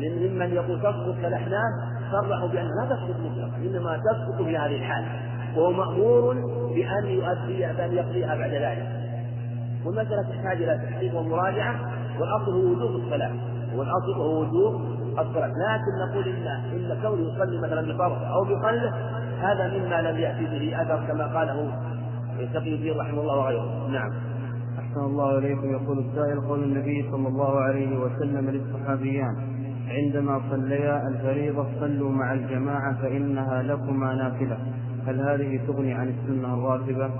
[0.00, 1.72] ممن يقول تسقط كالأحناف
[2.12, 5.04] صرحوا بانها لا تسقط مطلقا إنما تسقط في هذه الحال.
[5.56, 6.34] وهو مأمور
[6.74, 8.86] بأن يؤدي بأن يقضيها بعد ذلك.
[9.86, 11.80] والمسألة تحتاج إلى تحقيق ومراجعة
[12.20, 13.30] والأصل هو وجوب الصلاه
[13.80, 14.74] والأصل هو وجوب
[15.18, 15.48] الصلاة.
[15.48, 18.92] لكن نقول ان إن كونه يصلي مثلا بطرف أو بقلبه
[19.40, 21.72] هذا مما لم يأتي به أثر كما قاله
[22.54, 23.88] تقي الدين رحمه الله وغيره.
[23.88, 24.10] نعم.
[24.78, 25.70] أحسن الله إليكم.
[25.70, 29.36] يقول السائل قول النبي صلى الله عليه وسلم للصحابيان
[29.88, 34.58] عندما صليا الفريضة صلوا مع الجماعة فإنها لكما نافلة.
[35.06, 37.10] هل هذه تغني عن السنة الراتبة؟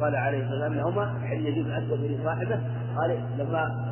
[0.00, 2.60] قال عليه الصلاة والسلام لهما حين يجوز أسود لصاحبه.
[2.96, 3.87] قال لما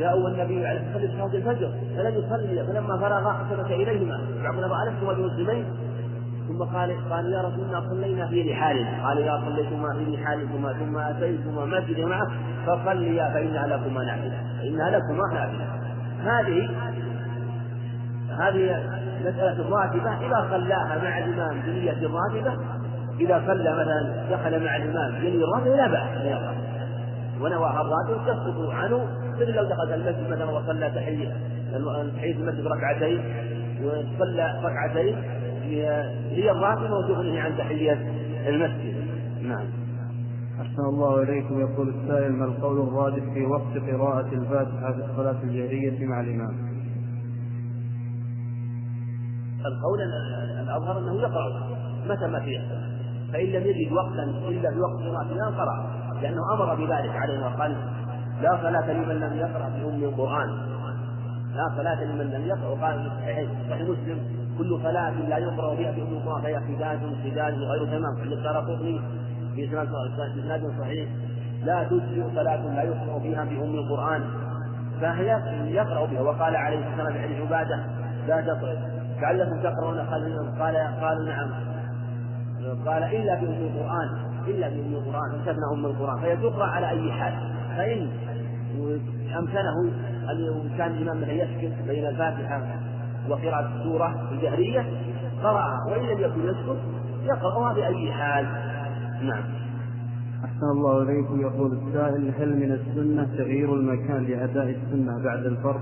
[0.00, 4.20] جاءوا النبي عليه الصلاه والسلام صلاة الفجر فلم يصلي فلما فرغ التفت إليهما.
[4.42, 5.64] بعضنا الستما بمسلمين
[6.48, 10.98] ثم قال قال يا رسول الله صلينا في رحالنا قال اذا صليتما في رحالكما ثم
[10.98, 12.30] أتيتما مسجد معه
[12.66, 14.42] فصليا فإنها لكما نافلة.
[14.58, 15.66] فإنها لكما نافلة.
[16.24, 16.70] هذه
[18.38, 18.82] هذه
[19.20, 20.26] مسألة الراتبة.
[20.26, 22.52] إذا صلاها مع الإمام بنية الراتبة
[23.20, 26.60] إذا صلى مثلا دخل مع الإمام بنية الراتبة لا بأس.
[27.40, 29.06] ونواها الراتب تسقط عنه
[29.40, 31.36] مثل لو دخل المسجد مثلا وصلى تحية
[32.16, 33.20] تحية المسجد ركعتين
[33.84, 35.16] وصلى ركعتين
[36.30, 37.92] هي الراتبة وتغنيه عن تحية
[38.48, 38.94] المسجد.
[39.42, 39.66] نعم.
[40.60, 46.06] أحسن الله إليكم يقول السائل ما القول الراجح في وقت قراءة الفاتحة في الصلاة الجهرية
[46.06, 46.70] مع الإمام؟
[49.66, 50.00] القول
[50.62, 51.76] الأظهر أنه يقرأ
[52.08, 52.60] متى ما فيه
[53.32, 57.76] فإن لم يجد وقتا إلا بوقت قراءة الإمام قرأ لأنه أمر بذلك عليه وقال
[58.42, 60.48] لا صلاة لمن لم يقرأ بأم القرآن.
[61.54, 62.68] لا صلاة لمن لم يقرأ.
[62.68, 64.18] وقال في صحيح صحيح مسلم
[64.58, 68.20] كل صلاة لا يقرأ بها بأم القرآن فهي خداج خداج غير تمام.
[68.20, 68.32] عند
[69.54, 71.08] في إسناد صحيح
[71.64, 74.22] لا تجزئ صلاة لا يقرأ بها بأم القرآن.
[75.00, 76.20] فهي يقرأ بها.
[76.20, 77.78] وقال عليه الصلاة والسلام عن عبادة
[78.28, 78.74] لا تقرأ
[79.22, 79.98] لعلكم تقرؤون.
[80.60, 81.50] قال قالوا نعم.
[82.86, 84.08] قال إلا بأم القرآن
[84.46, 85.30] إلا بأم القرآن.
[85.40, 86.20] استثنى أم القرآن.
[86.20, 87.32] فهي تقرأ على أي حال.
[87.76, 88.08] فإن
[89.38, 89.92] أمكنه
[90.30, 92.62] أن كان الإمام يسكت بين الفاتحة
[93.28, 94.86] وقراءة السورة الجهرية
[95.42, 96.78] قرأها وإن لم يكن يسكت
[97.24, 98.44] يقرأها بأي حال.
[99.22, 99.44] نعم.
[100.44, 105.80] أحسن الله إليكم يقول السائل هل من السنة تغيير المكان لأداء السنة بعد الفرض؟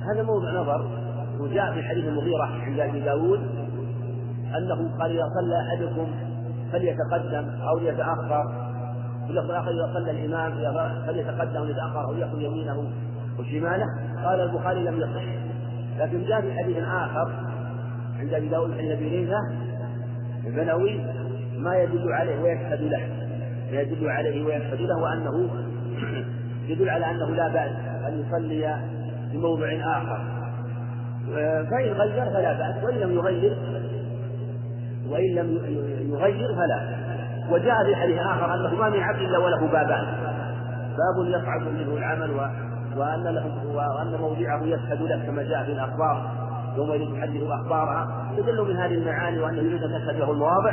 [0.00, 1.08] هذا موضع نظر
[1.40, 3.40] وجاء في حديث المغيرة عند أبي داود
[4.58, 6.06] أنه قال إذا صلى أحدكم
[6.72, 8.67] فليتقدم أو ليتأخر.
[9.28, 10.52] في اللفظ الآخر إذا صلى الإمام
[11.06, 12.90] فليتقدم يتأخر أو يأخذ يمينه
[13.38, 13.86] وشماله؟
[14.24, 15.22] قال البخاري لم يصح.
[15.98, 17.32] لكن جاء في حديث آخر
[18.18, 19.38] عند أبي داود عند أبي ريثة
[20.46, 21.00] البنوي
[21.56, 23.08] ما يدل عليه ويشهد له.
[23.72, 25.50] ما يدل عليه ويشهد له وأنه
[26.70, 27.72] يدل على أنه لا بأس
[28.08, 28.76] أن يصلي
[29.32, 30.38] في موضع آخر.
[31.70, 33.58] فإن غير فلا بأس وإن لم يغير
[35.08, 35.58] وإن لم
[36.12, 37.08] يغير فلا
[37.50, 40.06] وجاء في حديث آخر أنه ما من عبد إلا وله بابان.
[40.98, 42.30] باب يصعد منه العمل
[42.96, 46.30] وأن له وأن موضعه يشهد له كما جاء في الأخبار.
[46.76, 48.08] يوم تحدث أخبارها.
[48.38, 50.72] يدل من هذه المعاني وأنه يريد أن تشهد له المواضع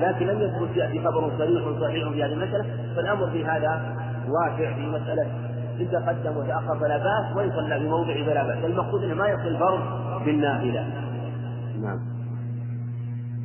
[0.00, 2.64] لكن لم يثبت يأتي خبر صريح صحيح في هذه المسألة.
[2.96, 3.96] فالأمر في هذا
[4.28, 5.26] واسع في مسألة
[5.80, 8.64] إن تقدم وتأخر فلا بأس وإن صلى في فلا بأس.
[8.64, 9.80] المقصود أنه ما يصل الفرض
[10.24, 10.86] بالنافلة.
[11.82, 12.15] نعم.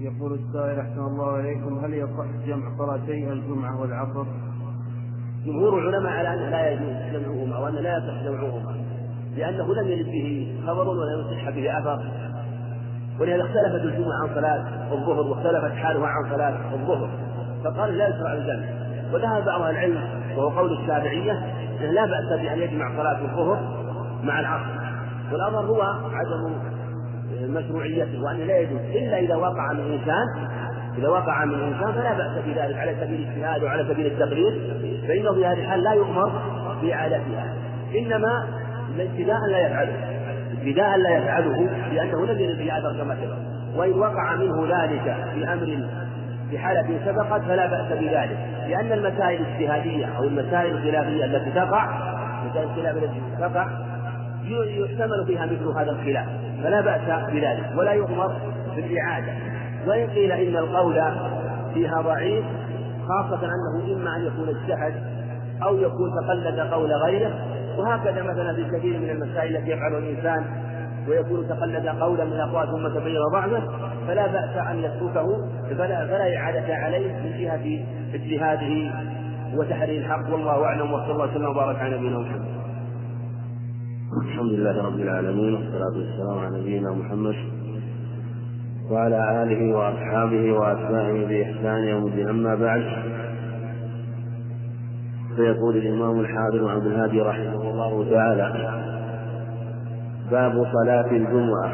[0.02, 4.26] يقول السائل أحسن الله إليكم هل يصح جمع صلاتي الجمعة والعصر؟
[5.46, 8.76] جمهور العلماء على أنه لا يجوز جمعهما وأن لا يصح جمعهما
[9.36, 12.12] لأنه لم يرد به خبر ولا يصح به أثر.
[13.20, 17.10] ولهذا اختلفت الجمعة عن صلاة الظهر واختلفت حالها عن صلاة الظهر
[17.64, 18.66] فقال لا يشرع الجمع.
[19.14, 20.02] وذهب بعض العلم
[20.38, 21.32] وهو قول الشافعية
[21.82, 23.60] أنه لا بأس بأن يجمع صلاة الظهر
[24.24, 24.82] مع العصر.
[25.32, 26.54] والأمر هو عدم
[27.54, 30.26] مشروعيته وأنه لا يجوز إلا إذا وقع من إنسان
[30.98, 34.52] إذا وقع من إنسان فلا بأس بذلك على سبيل الاجتهاد وعلى سبيل التقرير
[35.08, 36.32] فإنه في هذه الحال لا يؤمر
[36.82, 37.54] بإعادتها
[37.96, 38.48] إنما
[39.00, 39.94] ابتداء لا يفعله.
[40.52, 43.36] ابتداء لا يفعله لأنه لم يرد به أثر كما سبق
[43.80, 45.88] وإن وقع منه ذلك في أمر
[46.50, 48.38] في حالة سبقت فلا بأس بذلك.
[48.68, 51.86] لأن المسائل الاجتهادية أو المسائل الخلافية التي تقع
[52.44, 53.68] المسائل الخلافية التي تقع
[54.52, 56.28] يحتمل فيها مثل هذا الخلاف
[56.64, 58.32] فلا بأس بذلك ولا يؤمر
[58.76, 59.34] بالإعادة
[59.88, 61.02] وإن قيل إن القول
[61.74, 62.46] فيها ضعيف
[63.08, 64.94] خاصة أنه إما أن يكون اجتهد
[65.64, 67.34] أو يكون تقلد قول غيره
[67.78, 70.46] وهكذا مثلا في كثير من المسائل التي يفعلها الإنسان
[71.08, 73.64] ويكون تقلد قولا من الاقوال ثم تبين ضعفه
[74.08, 75.48] فلا بأس أن يتركه
[75.78, 78.92] فلا فلا إعادة عليه من جهه اجتهاده
[79.56, 82.61] وتحرير الحق والله أعلم وصلى الله وسلم وبارك على نبينا محمد.
[84.18, 87.36] الحمد لله رب العالمين والصلاة والسلام على نبينا محمد
[88.92, 92.30] وعلى آله وأصحابه وأتباعه بإحسان يوم الدين.
[92.30, 92.82] أما بعد
[95.36, 98.54] فيقول الإمام الحافظ عبد الهادي رحمه الله تعالى
[100.32, 101.74] باب صلاة الجمعة.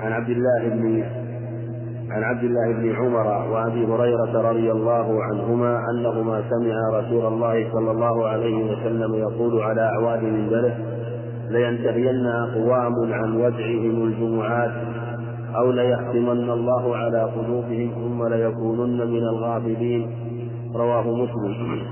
[0.00, 1.04] عن عبد الله بن
[2.12, 7.90] عن عبد الله بن عمر وأبي هريرة رضي الله عنهما أنهما سمعا رسول الله صلى
[7.90, 10.74] الله عليه وسلم يقول على أعواد منبره
[11.50, 14.72] لينتهين أقوام عن وجعهم الجمعات
[15.56, 20.10] أو ليختمن الله على قلوبهم ثم ليكونن من الغافلين.
[20.74, 21.82] رواه مسلم.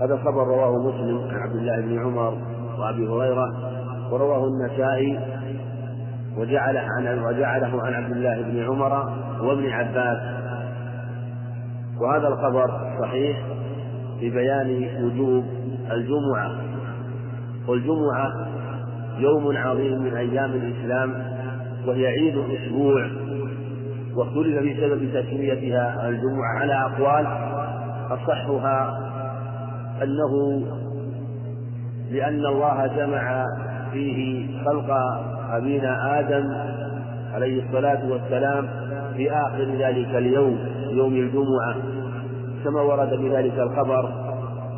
[0.00, 2.34] هذا الخبر رواه مسلم عن عبد الله بن عمر
[2.78, 3.48] وأبي هريرة
[4.12, 5.18] ورواه النسائي
[6.38, 8.92] وجعله عن وجعله عن عبد الله بن عمر
[9.42, 10.18] وابن عباس.
[12.00, 12.70] وهذا الخبر
[13.02, 13.42] صحيح
[14.20, 15.44] في بيان وجوب
[15.92, 16.50] الجمعة.
[17.68, 18.32] والجمعة
[19.18, 21.14] يوم عظيم من أيام الإسلام
[21.86, 23.10] وهي عيد الأسبوع
[24.16, 27.26] واختلف في سبب تسميتها الجمعة على أقوال.
[28.10, 28.98] أصحها
[30.02, 30.62] أنه
[32.10, 33.44] لأن الله جمع
[33.92, 34.90] فيه خلق
[35.56, 36.54] أبينا آدم
[37.34, 38.68] عليه الصلاة والسلام
[39.16, 40.58] في آخر ذلك اليوم
[40.90, 41.76] يوم الجمعة
[42.64, 44.12] كما ورد بذلك الخبر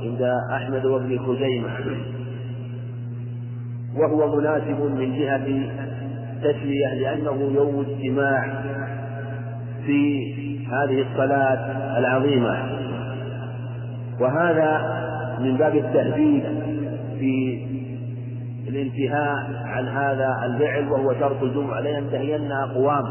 [0.02, 0.22] عند
[0.52, 1.68] أحمد وابن خزيمة.
[3.96, 5.46] وهو مناسب من جهة
[6.42, 8.62] تسمية لأنه يوم اجتماع
[9.86, 10.32] في
[10.66, 12.56] هذه الصلاة العظيمة.
[14.20, 15.00] وهذا
[15.40, 16.42] من باب التهديد
[17.18, 17.66] في
[18.90, 23.04] الانتهاء عن هذا الفعل وهو ترك الجمعة لينتهين أقوام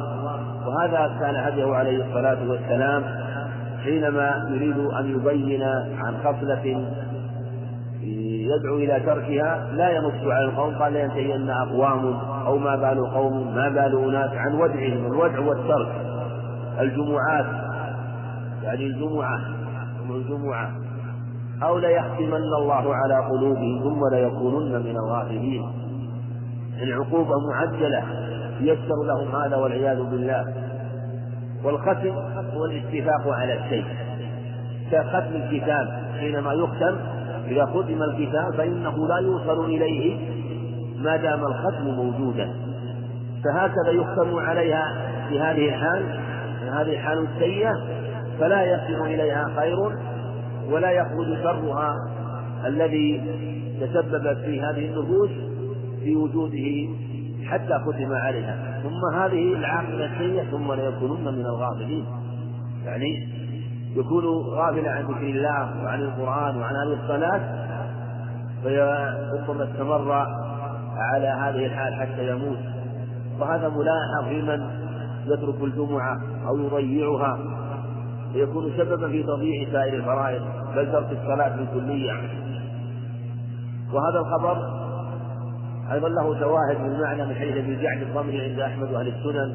[0.67, 3.03] وهذا كان هديه عليه الصلاة والسلام
[3.83, 5.63] حينما يريد أن يبين
[5.97, 6.85] عن خصلة
[8.55, 12.13] يدعو إلى تركها لا ينص على القوم قال لينتهين أقوام
[12.45, 15.91] أو ما بال قوم ما بال أناس عن ودعهم الودع والترك
[16.79, 17.45] الجمعات
[18.63, 19.39] يعني الجمعة
[20.09, 20.71] الجمعة.
[21.63, 25.65] أو ليختمن الله على قلوبهم ثم ليكونن من الغافلين.
[26.81, 28.03] العقوبة معجلة
[28.61, 30.53] يسر لهم هذا والعياذ بالله.
[31.63, 32.13] والختم
[32.55, 33.85] هو الاتفاق على الشيء.
[34.91, 35.87] كختم الكتاب
[36.19, 36.95] حينما يختم
[37.47, 40.17] إذا ختم الكتاب فإنه لا يوصل إليه
[40.99, 42.53] ما دام الختم موجودا.
[43.43, 46.19] فهكذا يختم عليها في هذه الحال
[46.71, 47.73] هذه الحال السيئة
[48.39, 49.95] فلا يصل إليها خير
[50.71, 51.95] ولا يخرج شرها
[52.65, 53.21] الذي
[53.81, 55.29] تسببت في هذه النفوس
[56.03, 56.89] في وجوده
[57.45, 58.81] حتى ختم عليها.
[58.83, 62.05] ثم هذه العاقبة السيئة ثم ليكونن من الغافلين.
[62.85, 63.27] يعني
[63.95, 67.41] يكون غافلا عن ذكر الله وعن القرآن وعن هذه الصلاة
[68.63, 70.11] فربما استمر
[70.97, 72.59] على هذه الحال حتى يموت.
[73.39, 74.69] وهذا ملاحظ في من
[75.25, 77.39] يترك الجمعة أو يضيعها
[78.33, 80.58] فيكون سببا في تضييع سائر الفرائض.
[80.75, 82.13] بل ترك الصلاة بالكلية
[83.93, 84.79] وهذا الخبر
[85.91, 89.53] أيضا له شواهد من معنى من حديث ابن جعد الضمري عند أحمد وأهل السنن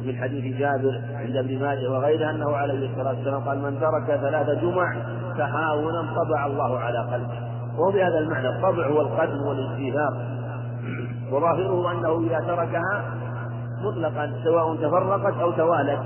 [0.00, 4.50] ومن حديث جابر عند ابن ماجه وغيره أنه عليه الصلاة والسلام قال من ترك ثلاث
[4.62, 4.96] جمع
[5.38, 7.54] تهاونا طبع الله على قلبه.
[7.78, 10.14] وهو بهذا المعنى الطبع هو القدم والاجتهاد
[11.32, 13.04] وظاهره أنه إذا تركها
[13.82, 16.00] مطلقا سواء تفرقت أو توالت.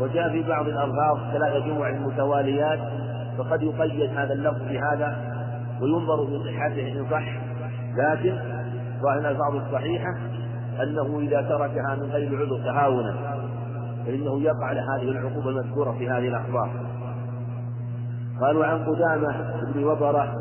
[0.00, 2.78] وجاء في بعض الألفاظ ثلاث جمع متواليات.
[3.38, 5.16] فقد يقيد هذا اللفظ بهذا
[5.82, 7.38] وينظر في صحته إن صح
[7.96, 8.38] لكن
[9.02, 10.14] ظاهر الألفاظ الصحيحة
[10.82, 13.14] أنه إذا تركها من غير عذر تهاونا
[14.06, 16.70] فإنه يقع لهذه العقوبة المذكورة في هذه الأخبار.
[18.40, 20.34] قالوا عن قدامة بن وبرة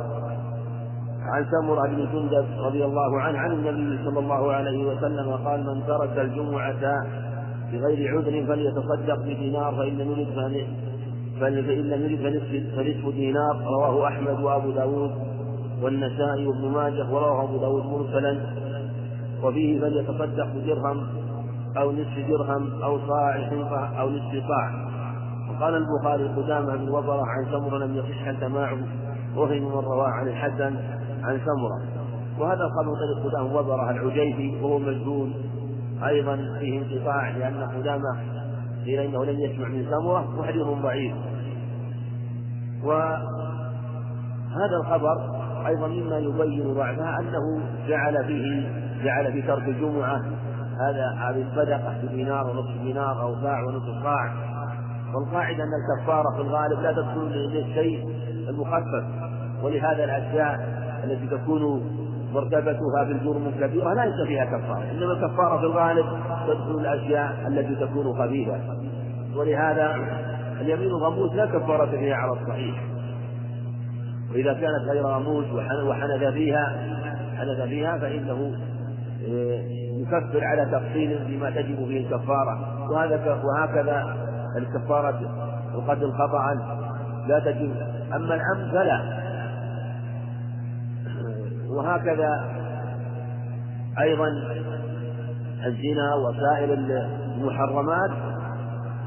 [1.22, 5.84] عن سمرة بن جندب رضي الله عنه عن النبي صلى الله عليه وسلم قال من
[5.88, 7.06] ترك الجمعة
[7.72, 9.98] بغير عذر فليتصدق بدينار فإن
[11.40, 12.42] فإن لم يرد
[12.76, 15.12] فنصف, دينار رواه أحمد وأبو داود
[15.82, 18.40] والنسائي وابن ماجه ورواه أبو داود مرسلا.
[19.44, 21.08] وفيه فليتصدق بدرهم
[21.78, 24.88] أو نصف درهم أو صاع حنطة أو نصف صاع.
[25.50, 28.78] وقال البخاري قدامة بن وبرة عن سمرة لم يصح السماع
[29.36, 30.76] وهم من رواه عن الحسن
[31.24, 31.82] عن سمرة.
[32.40, 35.32] وهذا قال طريق قدامة وبرة العجيبي وهو مجهول
[36.08, 38.37] أيضا فيه انقطاع لأن قدامة
[38.88, 41.14] قيل إنه لم يسمع من سمرة وحديث ضعيف.
[42.84, 43.28] وهذا
[44.82, 45.38] الخبر
[45.68, 48.70] أيضا مما يبين ضعفها أنه جعل فيه
[49.04, 50.22] جعل في ترك الجمعة
[50.80, 54.34] هذا هذه الصدقة بدينار ونصف دينار أو صاع ونصف صاع
[55.16, 57.32] والقاعدة أن الكفارة في الغالب لا تدخل
[57.68, 58.10] الشيء
[58.50, 59.06] المخفف.
[59.64, 61.82] ولهذا الأشياء التي تكون
[62.34, 66.06] مرتبتها بالجرم الكبيرة ليس فيها كفارة إنما الكفارة في الغالب
[66.48, 68.60] تدخل الأشياء التي تكون خبيثة
[69.36, 69.96] ولهذا
[70.62, 72.84] اليمين الغموس لا كفارة فيها على الصحيح.
[74.34, 75.46] وإذا كانت غير غموس
[75.90, 76.78] وحنث فيها
[77.38, 78.54] حنث فيها فإنه
[79.30, 79.62] آه،
[80.02, 82.88] يكفر على تفصيل فيما تجب فيه الكفارة.
[82.92, 84.16] وهذا وهكذا
[84.58, 85.20] الكفارة
[85.76, 86.54] القتل خطأ
[87.28, 87.72] لا تجب.
[88.16, 89.27] أما العمد فلا.
[91.78, 92.58] وهكذا
[94.00, 94.28] أيضا
[95.66, 98.12] الزنا وسائر المحرمات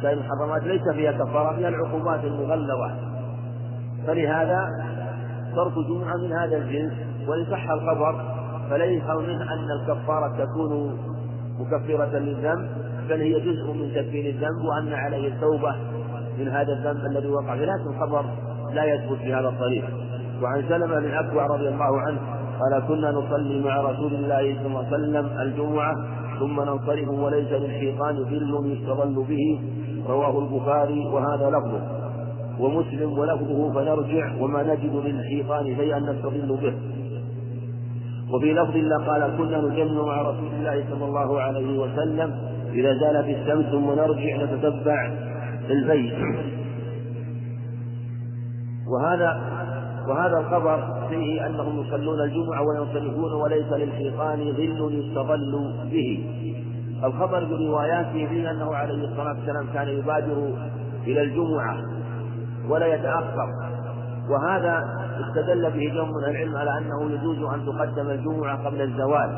[0.03, 2.97] سائر المحرمات ليس فيها كفارة فيها العقوبات المغلظة.
[4.07, 4.69] فلهذا
[5.57, 6.93] ترك جمعة من هذا الجنس
[7.29, 8.25] وإن صح الخبر
[8.71, 10.99] فليس منه أن الكفارة تكون
[11.61, 12.69] مكفرة للذنب
[13.09, 15.77] بل هي جزء من تكفير الذنب وأن عليه التوبة
[16.39, 17.65] من هذا الذنب الذي وقع فيه.
[17.65, 18.25] لكن الخبر
[18.73, 19.85] لا يثبت بهذا الطريق.
[20.43, 24.87] وعن سلمة بن أكوع رضي الله عنه قال كنا نصلي مع رسول الله صلى الله
[24.87, 25.95] عليه وسلم الجمعة
[26.41, 29.61] ثم ننصرف وليس للشيطان ظل يستظل به.
[30.09, 31.83] رواه البخاري وهذا لفظه.
[32.61, 36.75] ومسلم ولفظه فنرجع وما نجد للشيطان شيئا نستظل به.
[38.35, 42.31] وفي لفظ الله قال كنا نجمع مع رسول الله صلى الله عليه وسلم.
[42.73, 45.13] إذا زالت الشمس ثم نرجع نتتبع
[45.71, 46.15] البيت.
[48.91, 49.60] وهذا
[50.11, 56.25] وهذا الخبر فيه أنهم يصلون الجمعة وينصرفون وليس للشيطان ظل يستظل به.
[57.05, 60.55] الخبر برواياته فيه أنه عليه الصلاة والسلام كان يبادر
[61.07, 61.77] إلى الجمعة
[62.69, 63.49] ولا يتأخر.
[64.31, 64.89] وهذا
[65.21, 69.31] استدل به جمع من العلم على أنه يجوز أن تقدم الجمعة قبل الزوال.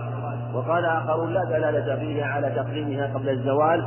[0.55, 3.85] وقال آخرون لا دلالة فيه على تقديمها قبل الزوال.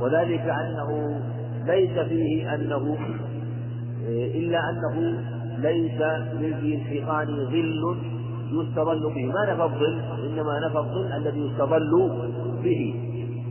[0.00, 1.20] وذلك أنه
[1.66, 2.96] ليس فيه أنه
[4.08, 5.24] إلا أنه
[5.60, 6.00] ليس
[6.40, 7.96] للشيطان ظل
[8.52, 9.26] يستظل به.
[9.26, 12.10] ما نفى الظل؟ إنما نفى الظل الذي يستظل
[12.62, 12.94] به.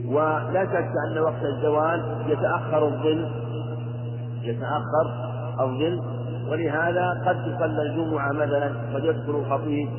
[0.05, 3.29] ولا شك أن وقت الزوال يتأخر الظل
[4.43, 5.05] يتأخر
[5.59, 6.01] الظل.
[6.49, 9.89] ولهذا قد تصلى الجمعة مثلا قد يدخل الخطيب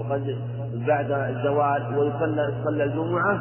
[0.00, 0.36] وقد
[0.86, 3.40] بعد الزوال ويصلى صلى الجمعة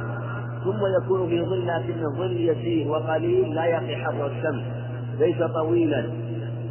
[0.64, 4.64] ثم يكون في ظل لكن الظل يسير وقليل لا يقي حر الشمس
[5.20, 6.04] ليس طويلا.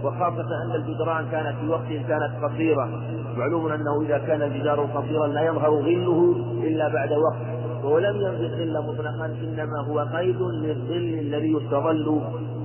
[0.04, 2.88] وخاصة أن الجدران كانت في وقت كانت قصيرة.
[3.36, 7.58] معلوم أنه إذا كان الجدار قصيرا لا يظهر ظله إلا بعد وقت.
[7.84, 12.20] ولم ينزل ظل مطلقا إنما هو قيد للظل الذي يستظل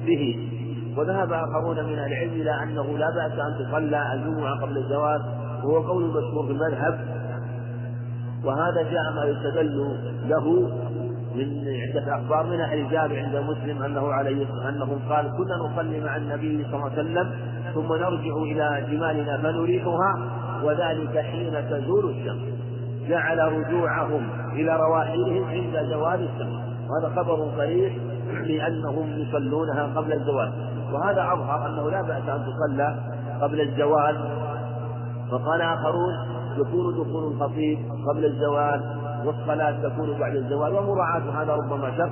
[0.05, 0.49] به.
[0.97, 5.21] وذهب آخرون من العلم إلى أنه لا بأس أن تصلى الجمعة قبل الزواج
[5.63, 6.99] وهو قول مشهور في المذهب.
[8.45, 9.97] وهذا جاء ما يستدل
[10.27, 10.71] له
[11.35, 16.15] من عدة أخبار من أهل الجامع عند مسلم أنه عليه أنه قال كنا نصلي مع
[16.17, 17.31] النبي صلى الله عليه وسلم
[17.73, 20.15] ثم نرجع إلى جمالنا فنريحها
[20.63, 22.53] وذلك حين تزول الشمس.
[23.09, 26.63] جعل رجوعهم إلى رواحلهم عند زوال الشمس.
[26.89, 27.93] وهذا خبر صريح
[28.41, 30.53] لأنهم يصلونها قبل الزوال
[30.93, 32.95] وهذا أظهر أنه لا بأس أن تصلى
[33.41, 34.43] قبل الزوال
[35.31, 36.13] وقال آخرون
[36.57, 37.79] يكون دخول الخطيب
[38.09, 42.11] قبل الزوال والصلاة تكون بعد الزوال ومراعاة هذا ربما شق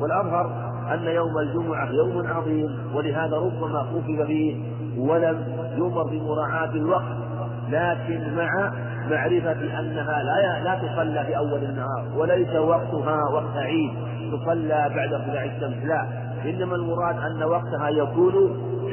[0.00, 4.62] والأظهر أن يوم الجمعة يوم عظيم ولهذا ربما خفف فيه
[4.98, 5.44] ولم
[5.76, 7.16] يؤمر بمراعاة الوقت.
[7.70, 8.72] لكن مع
[9.10, 13.90] معرفة أنها لا لا تصلى في أول النهار وليس وقتها وقت عيد.
[14.32, 16.06] تصلى بعد طلوع الشمس لا.
[16.44, 18.34] إنما المراد أن وقتها يكون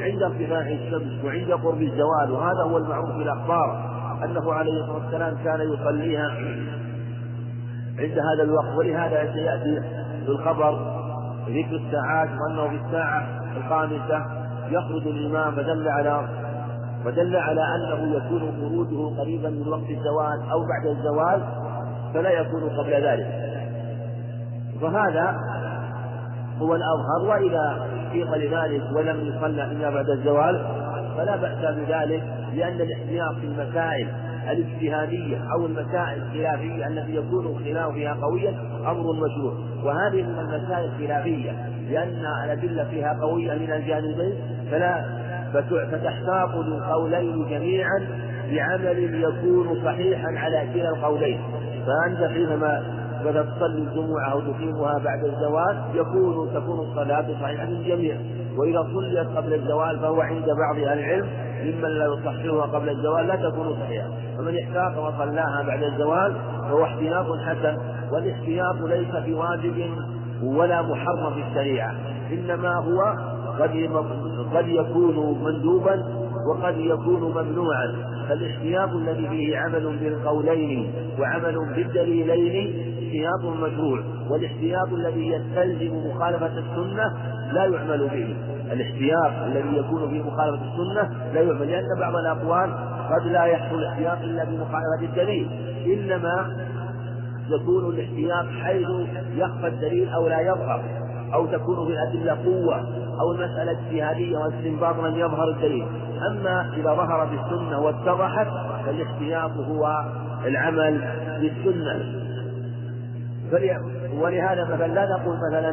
[0.00, 3.90] عند ارتفاع الشمس وعند قرب الزوال وهذا هو المعروف في الأخبار.
[4.24, 6.30] أنه عليه الصلاة والسلام كان يصليها
[8.00, 8.76] عند هذا الوقت.
[8.76, 9.80] ولهذا سيأتي
[10.24, 11.00] في الخبر
[11.48, 14.24] ذكر الساعات وأنه في الساعة الخامسة
[14.70, 16.28] يخرج الإمام فدل على
[17.04, 21.42] فدل على أنه يكون خروجه قريبا من وقت الزوال أو بعد الزوال
[22.14, 23.26] فلا يكون قبل ذلك.
[24.80, 25.36] فهذا
[26.60, 27.28] هو الأظهر.
[27.28, 30.66] وإذا قيل لذلك ولم يصلى إلا بعد الزوال
[31.16, 32.22] فلا بأس بذلك
[32.54, 34.08] لأن الاحتياط في المسائل
[34.50, 38.50] الاجتهادية أو المسائل الخلافية التي يكون الخلاف فيها قويا
[38.86, 39.52] أمر مشروع.
[39.84, 41.50] وهذه من المسائل الخلافية
[41.90, 44.34] لأن الأدلة فيها قوية من الجانبين
[44.70, 45.04] فلا
[45.52, 48.08] فتحتاط للقولين جميعا
[48.50, 51.40] بعمل يكون صحيحا على كلا القولين.
[51.86, 58.16] فأنت حينما بدأت تصلي الجمعة أو تقيمها بعد الزوال يكون تكون الصلاة صحيحة للجميع.
[58.60, 61.26] وإذا صليت قبل الزوال فهو عند بعض أهل العلم
[61.62, 64.08] ممن لا يصححها قبل الزوال لا تكون صحيحة.
[64.38, 67.76] فمن احتاط وصلاها بعد الزوال فهو احتياط حسن
[68.12, 69.90] والاحتياط ليس بواجب
[70.42, 71.94] ولا محرم في الشريعة.
[72.32, 73.00] إنما هو
[73.60, 73.88] قد
[74.54, 76.04] قد يكون مندوبا
[76.50, 78.10] وقد يكون ممنوعا.
[78.28, 87.12] فالاحتياط الذي فيه عمل بالقولين وعمل بالدليلين احتياط مشروع والاحتياط الذي يستلزم مخالفة السنة
[87.52, 88.36] لا يعمل به.
[88.72, 92.70] الاحتياط الذي يكون في مخالفة السنة لا يعمل لأن بعض الأقوال
[93.10, 95.48] قد لا يحصل الاحتياط إلا بمخالفة الدليل.
[95.86, 96.56] إنما
[97.48, 98.88] يكون الاحتياط حيث
[99.36, 100.82] يخفى الدليل أو لا يظهر
[101.34, 102.76] أو تكون في الأدلة قوة
[103.20, 105.86] أو المسألة اجتهادية واستنباط لم يظهر الدليل.
[106.30, 108.46] أما إذا ظهرت السنة واتضحت
[108.86, 110.04] فالاحتياط هو
[110.46, 111.00] العمل
[111.40, 112.20] بالسنة.
[114.20, 115.70] ولهذا مثلا لا نقول مثلا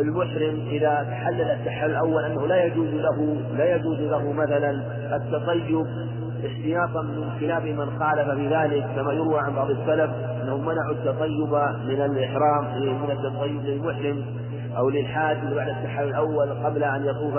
[0.00, 4.70] المحرم إذا تحلل التحلل الأول أنه لا يجوز له لا يجوز له مثلا
[5.16, 5.86] التطيب
[6.46, 10.10] احتياطا من خلاف من خالف في ذلك كما يروى عن بعض السلف
[10.42, 11.54] أنهم منعوا التطيب
[11.86, 14.24] من الإحرام من التطيب للمحرم
[14.76, 17.34] أو للحاج بعد التحلل الأول قبل أن يطوف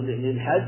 [0.00, 0.62] للحج.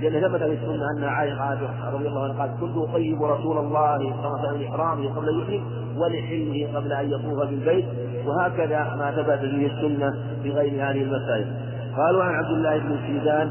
[0.00, 4.26] لأن ثبت في السنة أن عائشة رضي الله عنها قالت كنت أطيب رسول الله صلى
[4.26, 5.62] الله عليه وسلم إحرامه قبل يحرم
[5.96, 7.84] ولحلمه قبل أن يطوف بالبيت
[8.26, 10.10] وهكذا ما ثبت به السنة
[10.42, 11.46] في غير هذه المسائل.
[11.96, 13.50] قالوا عن عبد الله بن سيدان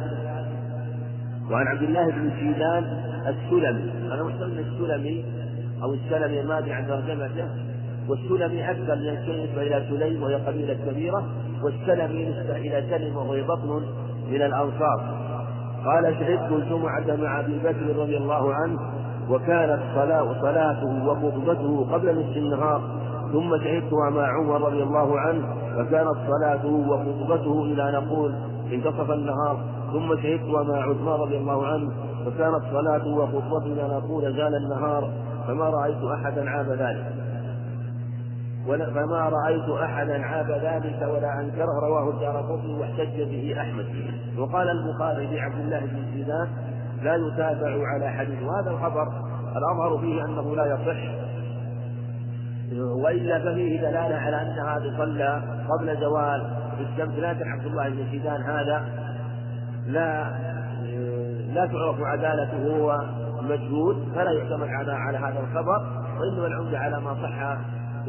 [1.51, 2.84] وعن عبد الله بن سيدان
[3.27, 3.91] السلمي.
[4.11, 5.26] هذا مسمى السلمي
[5.84, 7.47] أو السلمي الماضي عن ترجمته.
[8.09, 11.23] والسلمي أكثر نسبة إلى سليم وهي قبيلة كبيرة.
[11.63, 13.84] والسلمي نسبة إلى سلم وهو بطن
[14.31, 15.19] من الأنصار.
[15.85, 18.80] قال شهدت الجمعة مع أبي بكر رضي الله عنه
[19.30, 22.81] وكانت صلاة صلاته وخطبته قبل نصف النهار
[23.31, 25.47] ثم شهدتها مع عمر رضي الله عنه
[25.77, 28.34] فكانت صلاته وخطبته إلى نقول
[28.73, 29.57] انتصف النهار
[29.93, 31.89] ثم شهدتها مع عثمان رضي الله عنه
[32.26, 35.10] فكانت صلاته وخطبته إلى نقول زال النهار
[35.47, 37.28] فما رأيت أحدا عاب ذلك.
[38.68, 43.86] فما رأيت أحدا عاب ذلك ولا أنكره رواه الدار قطني واحتج به أحمد.
[44.38, 46.48] وقال البخاري لعبد الله بن زيدان
[47.03, 48.44] لا يتابع على حديث.
[48.44, 49.07] وهذا الخبر
[49.57, 51.30] الأظهر فيه أنه لا يصح.
[53.03, 56.48] وإلا ففيه دلالة على أن هذا صلى قبل زوال.
[56.80, 58.86] الشمس لكن عبد الله بن زيدان هذا
[59.88, 60.30] لا
[61.53, 62.98] لا تعرف عدالته هو
[63.41, 65.99] مجهول فلا يعتمد على على هذا الخبر.
[66.19, 67.57] وإنما العمدة على ما صح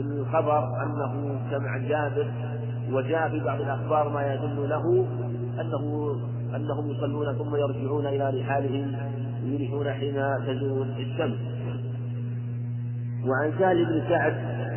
[0.02, 2.30] في الخبر أنه سمع جابر
[2.92, 5.06] وجاء في بعض الأخبار ما يدل له
[5.60, 6.16] أنه
[6.56, 8.96] أنهم يصلون ثم يرجعون إلى رحالهم
[9.44, 11.38] يريحون حين تزول الشمس.
[13.26, 14.34] وعن سهل بن سعد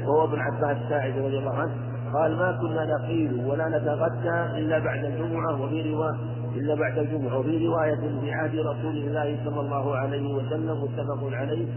[0.08, 1.72] وهو ابن عباس الساعدي رضي الله عنه
[2.14, 6.16] قال ما كنا نقيل ولا نتغدى إلا بعد الجمعة وفي رواية
[6.56, 11.68] إلا بعد الجمعة وفي رواية في عهد رسول الله صلى الله عليه وسلم متفق عليه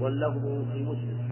[0.00, 0.42] واللفظ
[0.72, 1.25] في مسلم.